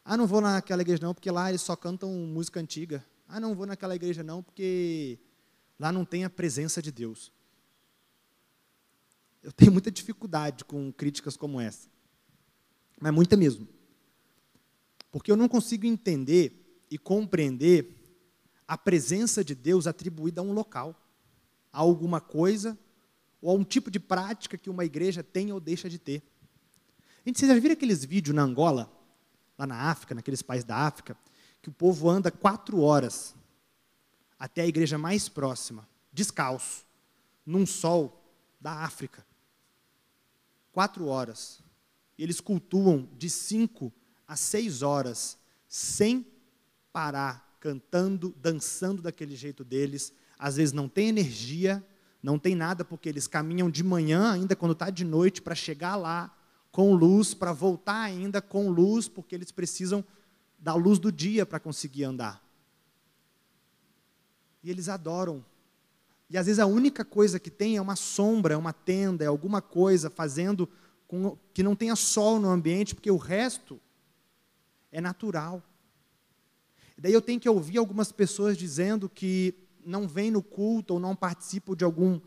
Ah, 0.03 0.17
não 0.17 0.25
vou 0.25 0.41
naquela 0.41 0.81
igreja 0.81 1.01
não, 1.01 1.13
porque 1.13 1.29
lá 1.29 1.49
eles 1.49 1.61
só 1.61 1.75
cantam 1.75 2.11
música 2.11 2.59
antiga. 2.59 3.05
Ah, 3.27 3.39
não 3.39 3.55
vou 3.55 3.65
naquela 3.65 3.95
igreja 3.95 4.23
não, 4.23 4.41
porque 4.41 5.19
lá 5.79 5.91
não 5.91 6.03
tem 6.03 6.23
a 6.23 6.29
presença 6.29 6.81
de 6.81 6.91
Deus. 6.91 7.31
Eu 9.41 9.51
tenho 9.51 9.71
muita 9.71 9.89
dificuldade 9.89 10.65
com 10.65 10.91
críticas 10.91 11.35
como 11.37 11.59
essa. 11.59 11.89
Mas 12.99 13.13
muita 13.13 13.35
mesmo. 13.35 13.67
Porque 15.11 15.31
eu 15.31 15.35
não 15.35 15.47
consigo 15.47 15.85
entender 15.85 16.85
e 16.89 16.97
compreender 16.97 17.97
a 18.67 18.77
presença 18.77 19.43
de 19.43 19.55
Deus 19.55 19.87
atribuída 19.87 20.41
a 20.41 20.43
um 20.43 20.53
local, 20.53 20.95
a 21.73 21.79
alguma 21.79 22.21
coisa 22.21 22.77
ou 23.41 23.49
a 23.49 23.53
um 23.53 23.63
tipo 23.63 23.89
de 23.89 23.99
prática 23.99 24.57
que 24.57 24.69
uma 24.69 24.85
igreja 24.85 25.23
tem 25.23 25.51
ou 25.51 25.59
deixa 25.59 25.89
de 25.89 25.97
ter. 25.97 26.23
Gente, 27.25 27.39
vocês 27.39 27.51
já 27.51 27.59
viram 27.59 27.73
aqueles 27.73 28.05
vídeos 28.05 28.35
na 28.35 28.43
Angola? 28.43 29.00
Lá 29.61 29.67
na 29.67 29.91
África, 29.91 30.15
naqueles 30.15 30.41
países 30.41 30.65
da 30.65 30.75
África, 30.75 31.15
que 31.61 31.69
o 31.69 31.71
povo 31.71 32.09
anda 32.09 32.31
quatro 32.31 32.81
horas 32.81 33.35
até 34.39 34.63
a 34.63 34.67
igreja 34.67 34.97
mais 34.97 35.29
próxima, 35.29 35.87
descalço, 36.11 36.83
num 37.45 37.65
sol 37.65 38.25
da 38.59 38.71
África. 38.83 39.23
Quatro 40.71 41.05
horas. 41.05 41.61
Eles 42.17 42.41
cultuam 42.41 43.07
de 43.17 43.29
cinco 43.29 43.93
a 44.27 44.35
seis 44.35 44.81
horas, 44.81 45.37
sem 45.67 46.25
parar, 46.91 47.57
cantando, 47.59 48.35
dançando 48.41 49.01
daquele 49.01 49.35
jeito 49.35 49.63
deles. 49.63 50.11
Às 50.39 50.55
vezes 50.55 50.73
não 50.73 50.89
tem 50.89 51.09
energia, 51.09 51.85
não 52.23 52.39
tem 52.39 52.55
nada, 52.55 52.83
porque 52.83 53.07
eles 53.07 53.27
caminham 53.27 53.69
de 53.69 53.83
manhã, 53.83 54.31
ainda 54.31 54.55
quando 54.55 54.71
está 54.71 54.89
de 54.89 55.05
noite, 55.05 55.39
para 55.39 55.53
chegar 55.53 55.95
lá 55.95 56.35
com 56.71 56.93
luz, 56.93 57.33
para 57.33 57.51
voltar 57.51 58.01
ainda 58.01 58.41
com 58.41 58.69
luz, 58.69 59.07
porque 59.07 59.35
eles 59.35 59.51
precisam 59.51 60.03
da 60.57 60.73
luz 60.73 60.99
do 60.99 61.11
dia 61.11 61.45
para 61.45 61.59
conseguir 61.59 62.03
andar. 62.03 62.41
E 64.63 64.69
eles 64.69 64.87
adoram. 64.87 65.43
E 66.29 66.37
às 66.37 66.45
vezes 66.45 66.59
a 66.59 66.65
única 66.65 67.03
coisa 67.03 67.39
que 67.39 67.49
tem 67.49 67.75
é 67.75 67.81
uma 67.81 67.95
sombra, 67.95 68.53
é 68.53 68.57
uma 68.57 68.71
tenda, 68.71 69.23
é 69.23 69.27
alguma 69.27 69.61
coisa 69.61 70.09
fazendo 70.09 70.69
com 71.07 71.37
que 71.53 71.61
não 71.61 71.75
tenha 71.75 71.95
sol 71.95 72.39
no 72.39 72.49
ambiente, 72.49 72.95
porque 72.95 73.11
o 73.11 73.17
resto 73.17 73.81
é 74.91 75.01
natural. 75.01 75.61
Daí 76.97 77.11
eu 77.11 77.21
tenho 77.21 77.39
que 77.39 77.49
ouvir 77.49 77.79
algumas 77.79 78.11
pessoas 78.11 78.55
dizendo 78.55 79.09
que 79.09 79.55
não 79.85 80.07
vêm 80.07 80.31
no 80.31 80.41
culto 80.41 80.93
ou 80.93 80.99
não 80.99 81.15
participam 81.15 81.75
de 81.75 81.83
algum 81.83 82.21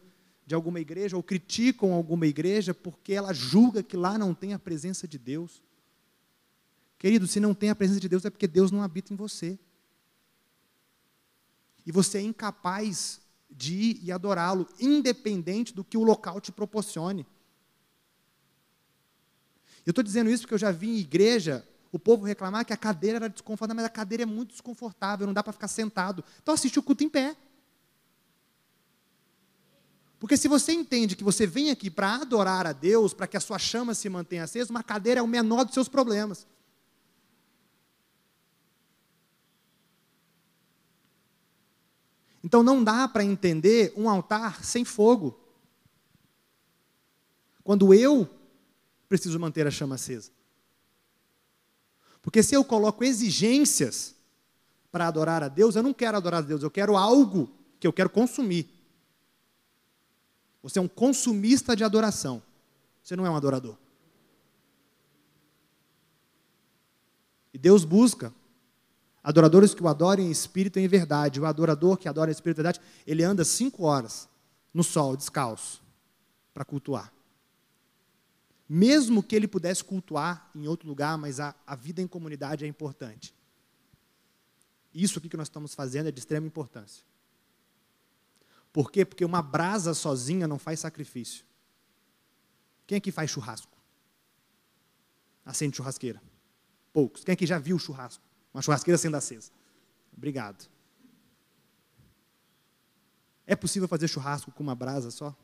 de 0.47 0.55
alguma 0.55 0.81
igreja 0.81 1.17
ou 1.17 1.23
criticam 1.23 1.93
alguma 1.93 2.27
igreja 2.27 2.75
porque 2.75 3.13
ela 3.13 3.33
julga 3.33 3.83
que 3.83 3.97
lá 3.97 4.19
não 4.19 4.35
tem 4.35 4.53
a 4.53 4.59
presença 4.59 5.09
de 5.09 5.19
Deus. 5.19 5.63
Querido, 6.99 7.27
se 7.27 7.41
não 7.41 7.55
tem 7.55 7.71
a 7.71 7.75
presença 7.75 8.01
de 8.01 8.09
Deus 8.09 8.25
é 8.25 8.31
porque 8.31 8.47
Deus 8.47 8.71
não 8.71 8.83
habita 8.83 9.13
em 9.13 9.17
você. 9.17 9.59
e 11.87 11.93
você 11.93 12.17
é 12.17 12.23
incapaz 12.23 13.21
de 13.51 13.75
ir 13.75 14.01
e 14.03 14.11
adorá-lo, 14.11 14.67
independente 14.81 15.75
do 15.75 15.85
que 15.85 15.99
o 15.99 16.03
local 16.03 16.41
te 16.41 16.51
proporcione. 16.51 17.27
Eu 19.85 19.91
estou 19.91 20.03
dizendo 20.03 20.31
isso 20.31 20.45
porque 20.45 20.55
eu 20.55 20.59
já 20.59 20.71
vi 20.71 20.89
em 20.89 20.99
igreja 20.99 21.67
o 21.93 21.99
povo 21.99 22.25
reclamar 22.25 22.65
que 22.65 22.73
a 22.73 22.77
cadeira 22.77 23.19
era 23.19 23.29
desconfortável, 23.29 23.77
mas 23.77 23.85
a 23.85 23.91
cadeira 23.91 24.23
é 24.23 24.27
muito 24.27 24.51
desconfortável, 24.51 25.27
não 25.27 25.35
dá 25.35 25.43
para 25.43 25.53
ficar 25.53 25.69
sentado. 25.69 26.25
Então 26.43 26.55
assiste 26.55 26.79
o 26.79 26.83
culto 26.83 27.05
em 27.05 27.09
pé. 27.09 27.37
Porque 30.25 30.39
se 30.39 30.49
você 30.49 30.72
entende 30.72 31.16
que 31.16 31.22
você 31.22 31.47
vem 31.47 31.70
aqui 31.70 31.91
para 31.91 32.14
adorar 32.14 32.66
a 32.66 32.72
Deus, 32.72 33.12
para 33.12 33.27
que 33.27 33.37
a 33.37 33.41
sua 33.41 33.59
chama 33.59 33.93
se 33.93 34.09
mantenha 34.09 34.45
acesa, 34.45 34.70
uma 34.70 34.83
cadeira 34.83 35.20
é 35.20 35.22
o 35.22 35.29
menor 35.29 35.66
dos 35.66 35.75
seus 35.75 35.87
problemas. 35.87 36.47
Então 42.43 42.62
não 42.62 42.83
dá 42.83 43.07
para 43.07 43.22
entender 43.22 43.93
um 43.95 44.09
altar 44.09 44.64
sem 44.64 44.83
fogo. 44.83 45.39
Quando 47.62 47.93
eu 47.93 48.27
preciso 49.07 49.39
manter 49.39 49.66
a 49.66 49.70
chama 49.70 49.97
acesa. 49.97 50.31
Porque 52.22 52.43
se 52.43 52.55
eu 52.55 52.64
coloco 52.64 53.05
exigências 53.05 54.14
para 54.91 55.07
adorar 55.07 55.43
a 55.43 55.49
Deus, 55.49 55.77
eu 55.77 55.83
não 55.83 55.93
quero 55.93 56.16
adorar 56.16 56.43
a 56.43 56.47
Deus, 56.47 56.62
eu 56.62 56.70
quero 56.70 56.97
algo 56.97 57.51
que 57.79 57.87
eu 57.87 57.93
quero 57.93 58.09
consumir. 58.09 58.74
Você 60.65 60.81
é 60.81 60.83
um 60.83 60.89
consumista 60.89 61.77
de 61.77 61.85
adoração. 61.85 62.43
Você 63.01 63.15
não 63.15 63.25
é 63.25 63.31
um 63.31 63.37
adorador. 63.37 63.77
E 67.53 67.59
Deus 67.59 67.85
busca 67.85 68.35
Adoradores 69.25 69.73
que 69.75 69.83
o 69.83 69.89
adorem 69.89 70.27
em 70.27 70.31
espírito 70.31 70.79
e 70.79 70.83
em 70.83 70.87
verdade. 70.87 71.41
O 71.41 71.47
adorador 71.47 71.97
que 71.97 72.07
adora 72.07 72.31
em 72.31 72.33
espírito 72.33 72.59
e 72.59 72.62
verdade, 72.62 72.81
ele 73.07 73.25
anda 73.25 73.43
cinco 73.43 73.85
horas 73.85 74.29
no 74.73 74.85
sol, 74.85 75.17
descalço, 75.17 75.83
para 76.53 76.62
cultuar. 76.62 77.11
Mesmo 78.69 79.23
que 79.23 79.35
ele 79.35 79.49
pudesse 79.49 79.83
cultuar 79.83 80.51
em 80.55 80.69
outro 80.69 80.87
lugar, 80.87 81.17
mas 81.17 81.41
a, 81.41 81.55
a 81.67 81.75
vida 81.75 82.03
em 82.03 82.07
comunidade 82.07 82.67
é 82.67 82.69
importante. 82.69 83.35
Isso 84.93 85.19
aqui 85.19 85.31
que 85.31 85.37
nós 85.39 85.47
estamos 85.47 85.75
fazendo 85.75 86.09
é 86.09 86.12
de 86.12 86.19
extrema 86.19 86.47
importância. 86.47 87.03
Por 88.75 88.91
quê? 88.91 89.05
Porque 89.05 89.25
uma 89.25 89.41
brasa 89.41 89.95
sozinha 89.95 90.49
não 90.49 90.59
faz 90.59 90.81
sacrifício. 90.81 91.47
Quem 92.89 92.99
aqui 92.99 93.12
faz 93.12 93.31
churrasco? 93.31 93.72
Acende 95.47 95.77
churrasqueira. 95.77 96.20
Poucos. 96.93 97.22
Quem 97.22 97.35
aqui 97.35 97.47
já 97.47 97.57
viu 97.57 97.79
churrasco? 97.79 98.25
Uma 98.53 98.61
churrasqueira 98.61 98.99
sendo 98.99 99.16
acesa. 99.16 99.53
Obrigado. 100.12 100.68
É 103.47 103.55
possível 103.55 103.87
fazer 103.87 104.09
churrasco 104.09 104.51
com 104.51 104.64
uma 104.64 104.75
brasa 104.75 105.12
só? 105.12 105.29
O 105.29 105.37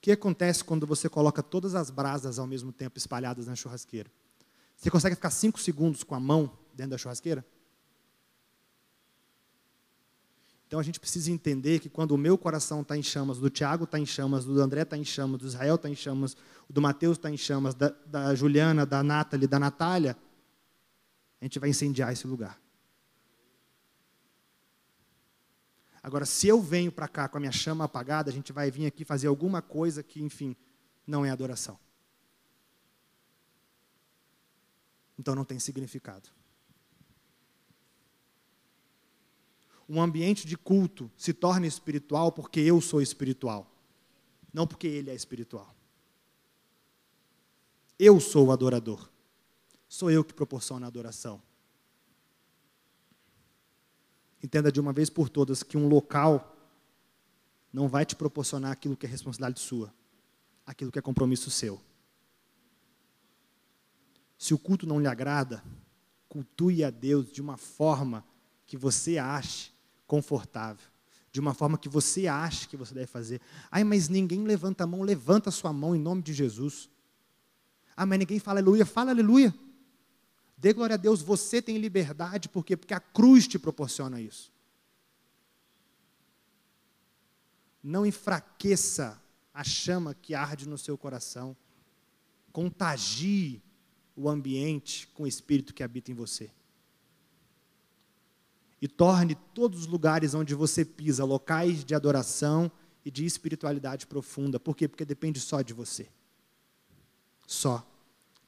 que 0.00 0.12
acontece 0.12 0.64
quando 0.64 0.86
você 0.86 1.10
coloca 1.10 1.42
todas 1.42 1.74
as 1.74 1.90
brasas 1.90 2.38
ao 2.38 2.46
mesmo 2.46 2.72
tempo 2.72 2.96
espalhadas 2.96 3.48
na 3.48 3.54
churrasqueira? 3.54 4.10
Você 4.78 4.90
consegue 4.90 5.14
ficar 5.14 5.30
cinco 5.30 5.60
segundos 5.60 6.02
com 6.02 6.14
a 6.14 6.20
mão 6.20 6.58
dentro 6.72 6.92
da 6.92 6.98
churrasqueira? 6.98 7.44
Então 10.76 10.82
a 10.82 10.84
gente 10.84 11.00
precisa 11.00 11.32
entender 11.32 11.78
que 11.78 11.88
quando 11.88 12.10
o 12.10 12.18
meu 12.18 12.36
coração 12.36 12.82
está 12.82 12.98
em 12.98 13.02
chamas, 13.02 13.38
do 13.38 13.48
Tiago 13.48 13.84
está 13.84 13.98
em 13.98 14.04
chamas, 14.04 14.44
do 14.44 14.60
André 14.60 14.82
está 14.82 14.94
em 14.94 15.06
chamas, 15.06 15.40
do 15.40 15.46
Israel 15.46 15.76
está 15.76 15.88
em 15.88 15.94
chamas, 15.94 16.36
do 16.68 16.82
Mateus 16.82 17.16
está 17.16 17.30
em 17.30 17.36
chamas, 17.38 17.74
da, 17.74 17.94
da 18.04 18.34
Juliana, 18.34 18.84
da 18.84 19.02
Nathalie, 19.02 19.46
da 19.46 19.58
Natália, 19.58 20.14
a 21.40 21.44
gente 21.46 21.58
vai 21.58 21.70
incendiar 21.70 22.12
esse 22.12 22.26
lugar. 22.26 22.60
Agora, 26.02 26.26
se 26.26 26.46
eu 26.46 26.60
venho 26.60 26.92
para 26.92 27.08
cá 27.08 27.26
com 27.26 27.38
a 27.38 27.40
minha 27.40 27.52
chama 27.52 27.84
apagada, 27.84 28.28
a 28.30 28.34
gente 28.34 28.52
vai 28.52 28.70
vir 28.70 28.84
aqui 28.84 29.02
fazer 29.02 29.28
alguma 29.28 29.62
coisa 29.62 30.02
que, 30.02 30.22
enfim, 30.22 30.54
não 31.06 31.24
é 31.24 31.30
adoração. 31.30 31.78
Então 35.18 35.34
não 35.34 35.46
tem 35.46 35.58
significado. 35.58 36.35
Um 39.88 40.00
ambiente 40.00 40.46
de 40.46 40.56
culto 40.56 41.10
se 41.16 41.32
torna 41.32 41.66
espiritual 41.66 42.32
porque 42.32 42.60
eu 42.60 42.80
sou 42.80 43.00
espiritual, 43.00 43.70
não 44.52 44.66
porque 44.66 44.86
ele 44.86 45.10
é 45.10 45.14
espiritual. 45.14 45.74
Eu 47.98 48.20
sou 48.20 48.46
o 48.46 48.52
adorador. 48.52 49.08
Sou 49.88 50.10
eu 50.10 50.24
que 50.24 50.34
proporciono 50.34 50.84
a 50.84 50.88
adoração. 50.88 51.40
Entenda 54.42 54.70
de 54.70 54.80
uma 54.80 54.92
vez 54.92 55.08
por 55.08 55.28
todas 55.28 55.62
que 55.62 55.76
um 55.76 55.88
local 55.88 56.54
não 57.72 57.88
vai 57.88 58.04
te 58.04 58.14
proporcionar 58.14 58.72
aquilo 58.72 58.96
que 58.96 59.06
é 59.06 59.08
responsabilidade 59.08 59.60
sua, 59.60 59.92
aquilo 60.66 60.90
que 60.90 60.98
é 60.98 61.02
compromisso 61.02 61.50
seu. 61.50 61.80
Se 64.38 64.52
o 64.52 64.58
culto 64.58 64.86
não 64.86 65.00
lhe 65.00 65.06
agrada, 65.06 65.64
cultue 66.28 66.84
a 66.84 66.90
Deus 66.90 67.32
de 67.32 67.40
uma 67.40 67.56
forma 67.56 68.24
que 68.66 68.76
você 68.76 69.16
ache 69.16 69.72
confortável, 70.06 70.86
de 71.32 71.40
uma 71.40 71.52
forma 71.52 71.76
que 71.76 71.88
você 71.88 72.26
acha 72.26 72.66
que 72.68 72.76
você 72.76 72.94
deve 72.94 73.06
fazer. 73.06 73.40
Ai, 73.70 73.84
mas 73.84 74.08
ninguém 74.08 74.44
levanta 74.44 74.84
a 74.84 74.86
mão, 74.86 75.02
levanta 75.02 75.50
a 75.50 75.52
sua 75.52 75.72
mão 75.72 75.94
em 75.94 75.98
nome 75.98 76.22
de 76.22 76.32
Jesus. 76.32 76.88
Ah, 77.96 78.06
mas 78.06 78.18
ninguém 78.18 78.38
fala 78.38 78.60
aleluia, 78.60 78.86
fala 78.86 79.10
aleluia. 79.10 79.54
Dê 80.56 80.72
glória 80.72 80.94
a 80.94 80.96
Deus, 80.96 81.20
você 81.20 81.60
tem 81.60 81.76
liberdade, 81.76 82.48
por 82.48 82.64
quê? 82.64 82.76
Porque 82.76 82.94
a 82.94 83.00
cruz 83.00 83.46
te 83.46 83.58
proporciona 83.58 84.20
isso. 84.20 84.52
Não 87.82 88.06
enfraqueça 88.06 89.20
a 89.52 89.62
chama 89.62 90.14
que 90.14 90.34
arde 90.34 90.68
no 90.68 90.78
seu 90.78 90.96
coração. 90.96 91.56
Contagie 92.52 93.62
o 94.14 94.28
ambiente 94.28 95.06
com 95.08 95.24
o 95.24 95.26
espírito 95.26 95.74
que 95.74 95.82
habita 95.82 96.10
em 96.10 96.14
você 96.14 96.50
e 98.80 98.86
torne 98.86 99.34
todos 99.54 99.80
os 99.80 99.86
lugares 99.86 100.34
onde 100.34 100.54
você 100.54 100.84
pisa 100.84 101.24
locais 101.24 101.84
de 101.84 101.94
adoração 101.94 102.70
e 103.04 103.10
de 103.10 103.24
espiritualidade 103.24 104.06
profunda. 104.06 104.60
Por 104.60 104.76
quê? 104.76 104.86
Porque 104.86 105.04
depende 105.04 105.40
só 105.40 105.62
de 105.62 105.72
você. 105.72 106.08
Só 107.46 107.86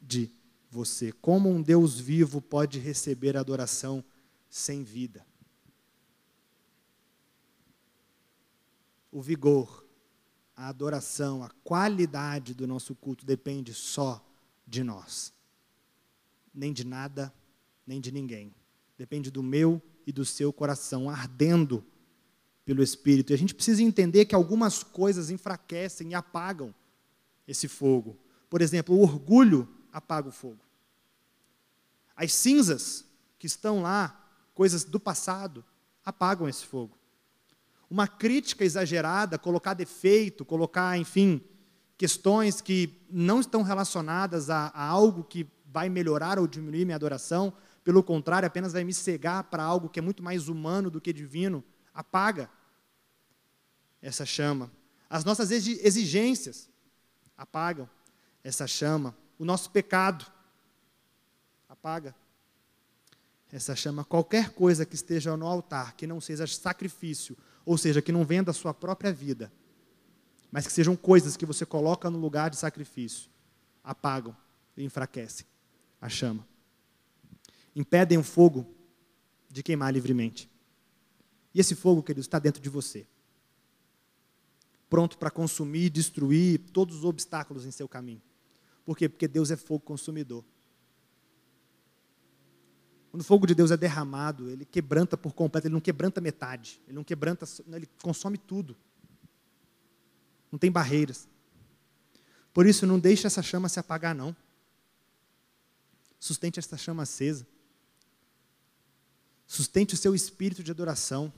de 0.01 0.31
você. 0.71 1.13
Como 1.13 1.49
um 1.49 1.63
Deus 1.63 1.99
vivo 1.99 2.43
pode 2.43 2.79
receber 2.79 3.37
adoração 3.37 4.05
sem 4.51 4.83
vida? 4.83 5.27
O 9.11 9.23
vigor, 9.23 9.87
a 10.55 10.69
adoração, 10.69 11.43
a 11.43 11.51
qualidade 11.65 12.53
do 12.53 12.67
nosso 12.67 12.95
culto 12.95 13.25
depende 13.25 13.73
só 13.73 14.23
de 14.67 14.85
nós. 14.85 15.33
Nem 16.53 16.73
de 16.73 16.85
nada, 16.85 17.33
nem 17.87 18.01
de 18.01 18.13
ninguém. 18.13 18.55
Depende 18.99 19.31
do 19.31 19.43
meu 19.43 19.81
e 20.09 20.13
do 20.13 20.25
seu 20.25 20.51
coração, 20.51 21.11
ardendo 21.11 21.85
pelo 22.65 22.83
Espírito. 22.83 23.31
E 23.31 23.35
a 23.35 23.37
gente 23.37 23.55
precisa 23.55 23.83
entender 23.83 24.25
que 24.25 24.35
algumas 24.35 24.83
coisas 24.83 25.29
enfraquecem 25.29 26.13
e 26.13 26.15
apagam 26.15 26.75
esse 27.47 27.69
fogo. 27.69 28.19
Por 28.49 28.63
exemplo, 28.63 28.95
o 28.95 29.03
orgulho 29.03 29.69
apaga 29.93 30.31
o 30.31 30.33
fogo. 30.33 30.61
As 32.17 32.33
cinzas 32.33 33.05
que 33.39 33.47
estão 33.47 33.83
lá, 33.83 34.33
coisas 34.55 34.83
do 34.83 34.99
passado, 34.99 35.63
apagam 36.03 36.49
esse 36.49 36.65
fogo. 36.65 36.97
Uma 37.91 38.09
crítica 38.09 38.65
exagerada, 38.65 39.39
colocar 39.39 39.75
defeito, 39.75 40.43
colocar, 40.43 40.97
enfim, 40.97 41.43
questões 41.99 42.63
que 42.63 42.99
não 43.11 43.41
estão 43.41 43.61
relacionadas 43.61 44.49
a, 44.49 44.69
a 44.69 44.85
algo 44.85 45.23
que 45.23 45.47
vai 45.67 45.91
melhorar 45.91 46.39
ou 46.39 46.47
diminuir 46.47 46.87
minha 46.87 46.97
adoração, 46.97 47.53
pelo 47.85 48.03
contrário, 48.03 48.47
apenas 48.47 48.73
vai 48.73 48.85
me 48.85 48.93
cegar 48.93 49.45
para 49.45 49.63
algo 49.63 49.89
que 49.89 49.99
é 49.99 50.03
muito 50.03 50.23
mais 50.23 50.49
humano 50.49 50.91
do 50.91 51.01
que 51.01 51.13
divino, 51.13 51.65
apaga 51.95 52.51
essa 54.01 54.27
chama. 54.27 54.71
As 55.09 55.25
nossas 55.25 55.51
exigências 55.51 56.69
apagam 57.37 57.89
essa 58.43 58.67
chama. 58.67 59.17
O 59.39 59.45
nosso 59.45 59.71
pecado 59.71 60.27
apaga 61.69 62.15
essa 63.51 63.75
chama. 63.75 64.05
Qualquer 64.05 64.51
coisa 64.51 64.85
que 64.85 64.95
esteja 64.95 65.37
no 65.37 65.47
altar, 65.47 65.95
que 65.95 66.07
não 66.07 66.21
seja 66.21 66.47
sacrifício, 66.47 67.37
ou 67.65 67.79
seja, 67.79 68.03
que 68.03 68.13
não 68.13 68.25
venha 68.25 68.43
da 68.43 68.53
sua 68.53 68.75
própria 68.75 69.13
vida, 69.13 69.53
mas 70.51 70.67
que 70.67 70.73
sejam 70.73 70.97
coisas 70.97 71.37
que 71.37 71.47
você 71.47 71.67
coloca 71.67 72.11
no 72.11 72.19
lugar 72.19 72.51
de 72.51 72.57
sacrifício, 72.57 73.31
apagam 73.83 74.37
e 74.77 74.85
enfraquecem 74.85 75.47
a 76.01 76.09
chama 76.09 76.48
impedem 77.79 78.19
o 78.19 78.25
fogo 78.25 78.67
de 79.49 79.63
queimar 79.63 79.93
livremente. 79.93 80.51
E 81.55 81.61
esse 81.61 81.77
fogo, 81.77 82.03
queridos, 82.03 82.27
está 82.27 82.41
dentro 82.41 82.61
de 82.61 82.69
você. 82.69 83.07
Pronto 84.91 85.17
para 85.17 85.31
consumir 85.31 85.89
destruir 85.89 86.59
todos 86.73 86.97
os 86.97 87.05
obstáculos 87.05 87.65
em 87.65 87.71
seu 87.71 87.89
caminho. 87.89 88.21
Por 88.85 88.97
quê? 88.97 89.09
Porque 89.09 89.29
Deus 89.29 89.53
é 89.53 89.57
fogo 89.57 89.81
consumidor. 89.81 90.45
Quando 93.13 93.21
o 93.21 93.25
fogo 93.25 93.47
de 93.47 93.55
Deus 93.55 93.71
é 93.71 93.77
derramado, 93.77 94.51
ele 94.51 94.65
quebranta 94.65 95.17
por 95.17 95.33
completo, 95.33 95.69
ele 95.69 95.75
não 95.75 95.81
quebranta 95.81 96.21
metade, 96.21 96.83
ele 96.87 96.97
não 96.97 97.05
quebranta, 97.05 97.47
ele 97.73 97.89
consome 98.03 98.37
tudo. 98.37 98.77
Não 100.51 100.59
tem 100.59 100.71
barreiras. 100.71 101.29
Por 102.53 102.67
isso, 102.67 102.87
não 102.87 102.99
deixe 102.99 103.27
essa 103.27 103.43
chama 103.43 103.69
se 103.69 103.79
apagar, 103.79 104.15
não. 104.15 104.35
Sustente 106.19 106.59
essa 106.59 106.77
chama 106.77 107.05
acesa. 107.05 107.47
Sustente 109.49 109.95
o 109.95 109.97
seu 109.97 110.15
espírito 110.15 110.63
de 110.63 110.71
adoração. 110.71 111.33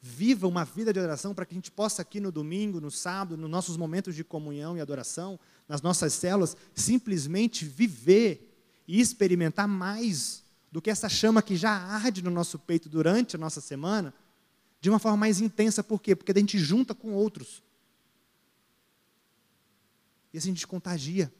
Viva 0.00 0.46
uma 0.46 0.64
vida 0.64 0.92
de 0.92 1.00
adoração 1.00 1.34
para 1.34 1.44
que 1.44 1.52
a 1.52 1.56
gente 1.56 1.70
possa 1.70 2.00
aqui 2.00 2.20
no 2.20 2.30
domingo, 2.30 2.80
no 2.80 2.92
sábado, 2.92 3.36
nos 3.36 3.50
nossos 3.50 3.76
momentos 3.76 4.14
de 4.14 4.22
comunhão 4.22 4.76
e 4.76 4.80
adoração, 4.80 5.38
nas 5.68 5.82
nossas 5.82 6.12
células, 6.12 6.56
simplesmente 6.76 7.64
viver 7.64 8.56
e 8.86 9.00
experimentar 9.00 9.66
mais 9.66 10.44
do 10.70 10.80
que 10.80 10.90
essa 10.90 11.08
chama 11.08 11.42
que 11.42 11.56
já 11.56 11.72
arde 11.72 12.22
no 12.22 12.30
nosso 12.30 12.56
peito 12.56 12.88
durante 12.88 13.34
a 13.34 13.38
nossa 13.38 13.60
semana, 13.60 14.14
de 14.80 14.88
uma 14.88 15.00
forma 15.00 15.18
mais 15.18 15.40
intensa. 15.40 15.82
Por 15.82 16.00
quê? 16.00 16.14
Porque 16.14 16.30
a 16.30 16.38
gente 16.38 16.56
junta 16.56 16.94
com 16.94 17.12
outros. 17.12 17.64
E 20.32 20.38
assim 20.38 20.50
a 20.50 20.54
gente 20.54 20.68
contagia. 20.68 21.32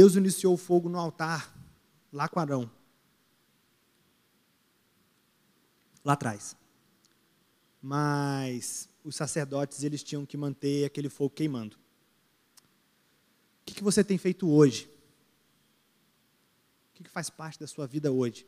Deus 0.00 0.16
iniciou 0.16 0.54
o 0.54 0.56
fogo 0.56 0.88
no 0.88 0.98
altar, 0.98 1.54
lá 2.10 2.26
com 2.26 2.40
Arão. 2.40 2.70
Lá 6.02 6.14
atrás. 6.14 6.56
Mas 7.82 8.88
os 9.04 9.14
sacerdotes, 9.14 9.84
eles 9.84 10.02
tinham 10.02 10.24
que 10.24 10.38
manter 10.38 10.86
aquele 10.86 11.10
fogo 11.10 11.34
queimando. 11.34 11.76
O 11.76 11.80
que, 13.66 13.74
que 13.74 13.84
você 13.84 14.02
tem 14.02 14.16
feito 14.16 14.48
hoje? 14.48 14.90
O 16.88 16.94
que, 16.94 17.04
que 17.04 17.10
faz 17.10 17.28
parte 17.28 17.60
da 17.60 17.66
sua 17.66 17.86
vida 17.86 18.10
hoje? 18.10 18.46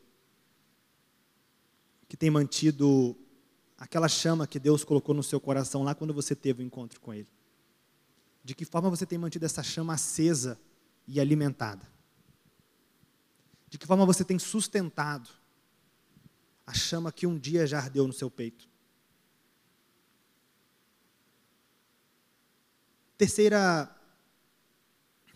Que 2.07 2.17
tem 2.17 2.31
mantido 2.31 3.15
aquela 3.77 4.07
chama 4.07 4.47
que 4.47 4.57
Deus 4.57 4.83
colocou 4.83 5.13
no 5.13 5.21
seu 5.21 5.39
coração 5.39 5.83
lá 5.83 5.93
quando 5.93 6.15
você 6.15 6.35
teve 6.35 6.63
o 6.63 6.65
um 6.65 6.67
encontro 6.67 6.99
com 6.99 7.13
Ele? 7.13 7.29
De 8.43 8.55
que 8.55 8.65
forma 8.65 8.89
você 8.89 9.05
tem 9.05 9.19
mantido 9.19 9.45
essa 9.45 9.61
chama 9.61 9.93
acesa 9.93 10.59
e 11.07 11.19
alimentada? 11.19 11.87
De 13.69 13.77
que 13.77 13.87
forma 13.87 14.05
você 14.05 14.23
tem 14.23 14.37
sustentado 14.37 15.29
a 16.65 16.73
chama 16.73 17.11
que 17.11 17.25
um 17.25 17.37
dia 17.37 17.65
já 17.65 17.79
ardeu 17.79 18.05
no 18.07 18.13
seu 18.13 18.29
peito? 18.29 18.69
Terceira, 23.17 23.89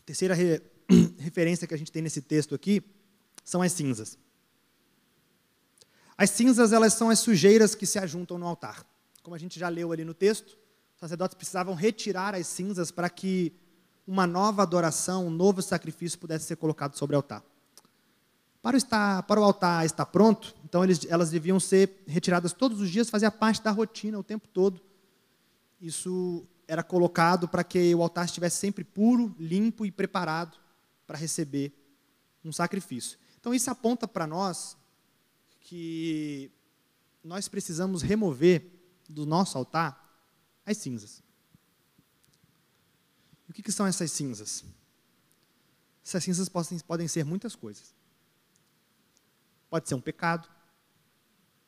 terceira 0.06 0.36
re, 0.36 0.62
referência 1.20 1.68
que 1.68 1.74
a 1.74 1.78
gente 1.78 1.92
tem 1.92 2.02
nesse 2.02 2.22
texto 2.22 2.54
aqui 2.54 2.84
são 3.44 3.62
as 3.62 3.72
cinzas. 3.72 4.18
As 6.18 6.32
cinzas, 6.32 6.74
elas 6.74 6.94
são 6.94 7.10
as 7.10 7.20
sujeiras 7.20 7.76
que 7.76 7.86
se 7.86 8.00
ajuntam 8.00 8.38
no 8.38 8.48
altar. 8.48 8.86
Como 9.22 9.36
a 9.36 9.40
gente 9.40 9.60
já 9.60 9.70
leu 9.70 9.92
ali 9.92 10.04
no 10.04 10.14
texto, 10.14 10.58
os 10.96 11.00
sacerdotes 11.00 11.36
precisavam 11.36 11.76
retirar 11.76 12.34
as 12.34 12.48
cinzas 12.48 12.90
para 12.92 13.10
que 13.10 13.54
uma 14.08 14.26
nova 14.26 14.64
adoração, 14.64 15.28
um 15.28 15.30
novo 15.30 15.62
sacrifício 15.62 16.18
pudesse 16.18 16.46
ser 16.46 16.56
colocado 16.56 16.96
sobre 16.96 17.16
o 17.16 17.20
altar. 17.20 17.44
Para 18.62 18.76
o, 18.76 18.78
estar, 18.78 19.24
para 19.24 19.40
o 19.40 19.44
altar 19.44 19.86
estar 19.86 20.06
pronto, 20.06 20.56
então 20.64 20.84
eles, 20.84 21.06
elas 21.10 21.30
deviam 21.30 21.60
ser 21.60 22.04
retiradas 22.08 22.54
todos 22.54 22.80
os 22.80 22.90
dias, 22.90 23.10
fazia 23.10 23.30
parte 23.30 23.62
da 23.62 23.72
rotina 23.72 24.18
o 24.18 24.24
tempo 24.24 24.48
todo. 24.48 24.82
Isso 25.82 26.46
era 26.68 26.82
colocado 26.82 27.48
para 27.48 27.64
que 27.64 27.94
o 27.94 28.02
altar 28.02 28.26
estivesse 28.26 28.58
sempre 28.58 28.84
puro, 28.84 29.36
limpo 29.38 29.86
e 29.86 29.92
preparado 29.92 30.58
para 31.06 31.18
receber 31.18 31.74
um 32.44 32.52
sacrifício. 32.52 33.18
Então 33.40 33.54
isso 33.54 33.70
aponta 33.70 34.08
para 34.08 34.26
nós 34.26 34.78
que 35.62 36.50
nós 37.24 37.48
precisamos 37.48 38.02
remover 38.02 38.66
do 39.10 39.26
nosso 39.26 39.58
altar 39.58 40.02
as 40.66 40.78
cinzas. 40.78 41.22
O 43.50 43.54
que, 43.54 43.64
que 43.64 43.72
são 43.72 43.86
essas 43.86 44.12
cinzas? 44.12 44.64
Essas 46.06 46.24
cinzas 46.24 46.50
podem, 46.50 46.80
podem 46.80 47.08
ser 47.08 47.24
muitas 47.24 47.56
coisas. 47.56 47.94
Pode 49.70 49.88
ser 49.88 49.96
um 49.96 50.02
pecado, 50.02 50.50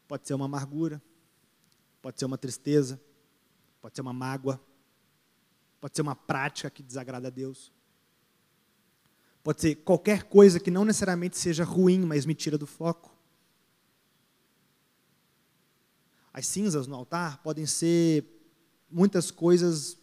pode 0.07 0.27
ser 0.27 0.34
uma 0.34 0.45
amargura, 0.45 1.01
pode 2.01 2.17
ser 2.17 2.25
uma 2.25 2.38
tristeza, 2.38 2.99
pode 3.82 3.95
ser 3.95 4.01
uma 4.01 4.13
mágoa, 4.13 4.59
pode 5.80 5.95
ser 5.95 6.01
uma 6.01 6.15
prática 6.15 6.69
que 6.69 6.82
desagrada 6.82 7.27
a 7.27 7.32
Deus, 7.32 7.71
pode 9.43 9.61
ser 9.61 9.75
qualquer 9.75 10.23
coisa 10.23 10.59
que 10.59 10.71
não 10.71 10.86
necessariamente 10.86 11.38
seja 11.38 11.63
ruim, 11.63 11.99
mas 11.99 12.25
me 12.25 12.34
tira 12.34 12.57
do 12.57 12.65
foco. 12.65 13.13
As 16.32 16.47
cinzas 16.47 16.88
no 16.88 16.95
altar 16.95 17.43
podem 17.43 17.65
ser 17.65 18.25
muitas 18.89 19.30
coisas 19.30 19.98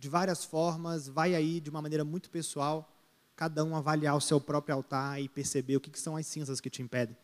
de 0.00 0.08
várias 0.08 0.46
formas, 0.46 1.06
vai 1.06 1.34
aí 1.34 1.60
de 1.60 1.68
uma 1.68 1.82
maneira 1.82 2.02
muito 2.06 2.30
pessoal, 2.30 2.90
cada 3.36 3.62
um 3.62 3.76
avaliar 3.76 4.16
o 4.16 4.20
seu 4.20 4.40
próprio 4.40 4.74
altar 4.74 5.20
e 5.20 5.28
perceber 5.28 5.76
o 5.76 5.80
que, 5.80 5.90
que 5.90 6.00
são 6.00 6.16
as 6.16 6.26
cinzas 6.26 6.58
que 6.58 6.70
te 6.70 6.80
impedem 6.80 7.14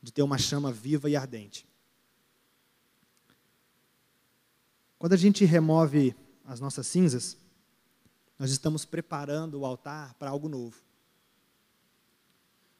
de 0.00 0.12
ter 0.12 0.22
uma 0.22 0.38
chama 0.38 0.70
viva 0.70 1.10
e 1.10 1.16
ardente. 1.16 1.66
Quando 4.96 5.14
a 5.14 5.16
gente 5.16 5.44
remove 5.44 6.14
as 6.44 6.60
nossas 6.60 6.86
cinzas, 6.86 7.36
nós 8.38 8.52
estamos 8.52 8.84
preparando 8.84 9.58
o 9.58 9.66
altar 9.66 10.14
para 10.14 10.30
algo 10.30 10.48
novo. 10.48 10.80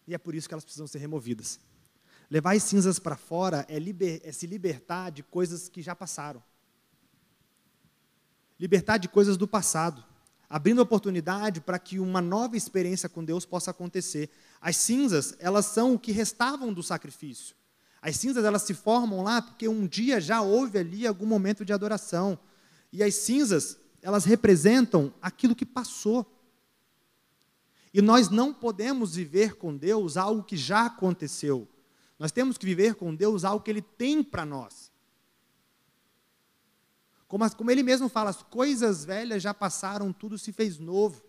E 0.07 0.14
é 0.14 0.18
por 0.18 0.32
isso 0.32 0.47
que 0.47 0.55
elas 0.55 0.64
precisam 0.64 0.87
ser 0.87 0.99
removidas. 0.99 1.59
Levar 2.30 2.55
as 2.55 2.62
cinzas 2.62 3.01
para 3.01 3.16
fora 3.16 3.66
é, 3.68 3.80
liber, 3.80 4.20
é 4.22 4.30
se 4.30 4.47
libertar 4.47 5.11
de 5.11 5.24
coisas 5.24 5.68
que 5.68 5.82
já 5.82 5.97
passaram 5.97 6.41
libertar 8.59 8.98
de 8.98 9.09
coisas 9.09 9.36
do 9.36 9.46
passado, 9.46 10.04
abrindo 10.48 10.80
oportunidade 10.80 11.61
para 11.61 11.78
que 11.78 11.98
uma 11.98 12.20
nova 12.20 12.57
experiência 12.57 13.09
com 13.09 13.24
Deus 13.24 13.44
possa 13.44 13.70
acontecer. 13.70 14.30
As 14.61 14.76
cinzas, 14.76 15.36
elas 15.38 15.66
são 15.66 15.94
o 15.94 15.98
que 15.98 16.12
restavam 16.12 16.72
do 16.72 16.82
sacrifício. 16.82 17.54
As 18.00 18.16
cinzas, 18.16 18.44
elas 18.44 18.62
se 18.62 18.72
formam 18.72 19.22
lá 19.22 19.42
porque 19.42 19.68
um 19.68 19.86
dia 19.86 20.20
já 20.20 20.40
houve 20.40 20.78
ali 20.78 21.07
algum 21.07 21.26
momento 21.26 21.64
de 21.64 21.72
adoração. 21.72 22.38
E 22.92 23.02
as 23.02 23.14
cinzas, 23.14 23.78
elas 24.00 24.24
representam 24.24 25.12
aquilo 25.20 25.57
que 25.57 25.66
passou. 25.66 26.24
E 27.92 28.00
nós 28.00 28.28
não 28.28 28.54
podemos 28.54 29.16
viver 29.16 29.57
com 29.57 29.76
Deus 29.76 30.16
algo 30.16 30.44
que 30.44 30.57
já 30.57 30.86
aconteceu. 30.86 31.66
Nós 32.18 32.30
temos 32.30 32.57
que 32.57 32.64
viver 32.64 32.94
com 32.94 33.14
Deus 33.14 33.44
algo 33.44 33.64
que 33.64 33.70
Ele 33.70 33.82
tem 33.82 34.22
para 34.22 34.44
nós. 34.44 34.86
Como, 37.29 37.51
como 37.57 37.70
ele 37.70 37.83
mesmo 37.83 38.09
fala, 38.09 38.31
as 38.31 38.43
coisas 38.43 39.05
velhas 39.05 39.43
já 39.43 39.53
passaram, 39.53 40.12
tudo 40.12 40.39
se 40.39 40.53
fez 40.53 40.79
novo. 40.79 41.22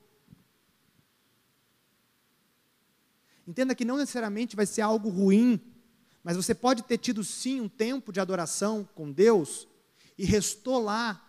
Entenda 3.47 3.73
que 3.73 3.85
não 3.85 3.97
necessariamente 3.97 4.55
vai 4.55 4.65
ser 4.65 4.81
algo 4.81 5.09
ruim, 5.09 5.59
mas 6.23 6.35
você 6.35 6.53
pode 6.53 6.83
ter 6.83 6.97
tido 6.97 7.23
sim 7.23 7.61
um 7.61 7.69
tempo 7.69 8.11
de 8.11 8.19
adoração 8.19 8.87
com 8.93 9.11
Deus 9.11 9.67
e 10.17 10.25
restou 10.25 10.83
lá 10.83 11.23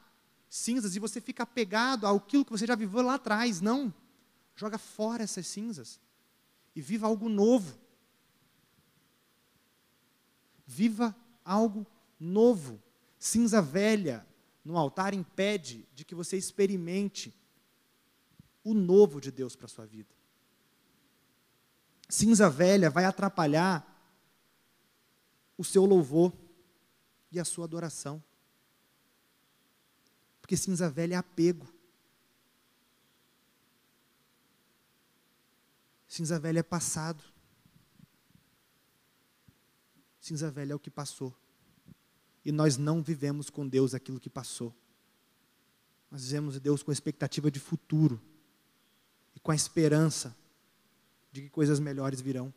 cinzas 0.50 0.96
e 0.96 0.98
você 0.98 1.20
fica 1.20 1.44
apegado 1.44 2.06
àquilo 2.06 2.44
que 2.44 2.50
você 2.50 2.66
já 2.66 2.74
viveu 2.74 3.02
lá 3.02 3.14
atrás. 3.14 3.60
Não. 3.60 3.94
Joga 4.56 4.76
fora 4.76 5.22
essas 5.22 5.46
cinzas 5.46 6.00
e 6.74 6.80
viva 6.82 7.06
algo 7.06 7.28
novo. 7.28 7.78
Viva 10.66 11.16
algo 11.44 11.86
novo. 12.18 12.82
Cinza 13.18 13.62
velha 13.62 14.26
no 14.68 14.76
altar 14.76 15.14
impede 15.14 15.88
de 15.94 16.04
que 16.04 16.14
você 16.14 16.36
experimente 16.36 17.34
o 18.62 18.74
novo 18.74 19.18
de 19.18 19.30
Deus 19.32 19.56
para 19.56 19.64
a 19.64 19.68
sua 19.68 19.86
vida. 19.86 20.14
Cinza 22.06 22.50
velha 22.50 22.90
vai 22.90 23.06
atrapalhar 23.06 23.82
o 25.56 25.64
seu 25.64 25.86
louvor 25.86 26.34
e 27.32 27.40
a 27.40 27.46
sua 27.46 27.64
adoração. 27.64 28.22
Porque 30.42 30.54
cinza 30.54 30.90
velha 30.90 31.14
é 31.14 31.16
apego. 31.16 31.66
Cinza 36.06 36.38
velha 36.38 36.60
é 36.60 36.62
passado. 36.62 37.24
Cinza 40.20 40.50
velha 40.50 40.74
é 40.74 40.76
o 40.76 40.78
que 40.78 40.90
passou 40.90 41.34
e 42.48 42.52
nós 42.52 42.78
não 42.78 43.02
vivemos 43.02 43.50
com 43.50 43.68
Deus 43.68 43.92
aquilo 43.92 44.18
que 44.18 44.30
passou. 44.30 44.74
Nós 46.10 46.24
vivemos 46.24 46.58
Deus 46.58 46.82
com 46.82 46.90
expectativa 46.90 47.50
de 47.50 47.60
futuro 47.60 48.18
e 49.36 49.38
com 49.38 49.52
a 49.52 49.54
esperança 49.54 50.34
de 51.30 51.42
que 51.42 51.50
coisas 51.50 51.78
melhores 51.78 52.22
virão. 52.22 52.50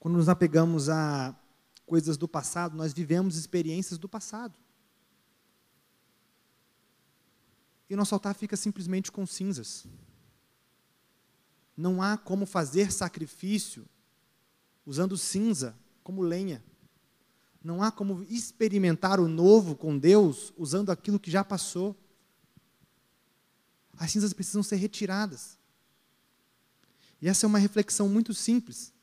Quando 0.00 0.16
nos 0.16 0.30
apegamos 0.30 0.88
a 0.88 1.38
coisas 1.84 2.16
do 2.16 2.26
passado, 2.26 2.74
nós 2.74 2.94
vivemos 2.94 3.36
experiências 3.36 3.98
do 3.98 4.08
passado. 4.08 4.54
e 7.88 7.94
o 7.94 7.96
nosso 7.98 8.14
altar 8.14 8.34
fica 8.34 8.56
simplesmente 8.56 9.12
com 9.12 9.26
cinzas. 9.26 9.86
Não 11.76 12.02
há 12.02 12.16
como 12.16 12.46
fazer 12.46 12.90
sacrifício 12.90 13.86
usando 14.86 15.18
cinza 15.18 15.76
como 16.02 16.22
lenha. 16.22 16.64
Não 17.66 17.82
há 17.82 17.90
como 17.90 18.22
experimentar 18.28 19.18
o 19.18 19.26
novo 19.26 19.74
com 19.74 19.98
Deus 19.98 20.54
usando 20.56 20.92
aquilo 20.92 21.18
que 21.18 21.32
já 21.32 21.42
passou. 21.42 21.96
As 23.98 24.12
cinzas 24.12 24.32
precisam 24.32 24.62
ser 24.62 24.76
retiradas. 24.76 25.58
E 27.20 27.28
essa 27.28 27.44
é 27.44 27.48
uma 27.48 27.58
reflexão 27.58 28.08
muito 28.08 28.32
simples. 28.32 28.94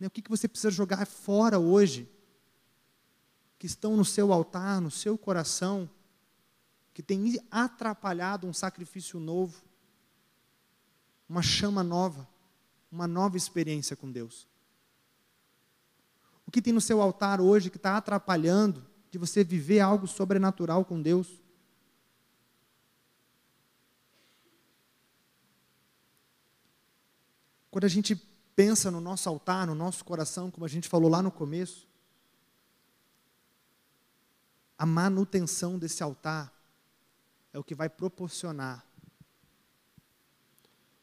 Né, 0.00 0.06
o 0.06 0.10
que 0.10 0.26
você 0.30 0.48
precisa 0.48 0.70
jogar 0.70 1.06
fora 1.06 1.58
hoje, 1.58 2.08
que 3.58 3.66
estão 3.66 3.98
no 3.98 4.04
seu 4.04 4.32
altar, 4.32 4.80
no 4.80 4.90
seu 4.90 5.18
coração, 5.18 5.90
que 6.94 7.02
tem 7.02 7.38
atrapalhado 7.50 8.46
um 8.46 8.54
sacrifício 8.54 9.20
novo, 9.20 9.62
uma 11.28 11.42
chama 11.42 11.84
nova, 11.84 12.26
uma 12.90 13.06
nova 13.06 13.36
experiência 13.36 13.94
com 13.94 14.10
Deus? 14.10 14.48
O 16.52 16.54
que 16.54 16.60
tem 16.60 16.74
no 16.74 16.82
seu 16.82 17.00
altar 17.00 17.40
hoje 17.40 17.70
que 17.70 17.78
está 17.78 17.96
atrapalhando 17.96 18.86
de 19.10 19.16
você 19.16 19.42
viver 19.42 19.80
algo 19.80 20.06
sobrenatural 20.06 20.84
com 20.84 21.00
Deus? 21.00 21.40
Quando 27.70 27.86
a 27.86 27.88
gente 27.88 28.14
pensa 28.54 28.90
no 28.90 29.00
nosso 29.00 29.30
altar, 29.30 29.66
no 29.66 29.74
nosso 29.74 30.04
coração, 30.04 30.50
como 30.50 30.66
a 30.66 30.68
gente 30.68 30.90
falou 30.90 31.08
lá 31.08 31.22
no 31.22 31.30
começo, 31.30 31.88
a 34.76 34.84
manutenção 34.84 35.78
desse 35.78 36.02
altar 36.02 36.52
é 37.50 37.58
o 37.58 37.64
que 37.64 37.74
vai 37.74 37.88
proporcionar 37.88 38.86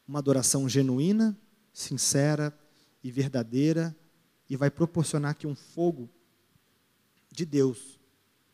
uma 0.06 0.20
adoração 0.20 0.68
genuína, 0.68 1.36
sincera 1.72 2.56
e 3.02 3.10
verdadeira, 3.10 3.96
e 4.50 4.56
vai 4.56 4.68
proporcionar 4.68 5.36
que 5.36 5.46
um 5.46 5.54
fogo 5.54 6.10
de 7.30 7.46
Deus 7.46 8.00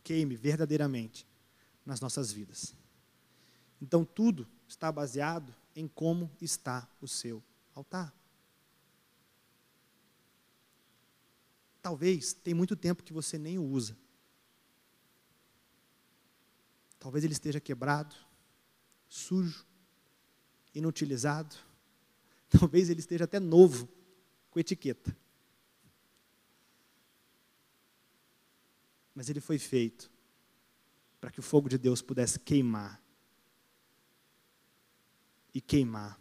queime 0.05 0.37
verdadeiramente 0.37 1.27
nas 1.87 2.03
nossas 2.03 2.31
vidas. 2.31 2.77
Então 3.81 4.05
tudo 4.05 4.47
está 4.69 4.93
baseado 4.93 5.55
em 5.75 5.89
como 5.89 6.31
está 6.39 6.87
o 7.01 7.09
seu 7.09 7.43
altar. 7.75 8.15
Talvez 11.81 12.35
tem 12.35 12.53
muito 12.53 12.77
tempo 12.77 13.03
que 13.03 13.13
você 13.13 13.39
nem 13.39 13.59
o 13.59 13.65
usa. 13.65 13.97
Talvez 16.99 17.25
ele 17.25 17.33
esteja 17.33 17.61
quebrado, 17.61 18.15
sujo, 19.09 19.65
inutilizado. 20.75 21.57
Talvez 22.51 22.91
ele 22.91 23.01
esteja 23.01 23.25
até 23.25 23.41
novo, 23.41 23.89
com 24.51 24.61
etiqueta. 24.61 25.17
Mas 29.17 29.31
ele 29.31 29.41
foi 29.41 29.59
feito 29.59 30.13
para 31.19 31.31
que 31.31 31.41
o 31.41 31.43
fogo 31.43 31.71
de 31.71 31.79
Deus 31.79 32.03
pudesse 32.03 32.39
queimar. 32.39 33.03
E 35.55 35.61
queimar. 35.63 36.21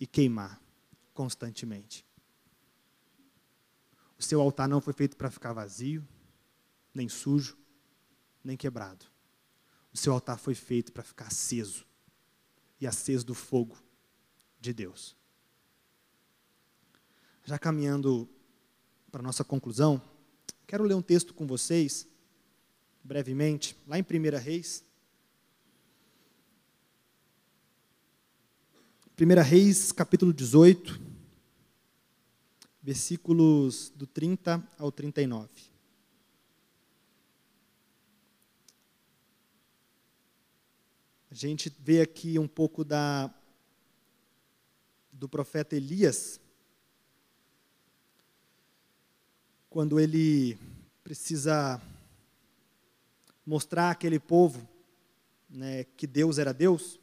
E 0.00 0.06
queimar 0.06 0.58
constantemente. 1.12 2.06
O 4.18 4.22
seu 4.22 4.40
altar 4.40 4.66
não 4.66 4.80
foi 4.80 4.94
feito 4.94 5.14
para 5.14 5.30
ficar 5.30 5.52
vazio, 5.52 6.08
nem 6.94 7.06
sujo, 7.06 7.58
nem 8.42 8.56
quebrado. 8.56 9.04
O 9.92 9.96
seu 9.96 10.14
altar 10.14 10.38
foi 10.38 10.54
feito 10.54 10.90
para 10.90 11.02
ficar 11.02 11.26
aceso 11.26 11.86
e 12.80 12.86
aceso 12.86 13.26
do 13.26 13.34
fogo 13.34 13.76
de 14.58 14.72
Deus. 14.72 15.14
Já 17.44 17.58
caminhando 17.58 18.26
para 19.10 19.22
nossa 19.22 19.44
conclusão, 19.44 20.02
quero 20.68 20.84
ler 20.84 20.94
um 20.94 21.00
texto 21.00 21.32
com 21.32 21.46
vocês, 21.46 22.06
brevemente, 23.02 23.74
lá 23.86 23.98
em 23.98 24.02
1 24.02 24.38
Reis. 24.38 24.84
1 29.18 29.42
Reis, 29.42 29.92
capítulo 29.92 30.30
18, 30.30 31.00
versículos 32.82 33.88
do 33.96 34.06
30 34.06 34.62
ao 34.76 34.92
39. 34.92 35.48
A 41.30 41.34
gente 41.34 41.74
vê 41.80 42.02
aqui 42.02 42.38
um 42.38 42.46
pouco 42.46 42.84
da 42.84 43.34
do 45.10 45.30
profeta 45.30 45.74
Elias, 45.74 46.38
quando 49.78 50.00
ele 50.00 50.58
precisa 51.04 51.80
mostrar 53.46 53.92
àquele 53.92 54.18
povo 54.18 54.68
né, 55.48 55.84
que 55.84 56.04
Deus 56.04 56.36
era 56.36 56.52
Deus, 56.52 56.98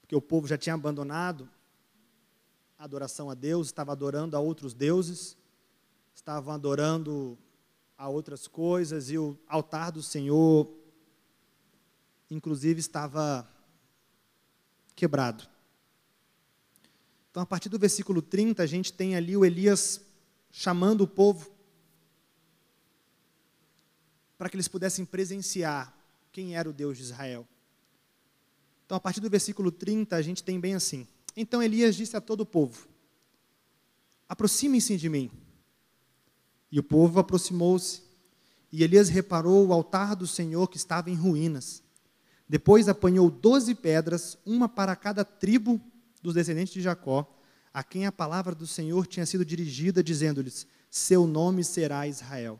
porque 0.00 0.16
o 0.16 0.20
povo 0.22 0.46
já 0.46 0.56
tinha 0.56 0.74
abandonado 0.74 1.46
a 2.78 2.84
adoração 2.84 3.28
a 3.28 3.34
Deus, 3.34 3.66
estava 3.66 3.92
adorando 3.92 4.34
a 4.34 4.40
outros 4.40 4.72
deuses, 4.72 5.36
estavam 6.14 6.54
adorando 6.54 7.36
a 7.98 8.08
outras 8.08 8.48
coisas, 8.48 9.10
e 9.10 9.18
o 9.18 9.38
altar 9.46 9.92
do 9.92 10.02
Senhor 10.02 10.74
inclusive 12.30 12.80
estava 12.80 13.46
quebrado. 14.94 15.46
Então, 17.30 17.42
a 17.42 17.46
partir 17.46 17.68
do 17.68 17.78
versículo 17.78 18.22
30, 18.22 18.62
a 18.62 18.66
gente 18.66 18.90
tem 18.90 19.16
ali 19.16 19.36
o 19.36 19.44
Elias 19.44 20.05
chamando 20.56 21.02
o 21.02 21.06
povo 21.06 21.50
para 24.38 24.48
que 24.48 24.56
eles 24.56 24.68
pudessem 24.68 25.04
presenciar 25.04 25.94
quem 26.32 26.56
era 26.56 26.68
o 26.68 26.72
Deus 26.72 26.96
de 26.96 27.02
Israel. 27.02 27.46
Então, 28.84 28.96
a 28.96 29.00
partir 29.00 29.20
do 29.20 29.28
versículo 29.28 29.70
30, 29.70 30.14
a 30.16 30.22
gente 30.22 30.42
tem 30.42 30.58
bem 30.58 30.74
assim: 30.74 31.06
Então 31.36 31.62
Elias 31.62 31.96
disse 31.96 32.16
a 32.16 32.20
todo 32.20 32.40
o 32.42 32.46
povo: 32.46 32.88
Aproximem-se 34.28 34.96
de 34.96 35.08
mim. 35.08 35.30
E 36.70 36.78
o 36.78 36.82
povo 36.82 37.20
aproximou-se, 37.20 38.02
e 38.72 38.82
Elias 38.82 39.08
reparou 39.08 39.66
o 39.66 39.72
altar 39.72 40.16
do 40.16 40.26
Senhor 40.26 40.68
que 40.68 40.76
estava 40.76 41.10
em 41.10 41.14
ruínas 41.14 41.82
depois 42.48 42.88
apanhou 42.88 43.28
doze 43.28 43.74
pedras, 43.74 44.38
uma 44.46 44.68
para 44.68 44.94
cada 44.94 45.24
tribo 45.24 45.80
dos 46.22 46.34
descendentes 46.34 46.72
de 46.72 46.80
Jacó, 46.80 47.35
a 47.76 47.82
quem 47.82 48.06
a 48.06 48.10
palavra 48.10 48.54
do 48.54 48.66
Senhor 48.66 49.06
tinha 49.06 49.26
sido 49.26 49.44
dirigida, 49.44 50.02
dizendo-lhes: 50.02 50.66
Seu 50.90 51.26
nome 51.26 51.62
será 51.62 52.08
Israel. 52.08 52.58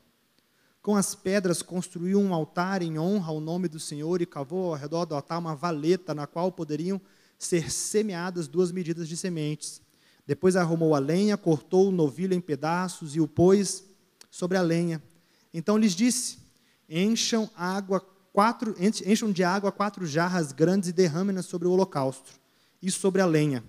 Com 0.82 0.94
as 0.94 1.14
pedras 1.14 1.62
construiu 1.62 2.20
um 2.20 2.34
altar 2.34 2.82
em 2.82 2.98
honra 2.98 3.28
ao 3.30 3.40
nome 3.40 3.66
do 3.66 3.80
Senhor 3.80 4.20
e 4.20 4.26
cavou 4.26 4.66
ao 4.66 4.78
redor 4.78 5.06
do 5.06 5.14
altar 5.14 5.38
uma 5.38 5.56
valeta 5.56 6.14
na 6.14 6.26
qual 6.26 6.52
poderiam 6.52 7.00
ser 7.38 7.72
semeadas 7.72 8.46
duas 8.46 8.70
medidas 8.70 9.08
de 9.08 9.16
sementes. 9.16 9.80
Depois 10.26 10.54
arrumou 10.54 10.94
a 10.94 10.98
lenha, 10.98 11.38
cortou 11.38 11.88
o 11.88 11.92
novilho 11.92 12.34
em 12.34 12.40
pedaços 12.40 13.16
e 13.16 13.20
o 13.20 13.26
pôs 13.26 13.84
sobre 14.30 14.58
a 14.58 14.62
lenha. 14.62 15.02
Então 15.50 15.78
lhes 15.78 15.94
disse: 15.94 16.40
Encham 16.86 17.48
água 17.56 18.00
quatro, 18.34 18.76
encham 18.78 19.32
de 19.32 19.42
água 19.42 19.72
quatro 19.72 20.04
jarras 20.04 20.52
grandes 20.52 20.90
e 20.90 20.92
derramem-nas 20.92 21.46
sobre 21.46 21.66
o 21.66 21.70
holocausto 21.70 22.34
e 22.82 22.90
sobre 22.90 23.22
a 23.22 23.26
lenha. 23.26 23.64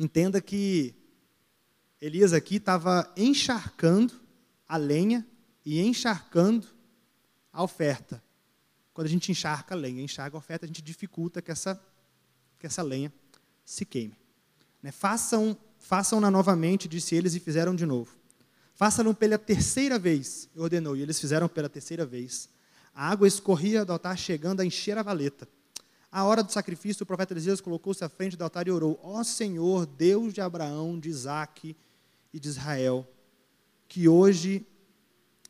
Entenda 0.00 0.40
que 0.40 0.94
Elias 2.00 2.32
aqui 2.32 2.56
estava 2.56 3.12
encharcando 3.14 4.14
a 4.66 4.78
lenha 4.78 5.26
e 5.62 5.78
encharcando 5.78 6.66
a 7.52 7.62
oferta. 7.62 8.24
Quando 8.94 9.08
a 9.08 9.10
gente 9.10 9.30
encharca 9.30 9.74
a 9.74 9.76
lenha, 9.76 10.02
encharca 10.02 10.34
a 10.34 10.38
oferta, 10.38 10.64
a 10.64 10.66
gente 10.66 10.80
dificulta 10.80 11.42
que 11.42 11.50
essa, 11.50 11.78
que 12.58 12.66
essa 12.66 12.80
lenha 12.80 13.12
se 13.62 13.84
queime. 13.84 14.16
Né? 14.82 14.90
Façam, 14.90 15.54
façam-na 15.78 16.30
novamente, 16.30 16.88
disse 16.88 17.14
eles, 17.14 17.34
e 17.34 17.38
fizeram 17.38 17.76
de 17.76 17.84
novo. 17.84 18.16
Façam-no 18.72 19.14
pela 19.14 19.36
terceira 19.36 19.98
vez, 19.98 20.48
ordenou, 20.56 20.96
e 20.96 21.02
eles 21.02 21.20
fizeram 21.20 21.46
pela 21.46 21.68
terceira 21.68 22.06
vez. 22.06 22.48
A 22.94 23.10
água 23.10 23.28
escorria 23.28 23.84
do 23.84 23.92
altar, 23.92 24.16
chegando 24.16 24.60
a 24.60 24.64
encher 24.64 24.96
a 24.96 25.02
valeta. 25.02 25.46
À 26.12 26.24
hora 26.24 26.42
do 26.42 26.50
sacrifício, 26.50 27.04
o 27.04 27.06
profeta 27.06 27.32
Elias 27.32 27.60
colocou-se 27.60 28.02
à 28.02 28.08
frente 28.08 28.36
do 28.36 28.42
altar 28.42 28.66
e 28.66 28.70
orou: 28.70 28.98
Ó 29.02 29.22
Senhor, 29.22 29.86
Deus 29.86 30.34
de 30.34 30.40
Abraão, 30.40 30.98
de 30.98 31.08
Isaac 31.08 31.76
e 32.32 32.40
de 32.40 32.48
Israel, 32.48 33.06
que 33.86 34.08
hoje 34.08 34.66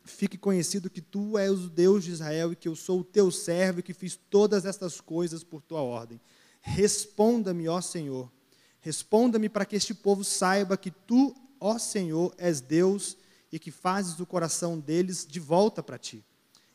fique 0.05 0.37
conhecido 0.37 0.89
que 0.89 1.01
tu 1.01 1.37
és 1.37 1.51
o 1.51 1.69
Deus 1.69 2.03
de 2.03 2.11
Israel 2.11 2.51
e 2.51 2.55
que 2.55 2.67
eu 2.67 2.75
sou 2.75 2.99
o 2.99 3.03
teu 3.03 3.31
servo 3.31 3.79
e 3.79 3.83
que 3.83 3.93
fiz 3.93 4.15
todas 4.29 4.65
estas 4.65 5.01
coisas 5.01 5.43
por 5.43 5.61
tua 5.61 5.81
ordem. 5.81 6.21
Responda-me, 6.61 7.67
ó 7.67 7.81
Senhor. 7.81 8.31
Responda-me 8.79 9.49
para 9.49 9.65
que 9.65 9.75
este 9.75 9.93
povo 9.93 10.23
saiba 10.23 10.77
que 10.77 10.91
tu, 10.91 11.35
ó 11.59 11.79
Senhor, 11.79 12.33
és 12.37 12.61
Deus 12.61 13.17
e 13.51 13.57
que 13.57 13.71
fazes 13.71 14.19
o 14.19 14.25
coração 14.25 14.79
deles 14.79 15.25
de 15.25 15.39
volta 15.39 15.81
para 15.81 15.97
ti. 15.97 16.23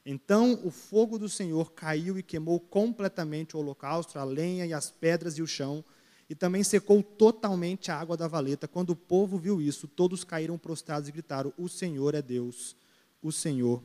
Então 0.08 0.60
o 0.64 0.70
fogo 0.70 1.18
do 1.18 1.28
Senhor 1.28 1.72
caiu 1.72 2.16
e 2.16 2.22
queimou 2.22 2.60
completamente 2.60 3.56
o 3.56 3.58
holocausto, 3.58 4.20
a 4.20 4.24
lenha 4.24 4.64
e 4.64 4.72
as 4.72 4.88
pedras 4.88 5.36
e 5.36 5.42
o 5.42 5.48
chão, 5.48 5.84
e 6.30 6.34
também 6.34 6.62
secou 6.62 7.02
totalmente 7.02 7.90
a 7.90 7.98
água 7.98 8.16
da 8.16 8.28
valeta. 8.28 8.68
Quando 8.68 8.90
o 8.90 8.96
povo 8.96 9.36
viu 9.36 9.60
isso, 9.60 9.88
todos 9.88 10.22
caíram 10.22 10.56
prostrados 10.56 11.08
e 11.08 11.12
gritaram: 11.12 11.52
O 11.58 11.68
Senhor 11.68 12.14
é 12.14 12.22
Deus, 12.22 12.76
o 13.20 13.32
Senhor 13.32 13.82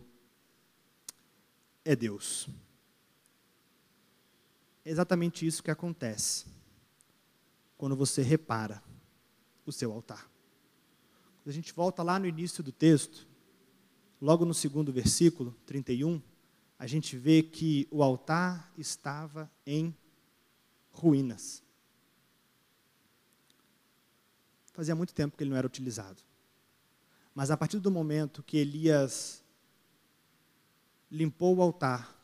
é 1.83 1.95
Deus. 1.95 2.47
É 4.85 4.91
exatamente 4.91 5.45
isso 5.45 5.63
que 5.63 5.71
acontece 5.71 6.45
quando 7.79 7.95
você 7.95 8.21
repara 8.21 8.83
o 9.65 9.71
seu 9.71 9.91
altar. 9.91 10.29
Quando 11.41 11.49
a 11.49 11.53
gente 11.53 11.73
volta 11.73 12.03
lá 12.03 12.19
no 12.19 12.27
início 12.27 12.63
do 12.63 12.71
texto, 12.71 13.27
logo 14.21 14.45
no 14.45 14.53
segundo 14.53 14.93
versículo, 14.93 15.55
31, 15.65 16.21
a 16.77 16.85
gente 16.85 17.17
vê 17.17 17.41
que 17.41 17.87
o 17.89 18.03
altar 18.03 18.71
estava 18.77 19.51
em 19.65 19.95
ruínas. 20.91 21.63
Fazia 24.71 24.95
muito 24.95 25.13
tempo 25.13 25.35
que 25.35 25.43
ele 25.43 25.49
não 25.49 25.57
era 25.57 25.67
utilizado. 25.67 26.21
Mas 27.33 27.49
a 27.49 27.57
partir 27.57 27.79
do 27.79 27.89
momento 27.89 28.43
que 28.43 28.57
Elias 28.57 29.43
limpou 31.09 31.57
o 31.57 31.61
altar, 31.61 32.17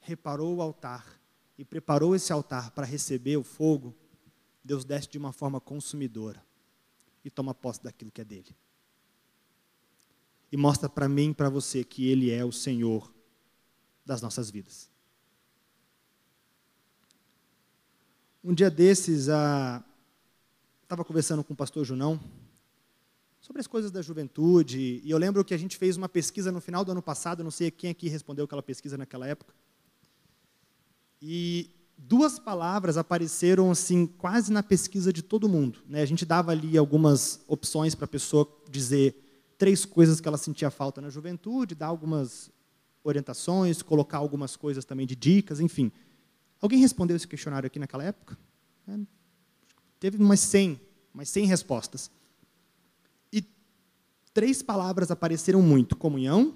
reparou 0.00 0.56
o 0.56 0.62
altar 0.62 1.20
e 1.58 1.64
preparou 1.64 2.14
esse 2.14 2.32
altar 2.32 2.70
para 2.70 2.86
receber 2.86 3.36
o 3.36 3.42
fogo, 3.42 3.94
Deus 4.62 4.84
desce 4.84 5.08
de 5.08 5.18
uma 5.18 5.32
forma 5.32 5.60
consumidora 5.60 6.44
e 7.24 7.30
toma 7.30 7.54
posse 7.54 7.82
daquilo 7.82 8.10
que 8.10 8.20
é 8.20 8.24
dele. 8.24 8.54
E 10.54 10.56
mostra 10.56 10.88
para 10.88 11.08
mim 11.08 11.30
e 11.30 11.34
para 11.34 11.48
você 11.48 11.82
que 11.82 12.08
ele 12.08 12.30
é 12.30 12.44
o 12.44 12.52
Senhor 12.52 13.12
das 14.06 14.22
nossas 14.22 14.52
vidas. 14.52 14.88
Um 18.44 18.54
dia 18.54 18.70
desses, 18.70 19.22
estava 19.22 21.04
conversando 21.04 21.42
com 21.42 21.54
o 21.54 21.56
pastor 21.56 21.84
Junão 21.84 22.20
sobre 23.40 23.58
as 23.58 23.66
coisas 23.66 23.90
da 23.90 24.00
juventude, 24.00 25.00
e 25.02 25.10
eu 25.10 25.18
lembro 25.18 25.44
que 25.44 25.54
a 25.54 25.58
gente 25.58 25.76
fez 25.76 25.96
uma 25.96 26.08
pesquisa 26.08 26.52
no 26.52 26.60
final 26.60 26.84
do 26.84 26.92
ano 26.92 27.02
passado, 27.02 27.42
não 27.42 27.50
sei 27.50 27.68
quem 27.72 27.90
aqui 27.90 28.08
respondeu 28.08 28.44
aquela 28.44 28.62
pesquisa 28.62 28.96
naquela 28.96 29.26
época. 29.26 29.52
E 31.20 31.68
duas 31.98 32.38
palavras 32.38 32.96
apareceram 32.96 33.72
assim 33.72 34.06
quase 34.06 34.52
na 34.52 34.62
pesquisa 34.62 35.12
de 35.12 35.20
todo 35.20 35.48
mundo. 35.48 35.80
Né? 35.88 36.00
A 36.00 36.06
gente 36.06 36.24
dava 36.24 36.52
ali 36.52 36.78
algumas 36.78 37.40
opções 37.48 37.96
para 37.96 38.04
a 38.04 38.08
pessoa 38.08 38.48
dizer 38.70 39.23
três 39.58 39.84
coisas 39.84 40.20
que 40.20 40.28
ela 40.28 40.38
sentia 40.38 40.70
falta 40.70 41.00
na 41.00 41.10
juventude, 41.10 41.74
dar 41.74 41.86
algumas 41.86 42.50
orientações, 43.02 43.82
colocar 43.82 44.18
algumas 44.18 44.56
coisas 44.56 44.84
também 44.84 45.06
de 45.06 45.14
dicas, 45.14 45.60
enfim. 45.60 45.92
Alguém 46.60 46.78
respondeu 46.78 47.16
esse 47.16 47.28
questionário 47.28 47.66
aqui 47.66 47.78
naquela 47.78 48.04
época? 48.04 48.38
É, 48.88 48.98
teve 50.00 50.16
umas 50.16 50.40
100, 50.40 50.80
umas 51.12 51.28
100 51.28 51.46
respostas. 51.46 52.10
E 53.32 53.44
três 54.32 54.62
palavras 54.62 55.10
apareceram 55.10 55.60
muito: 55.60 55.96
comunhão 55.96 56.54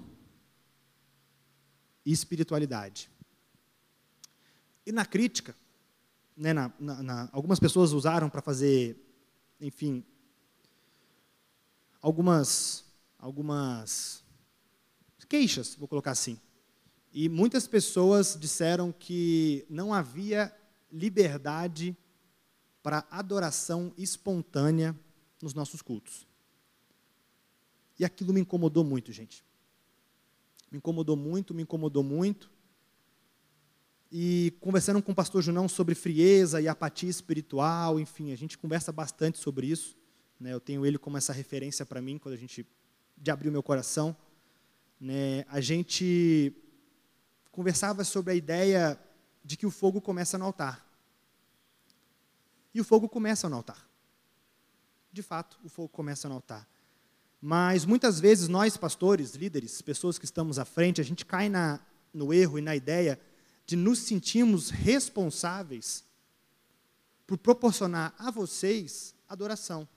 e 2.05 2.11
espiritualidade. 2.11 3.09
E 4.85 4.91
na 4.91 5.05
crítica, 5.05 5.55
né, 6.35 6.53
na, 6.53 6.71
na, 6.79 7.03
na, 7.03 7.29
algumas 7.31 7.59
pessoas 7.59 7.91
usaram 7.91 8.29
para 8.29 8.41
fazer, 8.41 8.97
enfim, 9.61 10.03
algumas, 12.01 12.85
algumas 13.19 14.23
queixas, 15.27 15.75
vou 15.75 15.87
colocar 15.87 16.11
assim. 16.11 16.39
E 17.13 17.29
muitas 17.29 17.67
pessoas 17.67 18.35
disseram 18.39 18.91
que 18.91 19.65
não 19.69 19.93
havia 19.93 20.51
liberdade 20.91 21.95
para 22.81 23.05
adoração 23.11 23.93
espontânea 23.97 24.97
nos 25.41 25.53
nossos 25.53 25.81
cultos. 25.81 26.27
E 27.99 28.05
aquilo 28.05 28.33
me 28.33 28.41
incomodou 28.41 28.83
muito, 28.83 29.11
gente. 29.11 29.43
Me 30.71 30.77
incomodou 30.77 31.15
muito, 31.15 31.53
me 31.53 31.63
incomodou 31.63 32.01
muito 32.01 32.49
e 34.11 34.53
conversando 34.59 35.01
com 35.01 35.11
o 35.11 35.15
pastor 35.15 35.43
Junão 35.43 35.67
sobre 35.67 35.93
frieza 35.93 36.59
e 36.59 36.67
apatia 36.67 37.09
espiritual, 37.09 37.99
enfim, 37.99 38.31
a 38.31 38.35
gente 38.35 38.57
conversa 38.57 38.91
bastante 38.91 39.37
sobre 39.37 39.67
isso. 39.67 39.95
Né? 40.39 40.53
Eu 40.53 40.59
tenho 40.59 40.85
ele 40.85 40.97
como 40.97 41.17
essa 41.17 41.31
referência 41.31 41.85
para 41.85 42.01
mim, 42.01 42.17
quando 42.17 42.33
a 42.33 42.37
gente 42.37 42.65
de 43.19 43.31
abrir 43.31 43.49
o 43.49 43.51
meu 43.51 43.63
coração. 43.63 44.15
Né? 44.99 45.45
A 45.49 45.59
gente 45.61 46.53
conversava 47.51 48.03
sobre 48.03 48.33
a 48.33 48.35
ideia 48.35 48.99
de 49.43 49.57
que 49.57 49.65
o 49.65 49.71
fogo 49.71 49.99
começa 49.99 50.37
no 50.37 50.45
altar. 50.45 50.85
E 52.73 52.79
o 52.79 52.83
fogo 52.83 53.09
começa 53.09 53.49
no 53.49 53.55
altar. 53.55 53.87
De 55.11 55.21
fato, 55.23 55.59
o 55.63 55.69
fogo 55.69 55.89
começa 55.89 56.29
no 56.29 56.35
altar. 56.35 56.67
Mas 57.41 57.85
muitas 57.85 58.19
vezes 58.19 58.47
nós, 58.47 58.77
pastores, 58.77 59.33
líderes, 59.33 59.81
pessoas 59.81 60.19
que 60.19 60.25
estamos 60.25 60.59
à 60.59 60.65
frente, 60.65 61.01
a 61.01 61.03
gente 61.03 61.25
cai 61.25 61.49
na, 61.49 61.79
no 62.13 62.33
erro 62.33 62.59
e 62.59 62.61
na 62.61 62.75
ideia 62.75 63.19
de 63.65 63.75
nos 63.75 63.99
sentirmos 63.99 64.69
responsáveis 64.69 66.03
por 67.25 67.37
proporcionar 67.37 68.13
a 68.17 68.29
vocês 68.31 69.15
adoração. 69.27 69.87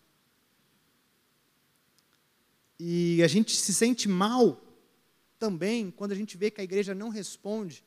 E 2.84 3.22
a 3.22 3.28
gente 3.28 3.54
se 3.54 3.72
sente 3.72 4.08
mal 4.08 4.60
também 5.38 5.88
quando 5.88 6.10
a 6.10 6.16
gente 6.16 6.36
vê 6.36 6.50
que 6.50 6.60
a 6.60 6.64
igreja 6.64 6.92
não 6.92 7.10
responde. 7.10 7.84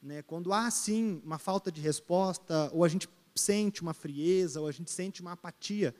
Né? 0.00 0.22
Quando 0.22 0.54
há, 0.54 0.70
sim, 0.70 1.20
uma 1.22 1.38
falta 1.38 1.70
de 1.70 1.82
resposta, 1.82 2.70
ou 2.72 2.82
a 2.82 2.88
gente 2.88 3.06
sente 3.34 3.82
uma 3.82 3.92
frieza, 3.92 4.58
ou 4.58 4.66
a 4.66 4.72
gente 4.72 4.90
sente 4.90 5.20
uma 5.20 5.32
apatia 5.32 5.94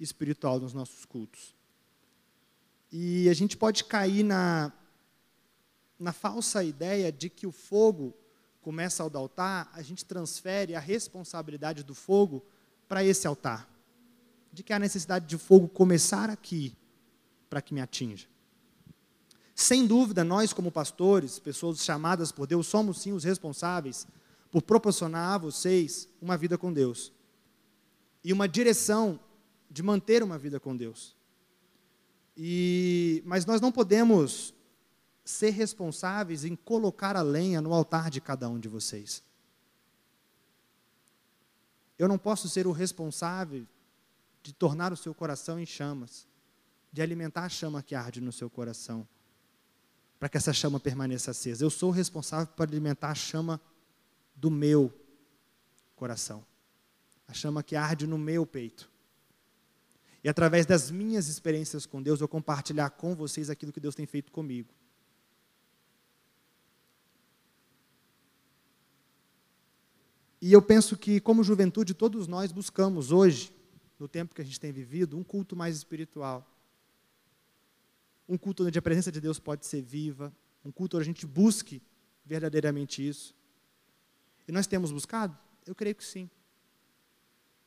espiritual 0.00 0.58
nos 0.58 0.74
nossos 0.74 1.04
cultos. 1.04 1.54
E 2.90 3.28
a 3.28 3.34
gente 3.34 3.56
pode 3.56 3.84
cair 3.84 4.24
na, 4.24 4.72
na 5.96 6.12
falsa 6.12 6.64
ideia 6.64 7.12
de 7.12 7.30
que 7.30 7.46
o 7.46 7.52
fogo 7.52 8.12
começa 8.60 9.04
ao 9.04 9.16
altar, 9.16 9.70
a 9.74 9.82
gente 9.82 10.04
transfere 10.04 10.74
a 10.74 10.80
responsabilidade 10.80 11.84
do 11.84 11.94
fogo 11.94 12.44
para 12.88 13.04
esse 13.04 13.28
altar. 13.28 13.70
De 14.52 14.64
que 14.64 14.72
há 14.72 14.78
necessidade 14.80 15.26
de 15.26 15.38
fogo 15.38 15.68
começar 15.68 16.30
aqui 16.30 16.76
para 17.48 17.62
que 17.62 17.74
me 17.74 17.80
atinja. 17.80 18.26
Sem 19.54 19.86
dúvida, 19.86 20.22
nós, 20.22 20.52
como 20.52 20.70
pastores, 20.70 21.38
pessoas 21.38 21.84
chamadas 21.84 22.30
por 22.30 22.46
Deus, 22.46 22.66
somos 22.66 23.00
sim 23.00 23.12
os 23.12 23.24
responsáveis 23.24 24.06
por 24.50 24.62
proporcionar 24.62 25.34
a 25.34 25.38
vocês 25.38 26.08
uma 26.22 26.36
vida 26.36 26.56
com 26.56 26.72
Deus 26.72 27.12
e 28.22 28.32
uma 28.32 28.46
direção 28.46 29.18
de 29.70 29.82
manter 29.82 30.22
uma 30.22 30.38
vida 30.38 30.60
com 30.60 30.76
Deus. 30.76 31.16
E, 32.36 33.20
mas 33.26 33.44
nós 33.44 33.60
não 33.60 33.72
podemos 33.72 34.54
ser 35.24 35.50
responsáveis 35.50 36.44
em 36.44 36.54
colocar 36.54 37.16
a 37.16 37.22
lenha 37.22 37.60
no 37.60 37.74
altar 37.74 38.10
de 38.10 38.20
cada 38.20 38.48
um 38.48 38.60
de 38.60 38.68
vocês. 38.68 39.24
Eu 41.98 42.06
não 42.06 42.16
posso 42.16 42.48
ser 42.48 42.66
o 42.68 42.72
responsável 42.72 43.66
de 44.40 44.52
tornar 44.52 44.92
o 44.92 44.96
seu 44.96 45.12
coração 45.12 45.58
em 45.58 45.66
chamas, 45.66 46.27
de 46.98 47.02
alimentar 47.02 47.44
a 47.44 47.48
chama 47.48 47.80
que 47.80 47.94
arde 47.94 48.20
no 48.20 48.32
seu 48.32 48.50
coração, 48.50 49.06
para 50.18 50.28
que 50.28 50.36
essa 50.36 50.52
chama 50.52 50.80
permaneça 50.80 51.30
acesa. 51.30 51.64
Eu 51.64 51.70
sou 51.70 51.92
responsável 51.92 52.48
por 52.48 52.66
alimentar 52.66 53.10
a 53.10 53.14
chama 53.14 53.60
do 54.34 54.50
meu 54.50 54.92
coração, 55.94 56.44
a 57.28 57.32
chama 57.32 57.62
que 57.62 57.76
arde 57.76 58.04
no 58.04 58.18
meu 58.18 58.44
peito. 58.44 58.90
E 60.24 60.28
através 60.28 60.66
das 60.66 60.90
minhas 60.90 61.28
experiências 61.28 61.86
com 61.86 62.02
Deus, 62.02 62.20
eu 62.20 62.26
compartilhar 62.26 62.90
com 62.90 63.14
vocês 63.14 63.48
aquilo 63.48 63.72
que 63.72 63.78
Deus 63.78 63.94
tem 63.94 64.04
feito 64.04 64.32
comigo. 64.32 64.74
E 70.42 70.52
eu 70.52 70.60
penso 70.60 70.96
que, 70.96 71.20
como 71.20 71.44
juventude, 71.44 71.94
todos 71.94 72.26
nós 72.26 72.50
buscamos 72.50 73.12
hoje, 73.12 73.54
no 74.00 74.08
tempo 74.08 74.34
que 74.34 74.42
a 74.42 74.44
gente 74.44 74.58
tem 74.58 74.72
vivido, 74.72 75.16
um 75.16 75.22
culto 75.22 75.54
mais 75.54 75.76
espiritual. 75.76 76.57
Um 78.28 78.36
culto 78.36 78.66
onde 78.66 78.78
a 78.78 78.82
presença 78.82 79.10
de 79.10 79.20
Deus 79.20 79.38
pode 79.38 79.66
ser 79.66 79.80
viva, 79.80 80.34
um 80.64 80.70
culto 80.70 80.96
onde 80.96 81.04
a 81.04 81.06
gente 81.06 81.26
busque 81.26 81.82
verdadeiramente 82.24 83.06
isso. 83.06 83.34
E 84.46 84.52
nós 84.52 84.66
temos 84.66 84.92
buscado? 84.92 85.36
Eu 85.66 85.74
creio 85.74 85.94
que 85.94 86.04
sim. 86.04 86.30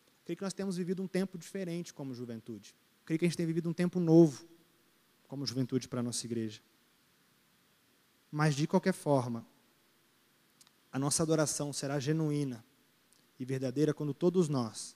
Eu 0.07 0.25
creio 0.25 0.37
que 0.37 0.43
nós 0.43 0.53
temos 0.53 0.77
vivido 0.77 1.01
um 1.01 1.07
tempo 1.07 1.37
diferente 1.37 1.93
como 1.93 2.13
juventude. 2.13 2.75
Eu 2.99 3.05
creio 3.05 3.19
que 3.19 3.25
a 3.25 3.27
gente 3.27 3.37
tem 3.37 3.45
vivido 3.45 3.69
um 3.69 3.73
tempo 3.73 3.99
novo 3.99 4.45
como 5.27 5.45
juventude 5.45 5.87
para 5.87 6.01
a 6.01 6.03
nossa 6.03 6.25
igreja. 6.25 6.61
Mas, 8.31 8.55
de 8.55 8.67
qualquer 8.67 8.93
forma, 8.93 9.45
a 10.91 10.99
nossa 10.99 11.23
adoração 11.23 11.71
será 11.71 11.99
genuína 11.99 12.63
e 13.39 13.45
verdadeira 13.45 13.93
quando 13.93 14.13
todos 14.13 14.47
nós 14.47 14.95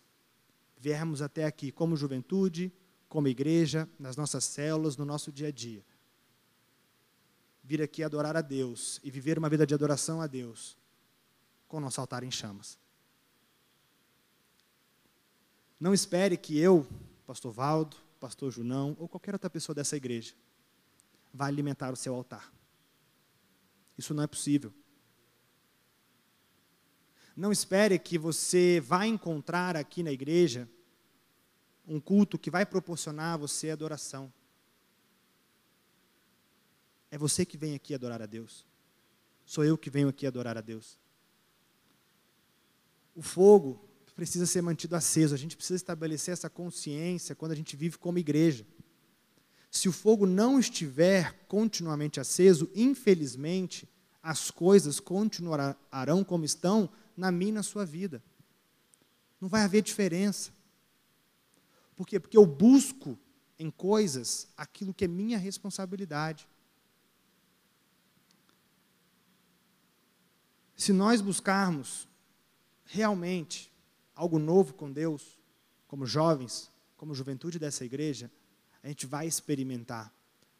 viermos 0.77 1.21
até 1.21 1.45
aqui 1.45 1.71
como 1.71 1.95
juventude, 1.95 2.71
como 3.15 3.29
igreja, 3.29 3.87
nas 3.97 4.17
nossas 4.17 4.43
células, 4.43 4.97
no 4.97 5.05
nosso 5.05 5.31
dia 5.31 5.47
a 5.47 5.51
dia. 5.51 5.81
vir 7.63 7.81
aqui 7.81 8.03
adorar 8.03 8.35
a 8.35 8.41
Deus 8.41 8.99
e 9.05 9.09
viver 9.09 9.39
uma 9.39 9.47
vida 9.47 9.65
de 9.65 9.73
adoração 9.73 10.19
a 10.19 10.27
Deus 10.27 10.77
com 11.65 11.77
o 11.77 11.79
nosso 11.79 12.01
altar 12.01 12.23
em 12.23 12.29
chamas. 12.29 12.77
Não 15.79 15.93
espere 15.93 16.35
que 16.35 16.59
eu, 16.59 16.85
pastor 17.25 17.53
Valdo, 17.53 17.95
pastor 18.19 18.51
Junão 18.51 18.97
ou 18.99 19.07
qualquer 19.07 19.33
outra 19.33 19.49
pessoa 19.49 19.73
dessa 19.73 19.95
igreja 19.95 20.33
vá 21.33 21.45
alimentar 21.45 21.93
o 21.93 21.95
seu 21.95 22.13
altar. 22.13 22.53
Isso 23.97 24.13
não 24.13 24.23
é 24.23 24.27
possível. 24.27 24.73
Não 27.33 27.49
espere 27.49 27.97
que 27.97 28.17
você 28.17 28.81
vá 28.81 29.07
encontrar 29.07 29.77
aqui 29.77 30.03
na 30.03 30.11
igreja 30.11 30.69
um 31.87 31.99
culto 31.99 32.37
que 32.37 32.49
vai 32.49 32.65
proporcionar 32.65 33.33
a 33.33 33.37
você 33.37 33.69
adoração. 33.69 34.31
É 37.11 37.17
você 37.17 37.45
que 37.45 37.57
vem 37.57 37.75
aqui 37.75 37.93
adorar 37.93 38.21
a 38.21 38.25
Deus. 38.25 38.65
Sou 39.45 39.63
eu 39.63 39.77
que 39.77 39.89
venho 39.89 40.09
aqui 40.09 40.25
adorar 40.25 40.57
a 40.57 40.61
Deus. 40.61 40.97
O 43.15 43.21
fogo 43.21 43.87
precisa 44.15 44.45
ser 44.45 44.61
mantido 44.61 44.95
aceso, 44.95 45.35
a 45.35 45.37
gente 45.37 45.57
precisa 45.57 45.75
estabelecer 45.75 46.31
essa 46.31 46.49
consciência 46.49 47.35
quando 47.35 47.51
a 47.51 47.55
gente 47.55 47.75
vive 47.75 47.97
como 47.97 48.17
igreja. 48.17 48.65
Se 49.69 49.89
o 49.89 49.91
fogo 49.91 50.25
não 50.25 50.57
estiver 50.57 51.45
continuamente 51.47 52.19
aceso, 52.19 52.71
infelizmente, 52.73 53.87
as 54.23 54.49
coisas 54.49 54.99
continuarão 54.99 56.23
como 56.23 56.45
estão 56.45 56.89
na 57.15 57.31
minha 57.31 57.51
e 57.51 57.55
na 57.55 57.63
sua 57.63 57.85
vida. 57.85 58.23
Não 59.39 59.49
vai 59.49 59.63
haver 59.63 59.81
diferença. 59.81 60.54
Por 61.95 62.05
quê? 62.05 62.19
Porque 62.19 62.37
eu 62.37 62.45
busco 62.45 63.17
em 63.57 63.71
coisas 63.71 64.47
aquilo 64.57 64.93
que 64.93 65.05
é 65.05 65.07
minha 65.07 65.37
responsabilidade. 65.37 66.47
Se 70.75 70.91
nós 70.91 71.21
buscarmos 71.21 72.07
realmente 72.83 73.71
algo 74.13 74.37
novo 74.37 74.73
com 74.73 74.91
Deus, 74.91 75.37
como 75.87 76.05
jovens, 76.05 76.69
como 76.97 77.15
juventude 77.15 77.57
dessa 77.57 77.85
igreja, 77.85 78.29
a 78.83 78.87
gente 78.87 79.05
vai 79.05 79.25
experimentar 79.25 80.13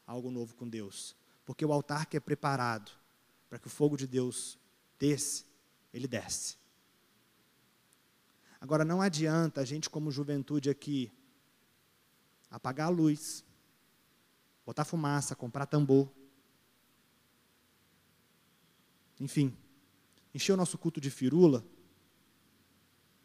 algo 0.06 0.30
novo 0.30 0.54
com 0.54 0.68
Deus. 0.68 1.14
Porque 1.44 1.64
o 1.64 1.72
altar 1.72 2.06
que 2.06 2.16
é 2.16 2.20
preparado 2.20 2.90
para 3.48 3.58
que 3.58 3.66
o 3.66 3.70
fogo 3.70 3.96
de 3.96 4.06
Deus 4.06 4.58
desce, 4.98 5.44
ele 5.92 6.08
desce. 6.08 6.56
Agora 8.60 8.84
não 8.84 9.00
adianta 9.00 9.60
a 9.60 9.64
gente, 9.64 9.88
como 9.88 10.10
juventude 10.10 10.70
aqui, 10.70 11.12
apagar 12.56 12.86
a 12.86 12.90
luz, 12.90 13.44
botar 14.64 14.84
fumaça, 14.84 15.36
comprar 15.36 15.66
tambor. 15.66 16.10
Enfim, 19.20 19.54
encher 20.34 20.52
o 20.52 20.56
nosso 20.56 20.78
culto 20.78 20.98
de 20.98 21.10
firula, 21.10 21.62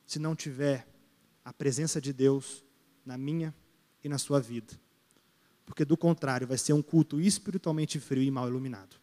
se 0.05 0.19
não 0.19 0.35
tiver 0.35 0.85
a 1.45 1.53
presença 1.53 2.01
de 2.01 2.11
Deus 2.11 2.63
na 3.05 3.17
minha 3.17 3.55
e 4.03 4.09
na 4.09 4.17
sua 4.17 4.41
vida. 4.41 4.77
Porque 5.65 5.85
do 5.85 5.95
contrário, 5.95 6.45
vai 6.45 6.57
ser 6.57 6.73
um 6.73 6.81
culto 6.81 7.21
espiritualmente 7.21 8.01
frio 8.01 8.21
e 8.21 8.29
mal 8.29 8.49
iluminado. 8.49 8.99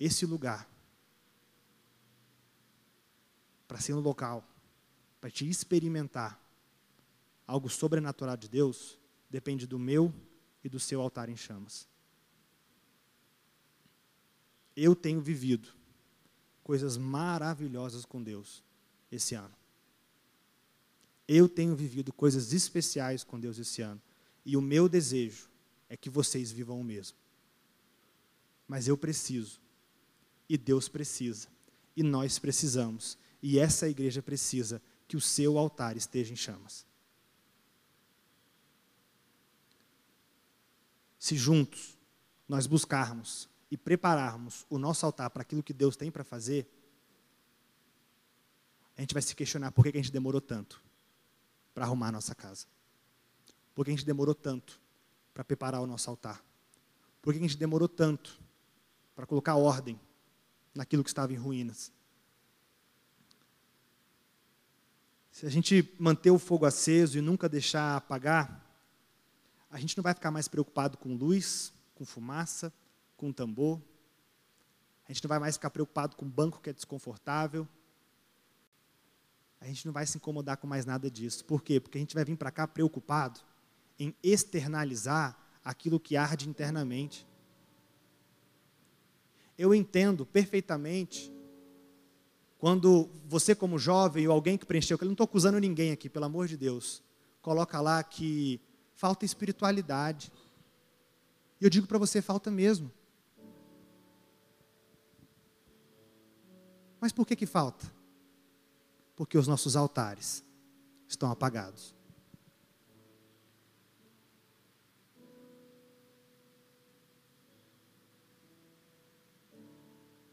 Esse 0.00 0.24
lugar, 0.24 0.66
para 3.66 3.78
ser 3.78 3.92
um 3.92 4.00
local, 4.00 4.47
para 5.28 5.30
te 5.30 5.48
experimentar 5.48 6.42
algo 7.46 7.68
sobrenatural 7.68 8.36
de 8.36 8.48
Deus, 8.48 8.98
depende 9.28 9.66
do 9.66 9.78
meu 9.78 10.12
e 10.64 10.68
do 10.68 10.80
seu 10.80 11.00
altar 11.00 11.28
em 11.28 11.36
chamas 11.36 11.86
eu 14.80 14.94
tenho 14.94 15.20
vivido 15.20 15.68
coisas 16.62 16.96
maravilhosas 16.96 18.04
com 18.04 18.22
Deus 18.22 18.62
esse 19.10 19.34
ano. 19.34 19.54
Eu 21.26 21.48
tenho 21.48 21.74
vivido 21.74 22.12
coisas 22.12 22.52
especiais 22.52 23.24
com 23.24 23.40
Deus 23.40 23.58
esse 23.58 23.82
ano. 23.82 24.00
E 24.44 24.56
o 24.56 24.62
meu 24.62 24.88
desejo 24.88 25.50
é 25.88 25.96
que 25.96 26.08
vocês 26.08 26.52
vivam 26.52 26.80
o 26.80 26.84
mesmo. 26.84 27.18
Mas 28.68 28.86
eu 28.86 28.96
preciso. 28.96 29.60
E 30.48 30.56
Deus 30.56 30.88
precisa. 30.88 31.48
E 31.96 32.02
nós 32.04 32.38
precisamos. 32.38 33.18
E 33.42 33.58
essa 33.58 33.88
igreja 33.88 34.22
precisa 34.22 34.80
que 35.08 35.16
o 35.16 35.20
seu 35.20 35.58
altar 35.58 35.96
esteja 35.96 36.32
em 36.32 36.36
chamas. 36.36 36.86
Se 41.18 41.36
juntos 41.36 41.96
nós 42.46 42.66
buscarmos 42.66 43.48
e 43.70 43.76
prepararmos 43.76 44.66
o 44.68 44.78
nosso 44.78 45.04
altar 45.04 45.30
para 45.30 45.42
aquilo 45.42 45.62
que 45.62 45.72
Deus 45.72 45.96
tem 45.96 46.10
para 46.10 46.22
fazer, 46.22 46.70
a 48.96 49.00
gente 49.00 49.14
vai 49.14 49.22
se 49.22 49.34
questionar 49.34 49.72
por 49.72 49.82
que 49.82 49.90
a 49.90 50.00
gente 50.00 50.12
demorou 50.12 50.40
tanto 50.40 50.82
para 51.72 51.84
arrumar 51.84 52.08
a 52.08 52.12
nossa 52.12 52.34
casa. 52.34 52.66
Por 53.74 53.84
que 53.84 53.90
a 53.90 53.94
gente 53.94 54.06
demorou 54.06 54.34
tanto 54.34 54.80
para 55.32 55.44
preparar 55.44 55.80
o 55.80 55.86
nosso 55.86 56.10
altar? 56.10 56.44
Por 57.22 57.32
que 57.32 57.38
a 57.38 57.42
gente 57.42 57.56
demorou 57.56 57.88
tanto 57.88 58.40
para 59.14 59.26
colocar 59.26 59.54
ordem 59.54 59.98
naquilo 60.74 61.02
que 61.02 61.10
estava 61.10 61.32
em 61.32 61.36
ruínas? 61.36 61.92
Se 65.38 65.46
a 65.46 65.48
gente 65.48 65.94
manter 66.00 66.32
o 66.32 66.38
fogo 66.38 66.66
aceso 66.66 67.16
e 67.16 67.20
nunca 67.20 67.48
deixar 67.48 67.94
apagar, 67.94 68.60
a 69.70 69.78
gente 69.78 69.96
não 69.96 70.02
vai 70.02 70.12
ficar 70.12 70.32
mais 70.32 70.48
preocupado 70.48 70.98
com 70.98 71.14
luz, 71.14 71.72
com 71.94 72.04
fumaça, 72.04 72.72
com 73.16 73.32
tambor. 73.32 73.80
A 75.08 75.12
gente 75.12 75.22
não 75.22 75.28
vai 75.28 75.38
mais 75.38 75.54
ficar 75.54 75.70
preocupado 75.70 76.16
com 76.16 76.28
banco 76.28 76.60
que 76.60 76.70
é 76.70 76.72
desconfortável. 76.72 77.68
A 79.60 79.66
gente 79.66 79.86
não 79.86 79.92
vai 79.92 80.04
se 80.06 80.16
incomodar 80.16 80.56
com 80.56 80.66
mais 80.66 80.84
nada 80.84 81.08
disso. 81.08 81.44
Por 81.44 81.62
quê? 81.62 81.78
Porque 81.78 81.98
a 81.98 82.00
gente 82.00 82.16
vai 82.16 82.24
vir 82.24 82.36
para 82.36 82.50
cá 82.50 82.66
preocupado 82.66 83.38
em 83.96 84.12
externalizar 84.24 85.38
aquilo 85.64 86.00
que 86.00 86.16
arde 86.16 86.48
internamente. 86.48 87.24
Eu 89.56 89.72
entendo 89.72 90.26
perfeitamente 90.26 91.32
quando 92.58 93.08
você, 93.26 93.54
como 93.54 93.78
jovem 93.78 94.26
ou 94.26 94.34
alguém 94.34 94.58
que 94.58 94.66
preencheu, 94.66 94.98
que 94.98 95.04
eu 95.04 95.06
não 95.06 95.12
estou 95.12 95.24
acusando 95.24 95.60
ninguém 95.60 95.92
aqui, 95.92 96.08
pelo 96.08 96.24
amor 96.24 96.48
de 96.48 96.56
Deus, 96.56 97.02
coloca 97.40 97.80
lá 97.80 98.02
que 98.02 98.60
falta 98.94 99.24
espiritualidade. 99.24 100.32
E 101.60 101.64
eu 101.64 101.70
digo 101.70 101.86
para 101.86 101.98
você, 101.98 102.20
falta 102.20 102.50
mesmo. 102.50 102.90
Mas 107.00 107.12
por 107.12 107.24
que 107.24 107.36
que 107.36 107.46
falta? 107.46 107.90
Porque 109.14 109.38
os 109.38 109.46
nossos 109.46 109.76
altares 109.76 110.44
estão 111.06 111.30
apagados. 111.30 111.94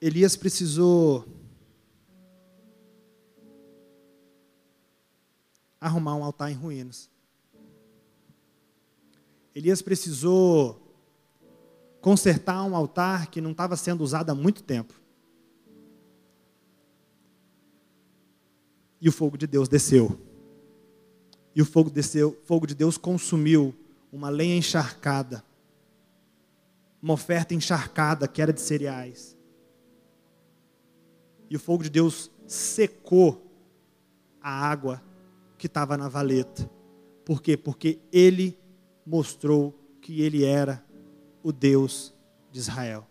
Elias 0.02 0.36
precisou 0.36 1.45
arrumar 5.86 6.16
um 6.16 6.24
altar 6.24 6.52
em 6.52 6.56
ruínas. 6.56 7.10
Elias 9.54 9.82
precisou 9.82 10.82
consertar 12.02 12.64
um 12.64 12.76
altar 12.76 13.28
que 13.28 13.40
não 13.40 13.52
estava 13.52 13.78
sendo 13.78 14.04
usado 14.04 14.30
há 14.30 14.36
muito 14.36 14.64
tempo. 14.64 14.94
E 19.00 19.08
o 19.08 19.12
fogo 19.12 19.38
de 19.38 19.46
Deus 19.46 19.70
desceu. 19.70 20.20
E 21.56 21.62
o 21.62 21.66
fogo 21.66 21.90
desceu, 21.90 22.38
fogo 22.44 22.68
de 22.68 22.76
Deus 22.76 22.98
consumiu 22.98 23.74
uma 24.12 24.30
lenha 24.30 24.58
encharcada, 24.58 25.44
uma 27.02 27.14
oferta 27.14 27.54
encharcada 27.54 28.28
que 28.28 28.42
era 28.42 28.52
de 28.52 28.62
cereais. 28.62 29.38
E 31.50 31.56
o 31.56 31.60
fogo 31.60 31.84
de 31.84 31.90
Deus 31.90 32.32
secou 32.48 33.42
a 34.42 34.50
água 34.50 35.02
que 35.58 35.68
estava 35.68 35.98
na 35.98 36.08
valeta. 36.08 36.70
Por 37.24 37.42
quê? 37.42 37.58
Porque 37.58 38.00
ele 38.12 38.58
mostrou 39.06 39.74
que 40.02 40.22
ele 40.22 40.44
era 40.44 40.84
o 41.44 41.52
Deus 41.52 42.14
de 42.52 42.60
Israel. 42.60 43.08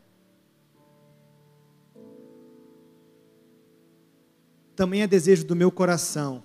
também 4.75 5.03
é 5.03 5.07
desejo 5.07 5.47
do 5.47 5.55
meu 5.55 5.71
coração 5.71 6.43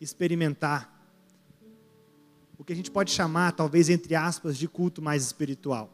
experimentar 0.00 0.94
o 2.58 2.64
que 2.64 2.72
a 2.72 2.76
gente 2.76 2.90
pode 2.90 3.10
chamar, 3.10 3.52
talvez 3.52 3.88
entre 3.88 4.14
aspas, 4.14 4.56
de 4.56 4.66
culto 4.66 5.00
mais 5.00 5.24
espiritual. 5.24 5.90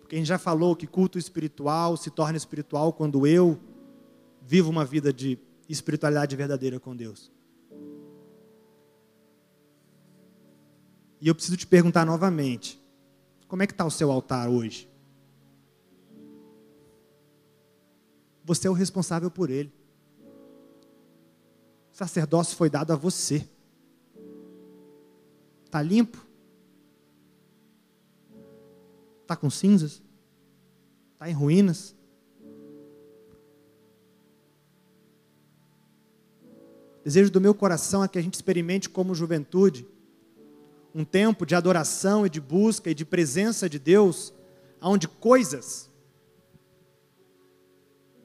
Porque 0.00 0.16
a 0.16 0.18
gente 0.18 0.28
já 0.28 0.38
falou 0.38 0.74
que 0.74 0.86
culto 0.86 1.18
espiritual 1.18 1.96
se 1.96 2.10
torna 2.10 2.36
espiritual 2.36 2.92
quando 2.92 3.26
eu 3.26 3.60
vivo 4.40 4.70
uma 4.70 4.84
vida 4.84 5.12
de 5.12 5.38
espiritualidade 5.68 6.34
verdadeira 6.34 6.80
com 6.80 6.96
Deus. 6.96 7.30
E 11.20 11.28
eu 11.28 11.34
preciso 11.34 11.56
te 11.56 11.66
perguntar 11.66 12.04
novamente: 12.04 12.80
como 13.48 13.62
é 13.62 13.66
que 13.66 13.72
está 13.72 13.84
o 13.84 13.90
seu 13.90 14.10
altar 14.10 14.48
hoje? 14.48 14.88
Você 18.44 18.68
é 18.68 18.70
o 18.70 18.74
responsável 18.74 19.30
por 19.30 19.50
ele. 19.50 19.72
O 21.92 21.96
sacerdócio 21.96 22.56
foi 22.56 22.70
dado 22.70 22.92
a 22.92 22.96
você. 22.96 23.48
Está 25.64 25.82
limpo? 25.82 26.24
Está 29.22 29.34
com 29.34 29.50
cinzas? 29.50 30.00
Está 31.14 31.28
em 31.28 31.32
ruínas? 31.32 31.96
Desejo 37.02 37.30
do 37.30 37.40
meu 37.40 37.54
coração 37.54 38.04
é 38.04 38.08
que 38.08 38.18
a 38.18 38.22
gente 38.22 38.34
experimente 38.34 38.88
como 38.88 39.14
juventude 39.14 39.88
um 40.96 41.04
tempo 41.04 41.44
de 41.44 41.54
adoração 41.54 42.24
e 42.24 42.30
de 42.30 42.40
busca 42.40 42.90
e 42.90 42.94
de 42.94 43.04
presença 43.04 43.68
de 43.68 43.78
Deus, 43.78 44.32
onde 44.80 45.06
coisas, 45.06 45.90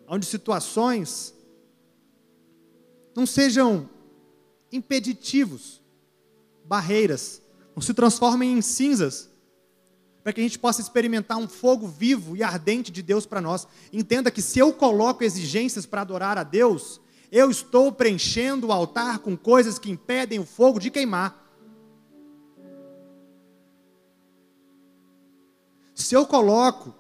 onde 0.08 0.26
situações 0.26 1.36
não 3.14 3.26
sejam 3.26 3.90
impeditivos, 4.72 5.82
barreiras, 6.64 7.42
não 7.76 7.82
se 7.82 7.94
transformem 7.94 8.54
em 8.54 8.62
cinzas, 8.62 9.30
para 10.24 10.32
que 10.32 10.40
a 10.40 10.44
gente 10.44 10.58
possa 10.58 10.80
experimentar 10.80 11.38
um 11.38 11.50
fogo 11.50 11.86
vivo 11.86 12.38
e 12.38 12.44
ardente 12.44 12.90
de 12.90 13.02
Deus 13.02 13.26
para 13.26 13.42
nós. 13.42 13.68
Entenda 13.92 14.32
que 14.32 14.42
se 14.42 14.60
eu 14.60 14.72
coloco 14.72 15.26
exigências 15.26 15.86
para 15.86 16.02
adorar 16.02 16.38
a 16.38 16.44
Deus, 16.44 17.02
eu 17.30 17.52
estou 17.52 17.92
preenchendo 17.92 18.68
o 18.68 18.72
altar 18.72 19.20
com 19.20 19.36
coisas 19.36 19.78
que 19.78 19.92
impedem 19.92 20.40
o 20.40 20.46
fogo 20.46 20.80
de 20.80 20.90
queimar. 20.90 21.41
Se 26.02 26.16
eu 26.16 26.26
coloco 26.26 26.94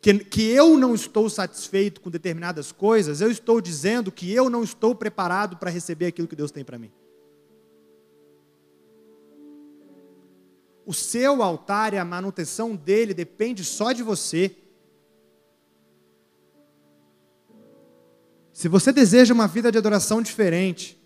que, 0.00 0.18
que 0.18 0.42
eu 0.42 0.78
não 0.78 0.94
estou 0.94 1.28
satisfeito 1.28 2.00
com 2.00 2.10
determinadas 2.10 2.72
coisas, 2.72 3.20
eu 3.20 3.30
estou 3.30 3.60
dizendo 3.60 4.10
que 4.10 4.32
eu 4.32 4.48
não 4.48 4.62
estou 4.62 4.94
preparado 4.94 5.56
para 5.56 5.70
receber 5.70 6.06
aquilo 6.06 6.28
que 6.28 6.36
Deus 6.36 6.50
tem 6.50 6.64
para 6.64 6.78
mim. 6.78 6.92
O 10.86 10.94
seu 10.94 11.42
altar 11.42 11.92
e 11.92 11.98
a 11.98 12.04
manutenção 12.04 12.74
dele 12.74 13.12
depende 13.12 13.64
só 13.64 13.92
de 13.92 14.02
você. 14.02 14.56
Se 18.52 18.68
você 18.68 18.92
deseja 18.92 19.34
uma 19.34 19.46
vida 19.46 19.70
de 19.70 19.78
adoração 19.78 20.22
diferente, 20.22 21.00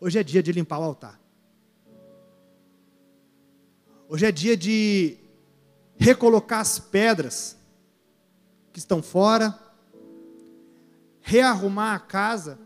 hoje 0.00 0.18
é 0.18 0.22
dia 0.22 0.42
de 0.42 0.52
limpar 0.52 0.78
o 0.78 0.84
altar. 0.84 1.23
Hoje 4.14 4.26
é 4.26 4.30
dia 4.30 4.56
de 4.56 5.16
recolocar 5.96 6.60
as 6.60 6.78
pedras 6.78 7.56
que 8.72 8.78
estão 8.78 9.02
fora, 9.02 9.58
rearrumar 11.20 11.96
a 11.96 11.98
casa, 11.98 12.56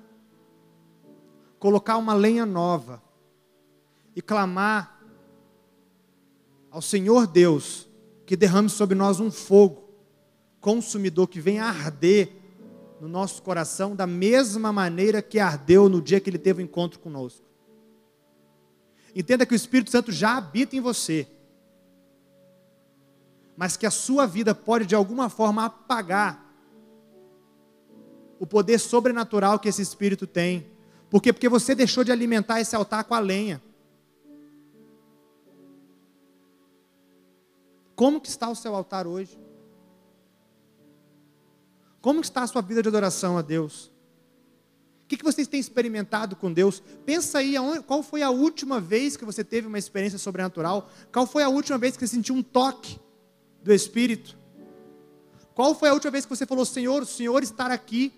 colocar 1.59 1.97
uma 1.97 2.13
lenha 2.13 2.45
nova 2.45 3.03
e 4.15 4.21
clamar 4.21 5.03
ao 6.71 6.83
Senhor 6.83 7.27
Deus 7.27 7.89
que 8.27 8.37
derrame 8.37 8.69
sobre 8.69 8.95
nós 8.95 9.19
um 9.19 9.31
fogo 9.31 9.89
consumidor 10.61 11.29
que 11.29 11.41
venha 11.41 11.65
arder 11.65 12.31
no 13.01 13.09
nosso 13.09 13.41
coração 13.43 13.97
da 13.97 14.07
mesma 14.07 14.71
maneira 14.71 15.23
que 15.23 15.39
ardeu 15.39 15.89
no 15.89 16.03
dia 16.03 16.21
que 16.21 16.29
ele 16.29 16.37
teve 16.37 16.61
o 16.61 16.63
um 16.63 16.67
encontro 16.67 17.01
conosco. 17.01 17.49
Entenda 19.17 19.47
que 19.47 19.55
o 19.55 19.57
Espírito 19.57 19.91
Santo 19.91 20.13
já 20.13 20.37
habita 20.37 20.77
em 20.77 20.81
você, 20.83 21.27
mas 23.59 23.77
que 23.77 23.85
a 23.85 23.91
sua 23.91 24.25
vida 24.25 24.55
pode 24.55 24.87
de 24.87 24.95
alguma 24.95 25.29
forma 25.29 25.65
apagar 25.65 26.47
o 28.39 28.47
poder 28.47 28.79
sobrenatural 28.79 29.59
que 29.59 29.69
esse 29.69 29.83
Espírito 29.83 30.29
tem. 30.29 30.71
Por 31.11 31.21
quê? 31.21 31.33
Porque 31.33 31.49
você 31.49 31.75
deixou 31.75 32.05
de 32.05 32.13
alimentar 32.13 32.61
esse 32.61 32.77
altar 32.77 33.03
com 33.03 33.17
a 33.17 33.19
lenha. 33.19 33.61
Como 37.97 38.21
que 38.21 38.29
está 38.29 38.49
o 38.49 38.55
seu 38.55 38.77
altar 38.77 39.09
hoje? 39.09 39.37
Como 42.01 42.21
está 42.21 42.45
a 42.45 42.47
sua 42.47 42.63
vida 42.63 42.81
de 42.81 42.89
adoração 42.89 43.37
a 43.37 43.43
Deus? 43.43 43.87
O 45.03 45.09
que, 45.09 45.17
que 45.17 45.25
vocês 45.25 45.49
têm 45.49 45.59
experimentado 45.59 46.37
com 46.37 46.53
Deus? 46.53 46.81
Pensa 47.05 47.39
aí, 47.39 47.57
qual 47.89 48.05
foi 48.05 48.23
a 48.23 48.31
última 48.31 48.81
vez 48.81 49.17
que 49.17 49.25
você 49.25 49.43
teve 49.43 49.67
uma 49.67 49.81
experiência 49.81 50.17
sobrenatural? 50.17 50.89
Qual 51.13 51.27
foi 51.27 51.43
a 51.43 51.49
última 51.49 51.77
vez 51.77 51.97
que 51.97 52.07
você 52.07 52.15
sentiu 52.15 52.37
um 52.37 52.43
toque 52.43 53.01
do 53.63 53.73
Espírito? 53.73 54.37
Qual 55.55 55.75
foi 55.75 55.89
a 55.89 55.93
última 55.93 56.13
vez 56.13 56.25
que 56.25 56.31
você 56.31 56.47
falou, 56.47 56.65
Senhor, 56.65 57.03
o 57.03 57.07
Senhor 57.07 57.43
está 57.43 57.67
aqui? 57.67 58.13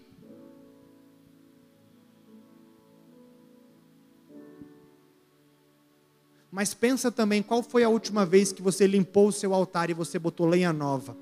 Mas 6.50 6.74
pensa 6.74 7.10
também, 7.12 7.42
qual 7.42 7.62
foi 7.62 7.84
a 7.84 7.88
última 7.88 8.26
vez 8.26 8.52
que 8.52 8.60
você 8.60 8.86
limpou 8.86 9.28
o 9.28 9.32
seu 9.32 9.54
altar 9.54 9.88
e 9.88 9.94
você 9.94 10.18
botou 10.18 10.46
lenha 10.46 10.72
nova 10.72 11.16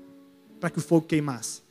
para 0.59 0.69
que 0.69 0.79
o 0.79 0.81
fogo 0.81 1.05
queimasse? 1.05 1.61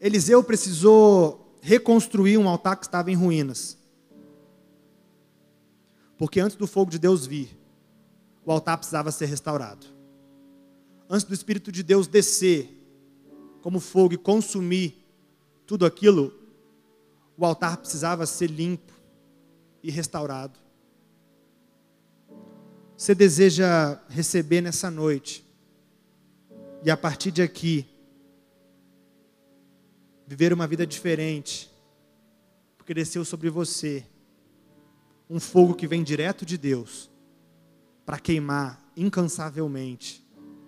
Eliseu 0.00 0.42
precisou 0.42 1.56
reconstruir 1.60 2.36
um 2.36 2.48
altar 2.48 2.76
que 2.76 2.86
estava 2.86 3.10
em 3.10 3.14
ruínas. 3.14 3.78
Porque 6.18 6.40
antes 6.40 6.56
do 6.56 6.66
fogo 6.66 6.90
de 6.90 6.98
Deus 6.98 7.26
vir, 7.26 7.56
o 8.46 8.52
altar 8.52 8.78
precisava 8.78 9.10
ser 9.10 9.26
restaurado. 9.26 9.84
Antes 11.10 11.26
do 11.26 11.34
Espírito 11.34 11.72
de 11.72 11.82
Deus 11.82 12.06
descer 12.06 12.70
como 13.60 13.80
fogo 13.80 14.14
e 14.14 14.16
consumir 14.16 15.04
tudo 15.66 15.84
aquilo, 15.84 16.32
o 17.36 17.44
altar 17.44 17.76
precisava 17.76 18.24
ser 18.24 18.46
limpo 18.46 18.92
e 19.82 19.90
restaurado. 19.90 20.60
Você 22.96 23.16
deseja 23.16 24.00
receber 24.08 24.60
nessa 24.60 24.92
noite, 24.92 25.44
e 26.84 26.90
a 26.90 26.96
partir 26.96 27.32
de 27.32 27.42
aqui, 27.42 27.84
viver 30.24 30.52
uma 30.52 30.68
vida 30.68 30.86
diferente, 30.86 31.68
porque 32.78 32.94
desceu 32.94 33.24
sobre 33.24 33.50
você 33.50 34.06
um 35.28 35.40
fogo 35.40 35.74
que 35.74 35.88
vem 35.88 36.04
direto 36.04 36.46
de 36.46 36.56
Deus 36.56 37.10
para 38.06 38.20
queimar 38.20 38.80
incansavelmente 38.96 40.24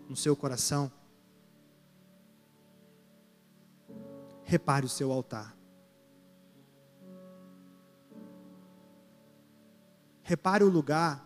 no 0.08 0.16
seu 0.16 0.34
coração. 0.34 0.90
Repare 4.42 4.84
o 4.84 4.88
seu 4.88 5.12
altar. 5.12 5.56
Repare 10.24 10.64
o 10.64 10.68
lugar 10.68 11.24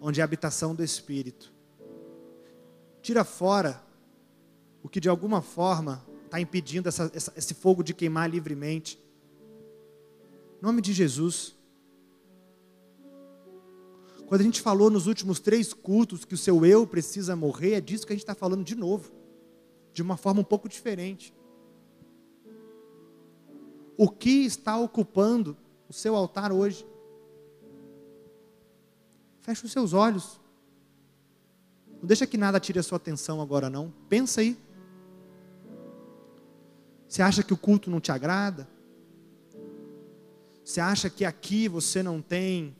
onde 0.00 0.20
é 0.20 0.22
a 0.22 0.24
habitação 0.24 0.74
do 0.74 0.84
Espírito. 0.84 1.52
Tira 3.02 3.24
fora 3.24 3.82
o 4.82 4.88
que 4.88 5.00
de 5.00 5.08
alguma 5.08 5.42
forma 5.42 6.06
está 6.24 6.40
impedindo 6.40 6.88
essa, 6.88 7.10
essa, 7.12 7.32
esse 7.36 7.54
fogo 7.54 7.82
de 7.82 7.92
queimar 7.92 8.30
livremente. 8.30 8.98
Em 10.60 10.64
nome 10.64 10.80
de 10.80 10.92
Jesus. 10.92 11.56
Quando 14.32 14.40
a 14.40 14.44
gente 14.44 14.62
falou 14.62 14.88
nos 14.88 15.06
últimos 15.06 15.38
três 15.40 15.74
cultos 15.74 16.24
que 16.24 16.32
o 16.32 16.38
seu 16.38 16.64
eu 16.64 16.86
precisa 16.86 17.36
morrer, 17.36 17.74
é 17.74 17.80
disso 17.82 18.06
que 18.06 18.14
a 18.14 18.16
gente 18.16 18.22
está 18.22 18.34
falando 18.34 18.64
de 18.64 18.74
novo, 18.74 19.12
de 19.92 20.00
uma 20.00 20.16
forma 20.16 20.40
um 20.40 20.44
pouco 20.44 20.70
diferente. 20.70 21.34
O 23.94 24.08
que 24.08 24.46
está 24.46 24.78
ocupando 24.78 25.54
o 25.86 25.92
seu 25.92 26.16
altar 26.16 26.50
hoje? 26.50 26.86
Feche 29.42 29.66
os 29.66 29.70
seus 29.70 29.92
olhos. 29.92 30.40
Não 32.00 32.06
deixa 32.06 32.26
que 32.26 32.38
nada 32.38 32.58
tire 32.58 32.78
a 32.78 32.82
sua 32.82 32.96
atenção 32.96 33.38
agora, 33.38 33.68
não. 33.68 33.92
Pensa 34.08 34.40
aí. 34.40 34.56
Você 37.06 37.20
acha 37.20 37.42
que 37.42 37.52
o 37.52 37.58
culto 37.58 37.90
não 37.90 38.00
te 38.00 38.10
agrada? 38.10 38.66
Você 40.64 40.80
acha 40.80 41.10
que 41.10 41.22
aqui 41.22 41.68
você 41.68 42.02
não 42.02 42.22
tem 42.22 42.74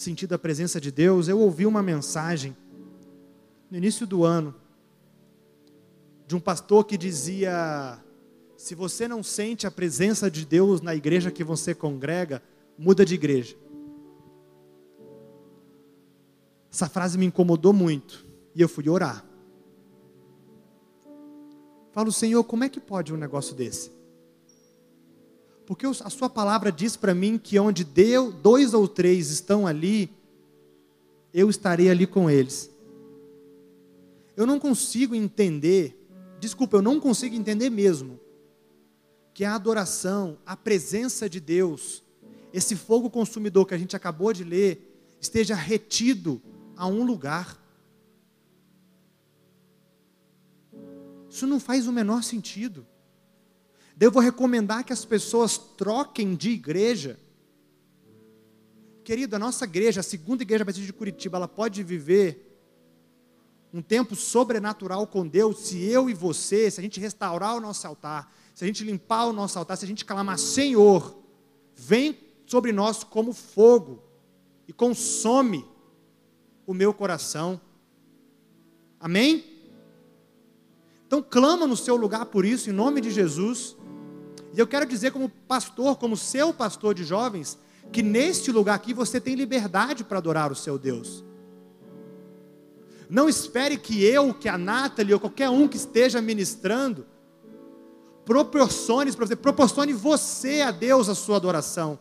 sentido 0.00 0.34
a 0.34 0.38
presença 0.38 0.80
de 0.80 0.92
Deus? 0.92 1.28
Eu 1.28 1.40
ouvi 1.40 1.66
uma 1.66 1.82
mensagem 1.82 2.56
no 3.70 3.76
início 3.76 4.06
do 4.06 4.24
ano 4.24 4.54
de 6.26 6.36
um 6.36 6.40
pastor 6.40 6.84
que 6.84 6.96
dizia: 6.96 7.98
se 8.56 8.74
você 8.74 9.08
não 9.08 9.22
sente 9.22 9.66
a 9.66 9.70
presença 9.70 10.30
de 10.30 10.44
Deus 10.46 10.80
na 10.80 10.94
igreja 10.94 11.30
que 11.30 11.42
você 11.42 11.74
congrega, 11.74 12.42
muda 12.78 13.04
de 13.04 13.14
igreja. 13.14 13.56
Essa 16.70 16.88
frase 16.88 17.18
me 17.18 17.26
incomodou 17.26 17.72
muito 17.72 18.24
e 18.54 18.60
eu 18.60 18.68
fui 18.68 18.88
orar. 18.88 19.24
Falo, 21.90 22.12
Senhor, 22.12 22.44
como 22.44 22.62
é 22.62 22.68
que 22.68 22.78
pode 22.78 23.12
um 23.12 23.16
negócio 23.16 23.54
desse? 23.54 23.97
Porque 25.68 25.84
a 25.86 26.08
sua 26.08 26.30
palavra 26.30 26.72
diz 26.72 26.96
para 26.96 27.14
mim 27.14 27.36
que 27.36 27.58
onde 27.58 27.84
deu, 27.84 28.32
dois 28.32 28.72
ou 28.72 28.88
três 28.88 29.28
estão 29.28 29.66
ali, 29.66 30.10
eu 31.30 31.50
estarei 31.50 31.90
ali 31.90 32.06
com 32.06 32.30
eles. 32.30 32.70
Eu 34.34 34.46
não 34.46 34.58
consigo 34.58 35.14
entender, 35.14 36.08
desculpa, 36.40 36.78
eu 36.78 36.80
não 36.80 36.98
consigo 36.98 37.36
entender 37.36 37.68
mesmo, 37.68 38.18
que 39.34 39.44
a 39.44 39.54
adoração, 39.54 40.38
a 40.46 40.56
presença 40.56 41.28
de 41.28 41.38
Deus, 41.38 42.02
esse 42.50 42.74
fogo 42.74 43.10
consumidor 43.10 43.66
que 43.66 43.74
a 43.74 43.78
gente 43.78 43.94
acabou 43.94 44.32
de 44.32 44.44
ler, 44.44 45.06
esteja 45.20 45.54
retido 45.54 46.40
a 46.78 46.86
um 46.86 47.04
lugar. 47.04 47.62
Isso 51.28 51.46
não 51.46 51.60
faz 51.60 51.86
o 51.86 51.92
menor 51.92 52.22
sentido. 52.22 52.86
Devo 53.98 54.20
recomendar 54.20 54.84
que 54.84 54.92
as 54.92 55.04
pessoas 55.04 55.58
troquem 55.58 56.36
de 56.36 56.50
igreja. 56.50 57.18
Querido, 59.02 59.34
a 59.34 59.40
nossa 59.40 59.64
igreja, 59.64 59.98
a 59.98 60.04
segunda 60.04 60.44
igreja 60.44 60.64
batista 60.64 60.86
de 60.86 60.92
Curitiba, 60.92 61.36
ela 61.36 61.48
pode 61.48 61.82
viver 61.82 62.48
um 63.74 63.82
tempo 63.82 64.14
sobrenatural 64.14 65.04
com 65.04 65.26
Deus 65.26 65.58
se 65.66 65.82
eu 65.82 66.08
e 66.08 66.14
você, 66.14 66.70
se 66.70 66.78
a 66.78 66.82
gente 66.82 67.00
restaurar 67.00 67.56
o 67.56 67.60
nosso 67.60 67.88
altar, 67.88 68.32
se 68.54 68.62
a 68.62 68.68
gente 68.68 68.84
limpar 68.84 69.24
o 69.26 69.32
nosso 69.32 69.58
altar, 69.58 69.76
se 69.76 69.84
a 69.84 69.88
gente 69.88 70.04
clamar, 70.04 70.38
Senhor, 70.38 71.18
vem 71.74 72.16
sobre 72.46 72.70
nós 72.70 73.02
como 73.02 73.32
fogo 73.32 74.00
e 74.68 74.72
consome 74.72 75.66
o 76.64 76.72
meu 76.72 76.94
coração. 76.94 77.60
Amém? 79.00 79.44
Então 81.04 81.20
clama 81.20 81.66
no 81.66 81.76
seu 81.76 81.96
lugar 81.96 82.26
por 82.26 82.44
isso, 82.44 82.70
em 82.70 82.72
nome 82.72 83.00
de 83.00 83.10
Jesus. 83.10 83.76
E 84.58 84.60
eu 84.60 84.66
quero 84.66 84.84
dizer, 84.84 85.12
como 85.12 85.28
pastor, 85.28 85.94
como 85.98 86.16
seu 86.16 86.52
pastor 86.52 86.92
de 86.92 87.04
jovens, 87.04 87.56
que 87.92 88.02
neste 88.02 88.50
lugar 88.50 88.74
aqui 88.74 88.92
você 88.92 89.20
tem 89.20 89.36
liberdade 89.36 90.02
para 90.02 90.18
adorar 90.18 90.50
o 90.50 90.56
seu 90.56 90.76
Deus. 90.76 91.24
Não 93.08 93.28
espere 93.28 93.78
que 93.78 94.02
eu, 94.02 94.34
que 94.34 94.48
a 94.48 94.58
Nathalie 94.58 95.14
ou 95.14 95.20
qualquer 95.20 95.48
um 95.48 95.68
que 95.68 95.76
esteja 95.76 96.20
ministrando 96.20 97.06
proporcione 98.24 99.12
para 99.12 99.26
você, 99.26 99.36
proporcione 99.36 99.92
você 99.92 100.60
a 100.62 100.72
Deus 100.72 101.08
a 101.08 101.14
sua 101.14 101.36
adoração. 101.36 101.96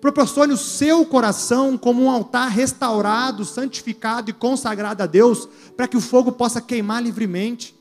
Proporcione 0.00 0.52
o 0.52 0.56
seu 0.56 1.04
coração 1.06 1.76
como 1.76 2.04
um 2.04 2.10
altar 2.10 2.50
restaurado, 2.50 3.44
santificado 3.44 4.30
e 4.30 4.32
consagrado 4.32 5.02
a 5.02 5.06
Deus, 5.06 5.48
para 5.76 5.88
que 5.88 5.96
o 5.96 6.00
fogo 6.00 6.30
possa 6.30 6.60
queimar 6.60 7.02
livremente. 7.02 7.76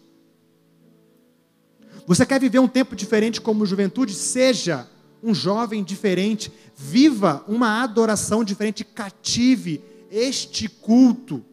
Você 2.08 2.26
quer 2.26 2.40
viver 2.40 2.60
um 2.60 2.70
tempo 2.70 2.96
diferente 2.96 3.42
como 3.42 3.66
juventude? 3.66 4.14
Seja 4.14 4.88
um 5.22 5.36
jovem 5.36 5.84
diferente, 5.84 6.50
viva 6.74 7.44
uma 7.50 7.84
adoração 7.84 8.46
diferente, 8.46 8.86
cative 8.86 9.84
este 10.10 10.70
culto 10.70 11.44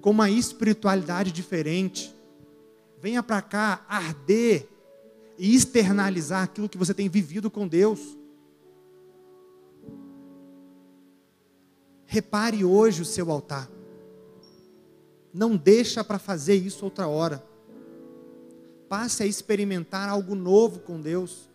com 0.00 0.10
uma 0.10 0.30
espiritualidade 0.30 1.32
diferente. 1.32 2.14
Venha 3.02 3.20
para 3.20 3.42
cá 3.42 3.84
arder 3.88 4.68
e 5.36 5.52
externalizar 5.52 6.44
aquilo 6.44 6.68
que 6.68 6.78
você 6.78 6.94
tem 6.94 7.08
vivido 7.08 7.50
com 7.50 7.66
Deus. 7.66 8.16
Repare 12.06 12.64
hoje 12.64 13.02
o 13.02 13.04
seu 13.04 13.32
altar. 13.32 13.68
Não 15.34 15.56
deixa 15.56 16.04
para 16.04 16.20
fazer 16.20 16.54
isso 16.54 16.84
outra 16.84 17.08
hora. 17.08 17.47
Passe 18.88 19.22
a 19.22 19.26
experimentar 19.26 20.08
algo 20.08 20.34
novo 20.34 20.80
com 20.80 21.00
Deus. 21.00 21.48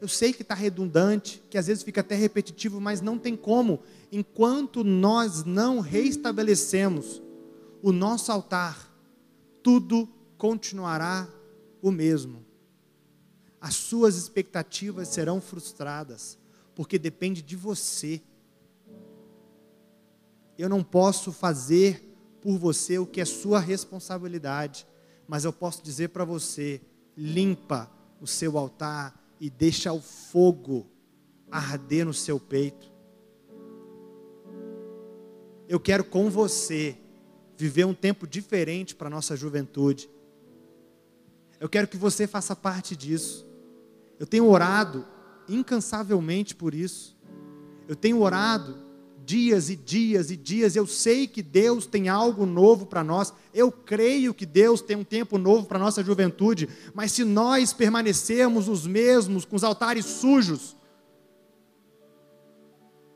Eu 0.00 0.06
sei 0.06 0.32
que 0.32 0.42
está 0.42 0.54
redundante, 0.54 1.42
que 1.50 1.58
às 1.58 1.66
vezes 1.66 1.82
fica 1.82 2.02
até 2.02 2.14
repetitivo, 2.14 2.80
mas 2.80 3.00
não 3.00 3.18
tem 3.18 3.36
como. 3.36 3.80
Enquanto 4.12 4.84
nós 4.84 5.44
não 5.44 5.80
reestabelecemos 5.80 7.20
o 7.82 7.90
nosso 7.90 8.30
altar, 8.30 8.92
tudo 9.62 10.08
continuará 10.36 11.28
o 11.82 11.90
mesmo. 11.90 12.44
As 13.60 13.74
suas 13.74 14.16
expectativas 14.16 15.08
serão 15.08 15.40
frustradas, 15.40 16.38
porque 16.76 16.96
depende 16.96 17.42
de 17.42 17.56
você. 17.56 18.22
Eu 20.56 20.68
não 20.68 20.84
posso 20.84 21.32
fazer 21.32 22.07
por 22.48 22.56
você 22.56 22.98
o 22.98 23.04
que 23.04 23.20
é 23.20 23.26
sua 23.26 23.60
responsabilidade, 23.60 24.86
mas 25.26 25.44
eu 25.44 25.52
posso 25.52 25.82
dizer 25.82 26.08
para 26.08 26.24
você: 26.24 26.80
limpa 27.14 27.90
o 28.22 28.26
seu 28.26 28.56
altar 28.56 29.22
e 29.38 29.50
deixa 29.50 29.92
o 29.92 30.00
fogo 30.00 30.86
arder 31.50 32.06
no 32.06 32.14
seu 32.14 32.40
peito. 32.40 32.90
Eu 35.68 35.78
quero 35.78 36.02
com 36.02 36.30
você 36.30 36.96
viver 37.54 37.84
um 37.84 37.92
tempo 37.92 38.26
diferente 38.26 38.94
para 38.94 39.08
a 39.08 39.10
nossa 39.10 39.36
juventude. 39.36 40.08
Eu 41.60 41.68
quero 41.68 41.86
que 41.86 41.98
você 41.98 42.26
faça 42.26 42.56
parte 42.56 42.96
disso. 42.96 43.46
Eu 44.18 44.26
tenho 44.26 44.48
orado 44.48 45.06
incansavelmente 45.46 46.54
por 46.54 46.72
isso. 46.72 47.14
Eu 47.86 47.94
tenho 47.94 48.22
orado 48.22 48.87
dias 49.28 49.68
e 49.68 49.76
dias 49.76 50.30
e 50.30 50.36
dias. 50.38 50.74
Eu 50.74 50.86
sei 50.86 51.26
que 51.26 51.42
Deus 51.42 51.84
tem 51.84 52.08
algo 52.08 52.46
novo 52.46 52.86
para 52.86 53.04
nós. 53.04 53.30
Eu 53.52 53.70
creio 53.70 54.32
que 54.32 54.46
Deus 54.46 54.80
tem 54.80 54.96
um 54.96 55.04
tempo 55.04 55.36
novo 55.36 55.66
para 55.66 55.76
a 55.76 55.80
nossa 55.80 56.02
juventude. 56.02 56.66
Mas 56.94 57.12
se 57.12 57.24
nós 57.24 57.74
permanecermos 57.74 58.68
os 58.68 58.86
mesmos, 58.86 59.44
com 59.44 59.54
os 59.54 59.62
altares 59.62 60.06
sujos, 60.06 60.74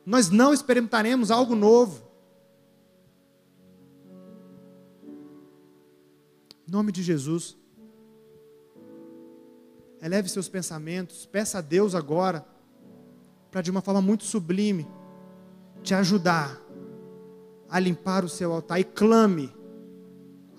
nós 0.05 0.29
não 0.29 0.53
experimentaremos 0.53 1.31
algo 1.31 1.55
novo. 1.55 2.03
Em 6.67 6.71
nome 6.71 6.91
de 6.91 7.01
Jesus. 7.01 7.57
Eleve 9.99 10.29
seus 10.29 10.47
pensamentos, 10.47 11.25
peça 11.25 11.57
a 11.57 11.61
Deus 11.61 11.95
agora, 11.95 12.45
para 13.49 13.61
de 13.61 13.71
uma 13.71 13.81
forma 13.81 14.01
muito 14.01 14.25
sublime 14.25 14.85
te 15.83 15.93
ajudar 15.93 16.59
a 17.69 17.79
limpar 17.79 18.23
o 18.23 18.29
seu 18.29 18.53
altar. 18.53 18.79
E 18.79 18.83
clame 18.83 19.53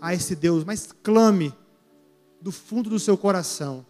a 0.00 0.14
esse 0.14 0.36
Deus, 0.36 0.64
mas 0.64 0.92
clame 1.02 1.52
do 2.40 2.52
fundo 2.52 2.90
do 2.90 2.98
seu 2.98 3.16
coração 3.16 3.84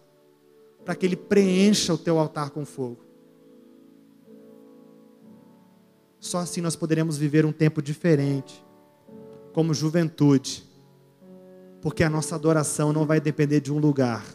para 0.85 0.95
que 0.95 1.05
ele 1.05 1.15
preencha 1.15 1.93
o 1.93 1.97
teu 1.97 2.17
altar 2.17 2.51
com 2.51 2.65
fogo. 2.65 3.03
Só 6.19 6.39
assim 6.39 6.61
nós 6.61 6.75
poderemos 6.75 7.17
viver 7.17 7.45
um 7.45 7.51
tempo 7.51 7.81
diferente, 7.81 8.63
como 9.53 9.73
juventude, 9.73 10.63
porque 11.81 12.03
a 12.03 12.09
nossa 12.09 12.35
adoração 12.35 12.93
não 12.93 13.05
vai 13.05 13.19
depender 13.19 13.59
de 13.59 13.71
um 13.71 13.77
lugar, 13.77 14.25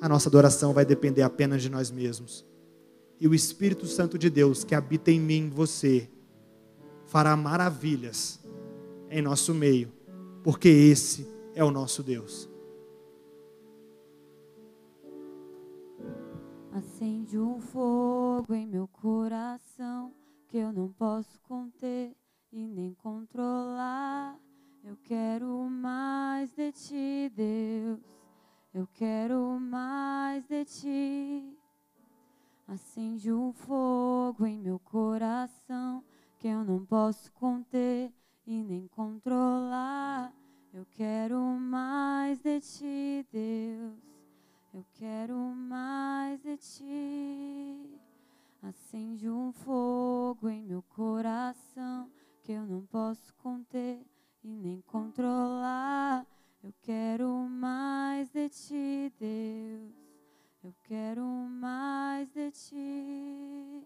a 0.00 0.08
nossa 0.08 0.28
adoração 0.28 0.72
vai 0.72 0.84
depender 0.84 1.22
apenas 1.22 1.62
de 1.62 1.68
nós 1.68 1.90
mesmos 1.90 2.44
e 3.20 3.28
o 3.28 3.34
Espírito 3.34 3.86
Santo 3.86 4.18
de 4.18 4.30
Deus 4.30 4.64
que 4.64 4.74
habita 4.74 5.10
em 5.10 5.20
mim, 5.20 5.50
você, 5.50 6.10
fará 7.04 7.36
maravilhas 7.36 8.40
em 9.10 9.20
nosso 9.20 9.52
meio, 9.52 9.92
porque 10.42 10.68
esse 10.68 11.28
é 11.54 11.62
o 11.62 11.70
nosso 11.70 12.02
Deus. 12.02 12.48
Acende 16.72 17.38
um 17.38 17.60
fogo 17.60 18.54
em 18.54 18.66
meu 18.66 18.88
coração 18.88 20.14
que 20.48 20.56
eu 20.56 20.72
não 20.72 20.88
posso 20.88 21.38
conter 21.42 22.16
e 22.50 22.66
nem 22.66 22.94
controlar. 22.94 24.38
Eu 24.82 24.96
quero 25.04 25.68
mais 25.68 26.50
de 26.54 26.72
ti, 26.72 27.30
Deus. 27.34 28.00
Eu 28.72 28.86
quero 28.94 29.58
mais 29.60 30.46
de 30.48 30.64
ti. 30.64 31.59
Acende 32.70 33.32
um 33.32 33.52
fogo 33.52 34.46
em 34.46 34.56
meu 34.56 34.78
coração 34.78 36.04
que 36.38 36.46
eu 36.46 36.62
não 36.64 36.86
posso 36.86 37.32
conter 37.32 38.14
e 38.46 38.62
nem 38.62 38.86
controlar. 38.86 40.32
Eu 40.72 40.86
quero 40.92 41.40
mais 41.40 42.38
de 42.38 42.60
ti, 42.60 43.26
Deus. 43.32 43.98
Eu 44.72 44.86
quero 44.92 45.36
mais 45.36 46.40
de 46.44 46.56
ti. 46.58 48.00
Acende 48.62 49.28
um 49.28 49.50
fogo 49.50 50.48
em 50.48 50.62
meu 50.62 50.82
coração 50.82 52.08
que 52.40 52.52
eu 52.52 52.64
não 52.64 52.86
posso 52.86 53.34
conter 53.34 54.00
e 54.44 54.48
nem 54.48 54.80
controlar. 54.82 56.24
Eu 56.62 56.72
quero 56.80 57.28
mais 57.48 58.30
de 58.30 58.48
ti, 58.48 59.12
Deus. 59.18 60.09
Eu 60.62 60.74
quero 60.84 61.24
mais 61.24 62.28
de 62.32 62.50
ti. 62.50 63.82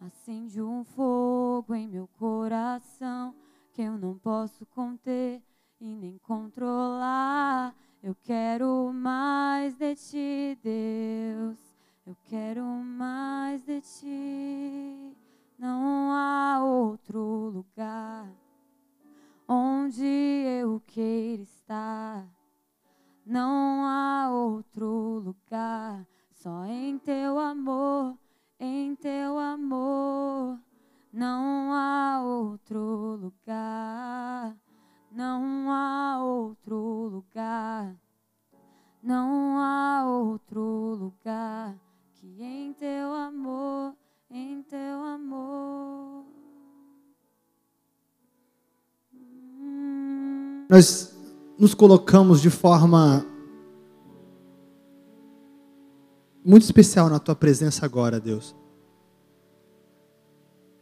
Acende 0.00 0.62
um 0.62 0.84
fogo 0.84 1.74
em 1.74 1.88
meu 1.88 2.06
coração 2.18 3.34
que 3.72 3.82
eu 3.82 3.98
não 3.98 4.16
posso 4.16 4.64
conter 4.66 5.42
e 5.80 5.96
nem 5.96 6.16
controlar. 6.18 7.74
Eu 8.00 8.14
quero 8.22 8.92
mais 8.92 9.74
de 9.74 9.96
ti, 9.96 10.58
Deus. 10.62 11.58
Eu 12.06 12.16
quero 12.24 12.62
mais 12.64 13.64
de 13.64 13.80
ti. 13.80 15.16
Não 15.58 16.12
há 16.12 16.62
outro 16.62 17.18
lugar 17.48 18.30
onde 19.48 20.04
eu 20.04 20.80
queira 20.86 21.42
estar. 21.42 22.35
Não 23.26 23.84
há 23.84 24.30
outro 24.30 25.18
lugar, 25.18 26.06
só 26.30 26.64
em 26.64 26.96
teu 26.96 27.40
amor, 27.40 28.16
em 28.60 28.94
teu 28.94 29.36
amor. 29.36 30.60
Não 31.12 31.72
há 31.72 32.22
outro 32.22 33.16
lugar, 33.16 34.56
não 35.10 35.72
há 35.72 36.22
outro 36.22 36.76
lugar, 37.08 37.96
não 39.02 39.58
há 39.58 40.04
outro 40.06 40.94
lugar 40.94 41.76
que 42.14 42.40
em 42.40 42.72
teu 42.74 43.12
amor, 43.12 43.96
em 44.30 44.62
teu 44.62 45.02
amor. 45.02 46.24
Hum. 49.12 50.66
Nós 50.70 51.05
nos 51.58 51.74
colocamos 51.74 52.40
de 52.40 52.50
forma 52.50 53.26
muito 56.44 56.62
especial 56.62 57.08
na 57.08 57.18
tua 57.18 57.34
presença 57.34 57.84
agora, 57.84 58.20
Deus. 58.20 58.54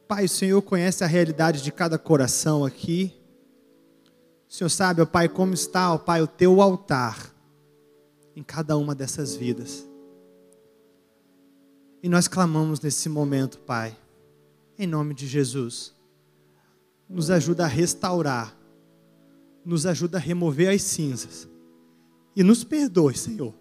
Pai, 0.06 0.26
o 0.26 0.28
Senhor 0.28 0.60
conhece 0.60 1.02
a 1.02 1.06
realidade 1.06 1.62
de 1.62 1.72
cada 1.72 1.98
coração 1.98 2.64
aqui. 2.64 3.14
O 4.48 4.52
Senhor 4.52 4.68
sabe, 4.68 5.00
ó 5.00 5.06
Pai, 5.06 5.28
como 5.28 5.54
está, 5.54 5.92
ó 5.94 5.98
Pai, 5.98 6.20
o 6.20 6.26
teu 6.26 6.60
altar 6.60 7.34
em 8.36 8.42
cada 8.42 8.76
uma 8.76 8.94
dessas 8.94 9.34
vidas. 9.34 9.88
E 12.02 12.08
nós 12.08 12.28
clamamos 12.28 12.80
nesse 12.80 13.08
momento, 13.08 13.58
Pai, 13.60 13.96
em 14.78 14.86
nome 14.86 15.14
de 15.14 15.26
Jesus. 15.26 15.94
Nos 17.08 17.30
ajuda 17.30 17.64
a 17.64 17.68
restaurar, 17.68 18.54
nos 19.64 19.86
ajuda 19.86 20.18
a 20.18 20.20
remover 20.20 20.68
as 20.72 20.82
cinzas. 20.82 21.48
E 22.36 22.42
nos 22.42 22.64
perdoe, 22.64 23.16
Senhor. 23.16 23.54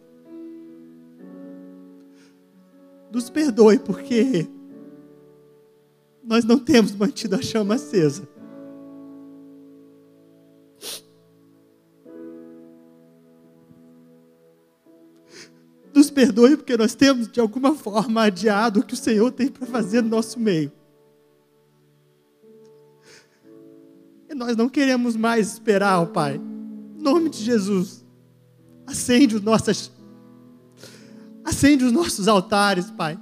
Nos 3.12 3.30
perdoe 3.30 3.78
porque 3.80 4.48
nós 6.24 6.44
não 6.44 6.58
temos 6.58 6.94
mantido 6.94 7.36
a 7.36 7.42
chama 7.42 7.76
acesa. 7.76 8.28
Nos 15.94 16.10
perdoe 16.10 16.58
porque 16.58 16.76
nós 16.76 16.96
temos, 16.96 17.32
de 17.32 17.40
alguma 17.40 17.76
forma, 17.76 18.24
adiado 18.24 18.80
o 18.80 18.84
que 18.84 18.96
o 18.96 18.98
Senhor 18.98 19.32
tem 19.32 19.48
para 19.48 19.68
fazer 19.68 20.02
no 20.02 20.10
nosso 20.10 20.40
meio. 20.40 20.72
Nós 24.36 24.58
não 24.58 24.68
queremos 24.68 25.16
mais 25.16 25.54
esperar, 25.54 26.02
ó 26.02 26.06
Pai. 26.06 26.36
Em 26.36 27.02
nome 27.02 27.30
de 27.30 27.44
Jesus, 27.44 28.06
acende 28.86 29.36
os 29.36 29.42
nossas, 29.42 29.92
acende 31.44 31.84
os 31.84 31.92
nossos 31.92 32.28
altares, 32.28 32.90
Pai. 32.92 33.18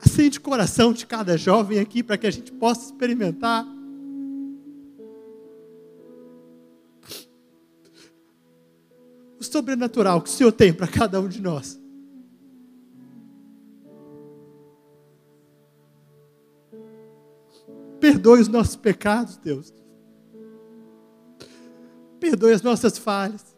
Acende 0.00 0.38
o 0.38 0.42
coração 0.42 0.92
de 0.92 1.06
cada 1.06 1.36
jovem 1.36 1.80
aqui 1.80 2.02
para 2.02 2.16
que 2.16 2.26
a 2.26 2.30
gente 2.30 2.52
possa 2.52 2.86
experimentar. 2.86 3.66
O 9.40 9.42
sobrenatural 9.42 10.20
que 10.20 10.28
o 10.28 10.32
Senhor 10.32 10.52
tem 10.52 10.72
para 10.72 10.86
cada 10.86 11.20
um 11.20 11.28
de 11.28 11.40
nós. 11.40 11.83
Perdoe 18.04 18.42
os 18.42 18.48
nossos 18.48 18.76
pecados, 18.76 19.38
Deus. 19.38 19.72
Perdoe 22.20 22.52
as 22.52 22.60
nossas 22.60 22.98
falhas. 22.98 23.56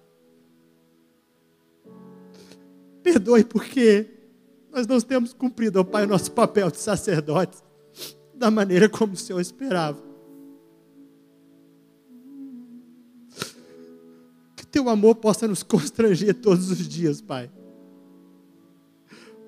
Perdoe 3.02 3.43
porque 3.43 4.06
nós 4.70 4.86
não 4.86 5.01
temos 5.01 5.32
cumprido, 5.32 5.81
ó 5.81 5.82
Pai, 5.82 6.05
o 6.05 6.06
nosso 6.06 6.31
papel 6.31 6.70
de 6.70 6.78
sacerdotes 6.78 7.60
da 8.36 8.48
maneira 8.48 8.89
como 8.89 9.14
o 9.14 9.16
Senhor 9.16 9.40
esperava. 9.40 10.01
Que 14.55 14.64
teu 14.64 14.89
amor 14.89 15.16
possa 15.16 15.48
nos 15.48 15.64
constranger 15.64 16.35
todos 16.35 16.70
os 16.70 16.86
dias, 16.86 17.20
Pai. 17.20 17.51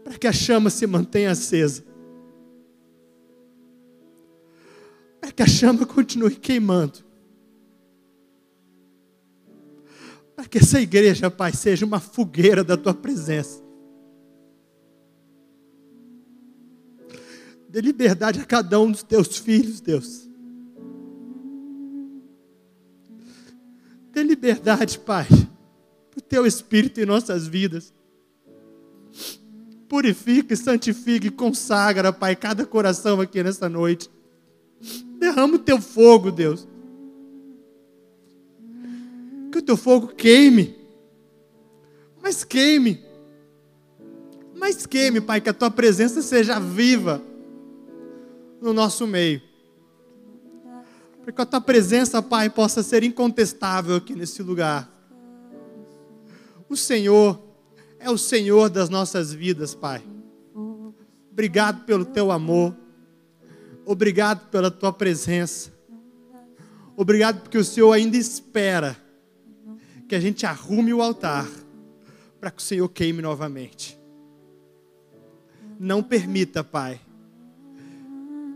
Para 0.02 0.18
que 0.18 0.26
a 0.26 0.32
chama 0.32 0.70
se 0.70 0.88
mantenha 0.88 1.30
acesa. 1.30 1.84
Para 5.28 5.34
que 5.34 5.42
a 5.42 5.46
chama 5.46 5.84
continue 5.84 6.34
queimando. 6.34 7.05
Para 10.34 10.48
que 10.48 10.56
essa 10.56 10.80
igreja, 10.80 11.30
Pai, 11.30 11.52
seja 11.52 11.84
uma 11.84 12.00
fogueira 12.00 12.64
da 12.64 12.78
tua 12.78 12.94
presença 12.94 13.62
Dê 17.68 17.82
liberdade 17.82 18.40
a 18.40 18.44
cada 18.46 18.80
um 18.80 18.90
dos 18.90 19.02
teus 19.02 19.36
filhos, 19.36 19.80
Deus. 19.80 20.26
Dê 24.10 24.22
liberdade, 24.22 24.98
Pai, 24.98 25.26
para 25.26 26.18
o 26.18 26.22
teu 26.22 26.46
Espírito 26.46 26.98
em 26.98 27.05
nossas 27.05 27.46
vidas. 27.46 27.92
Purifica, 29.86 30.56
santifica 30.56 31.26
e 31.26 31.30
consagra, 31.30 32.10
Pai, 32.10 32.34
cada 32.34 32.64
coração 32.64 33.20
aqui 33.20 33.42
nessa 33.42 33.68
noite. 33.68 34.10
Derrama 35.18 35.56
o 35.56 35.58
teu 35.58 35.80
fogo, 35.80 36.30
Deus. 36.30 36.66
Que 39.50 39.58
o 39.58 39.62
teu 39.62 39.76
fogo 39.76 40.08
queime. 40.08 40.76
Mas 42.22 42.44
queime. 42.44 43.02
Mas 44.54 44.86
queime, 44.86 45.20
Pai, 45.20 45.40
que 45.40 45.48
a 45.48 45.54
tua 45.54 45.70
presença 45.70 46.22
seja 46.22 46.58
viva 46.58 47.22
no 48.60 48.72
nosso 48.72 49.06
meio. 49.06 49.42
Para 51.22 51.32
que 51.32 51.42
a 51.42 51.46
tua 51.46 51.60
presença, 51.60 52.22
Pai, 52.22 52.48
possa 52.48 52.82
ser 52.82 53.02
incontestável 53.02 53.96
aqui 53.96 54.14
nesse 54.14 54.42
lugar. 54.42 54.90
O 56.68 56.76
Senhor 56.76 57.40
é 57.98 58.10
o 58.10 58.18
Senhor 58.18 58.68
das 58.68 58.88
nossas 58.88 59.32
vidas, 59.32 59.74
Pai. 59.74 60.02
Obrigado 61.30 61.84
pelo 61.84 62.04
teu 62.04 62.30
amor. 62.30 62.74
Obrigado 63.90 64.51
pela 64.51 64.70
tua 64.70 64.93
presença. 64.93 65.73
Obrigado 66.94 67.40
porque 67.40 67.56
o 67.56 67.65
Senhor 67.65 67.90
ainda 67.90 68.19
espera 68.19 68.94
que 70.06 70.15
a 70.15 70.20
gente 70.20 70.44
arrume 70.44 70.93
o 70.93 71.01
altar 71.01 71.48
para 72.39 72.51
que 72.51 72.60
o 72.60 72.62
Senhor 72.62 72.86
queime 72.90 73.23
novamente. 73.23 73.98
Não 75.81 76.02
permita, 76.02 76.62
Pai, 76.62 77.01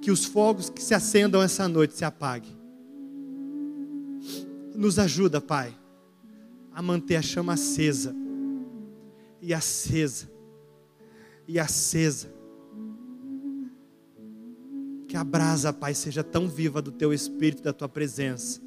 que 0.02 0.10
os 0.10 0.26
fogos 0.26 0.68
que 0.68 0.82
se 0.82 0.92
acendam 0.92 1.40
essa 1.40 1.66
noite 1.66 1.96
se 1.96 2.04
apaguem. 2.04 2.54
Nos 4.74 4.98
ajuda, 4.98 5.40
Pai, 5.40 5.74
a 6.74 6.82
manter 6.82 7.16
a 7.16 7.22
chama 7.22 7.54
acesa 7.54 8.14
e 9.40 9.54
acesa 9.54 10.30
e 11.48 11.58
acesa. 11.58 12.30
Que 15.12 15.16
a 15.18 15.24
brasa, 15.24 15.74
Pai, 15.74 15.92
seja 15.92 16.24
tão 16.24 16.48
viva 16.48 16.80
do 16.80 16.90
teu 16.90 17.12
espírito, 17.12 17.62
da 17.62 17.70
tua 17.70 17.86
presença, 17.86 18.58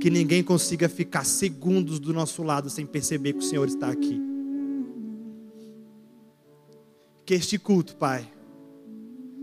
que 0.00 0.08
ninguém 0.08 0.42
consiga 0.42 0.88
ficar 0.88 1.26
segundos 1.26 2.00
do 2.00 2.10
nosso 2.10 2.42
lado 2.42 2.70
sem 2.70 2.86
perceber 2.86 3.34
que 3.34 3.40
o 3.40 3.46
Senhor 3.46 3.68
está 3.68 3.90
aqui. 3.90 4.18
Que 7.26 7.34
este 7.34 7.58
culto, 7.58 7.96
Pai, 7.96 8.26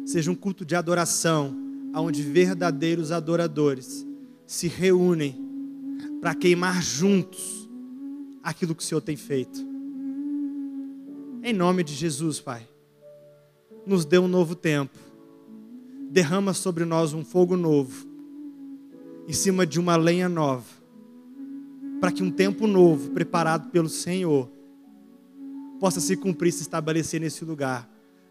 seja 0.04 0.32
um 0.32 0.36
culto 0.36 0.66
de 0.66 0.76
adoração, 0.76 1.56
onde 1.94 2.24
verdadeiros 2.24 3.12
adoradores 3.12 4.04
se 4.48 4.68
reúnem 4.68 5.36
para 6.20 6.34
queimar 6.34 6.82
juntos 6.82 7.70
aquilo 8.42 8.74
que 8.74 8.82
o 8.82 8.86
Senhor 8.86 9.02
tem 9.02 9.16
feito. 9.16 9.64
Em 11.44 11.54
nome 11.54 11.84
de 11.84 11.94
Jesus, 11.94 12.40
Pai, 12.40 12.68
nos 13.86 14.06
dê 14.06 14.18
um 14.18 14.28
novo 14.28 14.56
tempo, 14.56 15.09
derrama 16.10 16.54
sobre 16.54 16.86
nós 16.86 17.14
um 17.14 17.24
fogo 17.24 17.56
novo, 17.56 18.08
em 19.28 19.34
cima 19.34 19.66
de 19.66 19.80
uma 19.80 19.96
lenha 19.96 20.28
nova, 20.28 20.66
para 22.02 22.12
que 22.12 22.24
um 22.24 22.32
tempo 22.32 22.68
novo, 22.68 23.12
preparado 23.12 23.70
pelo 23.70 23.90
Senhor, 23.90 24.50
possa 25.80 26.00
se 26.00 26.18
cumprir, 26.18 26.52
se 26.52 26.62
estabelecer 26.62 27.22
nesse 27.22 27.46
lugar 27.46 27.90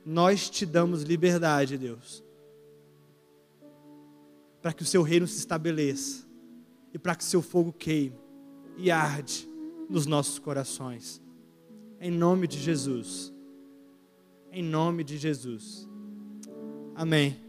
nós 0.09 0.48
te 0.48 0.64
damos 0.64 1.02
liberdade, 1.02 1.76
Deus, 1.76 2.24
para 4.62 4.72
que 4.72 4.82
o 4.82 4.86
seu 4.86 5.02
reino 5.02 5.26
se 5.26 5.38
estabeleça 5.38 6.26
e 6.94 6.98
para 6.98 7.14
que 7.14 7.22
seu 7.22 7.42
fogo 7.42 7.70
queime 7.72 8.16
e 8.78 8.90
arde 8.90 9.46
nos 9.86 10.06
nossos 10.06 10.38
corações. 10.38 11.20
Em 12.00 12.10
nome 12.10 12.46
de 12.46 12.59
Jesus. 12.59 13.30
Em 14.50 14.62
nome 14.62 15.05
de 15.05 15.18
Jesus. 15.18 15.86
Amém. 16.94 17.48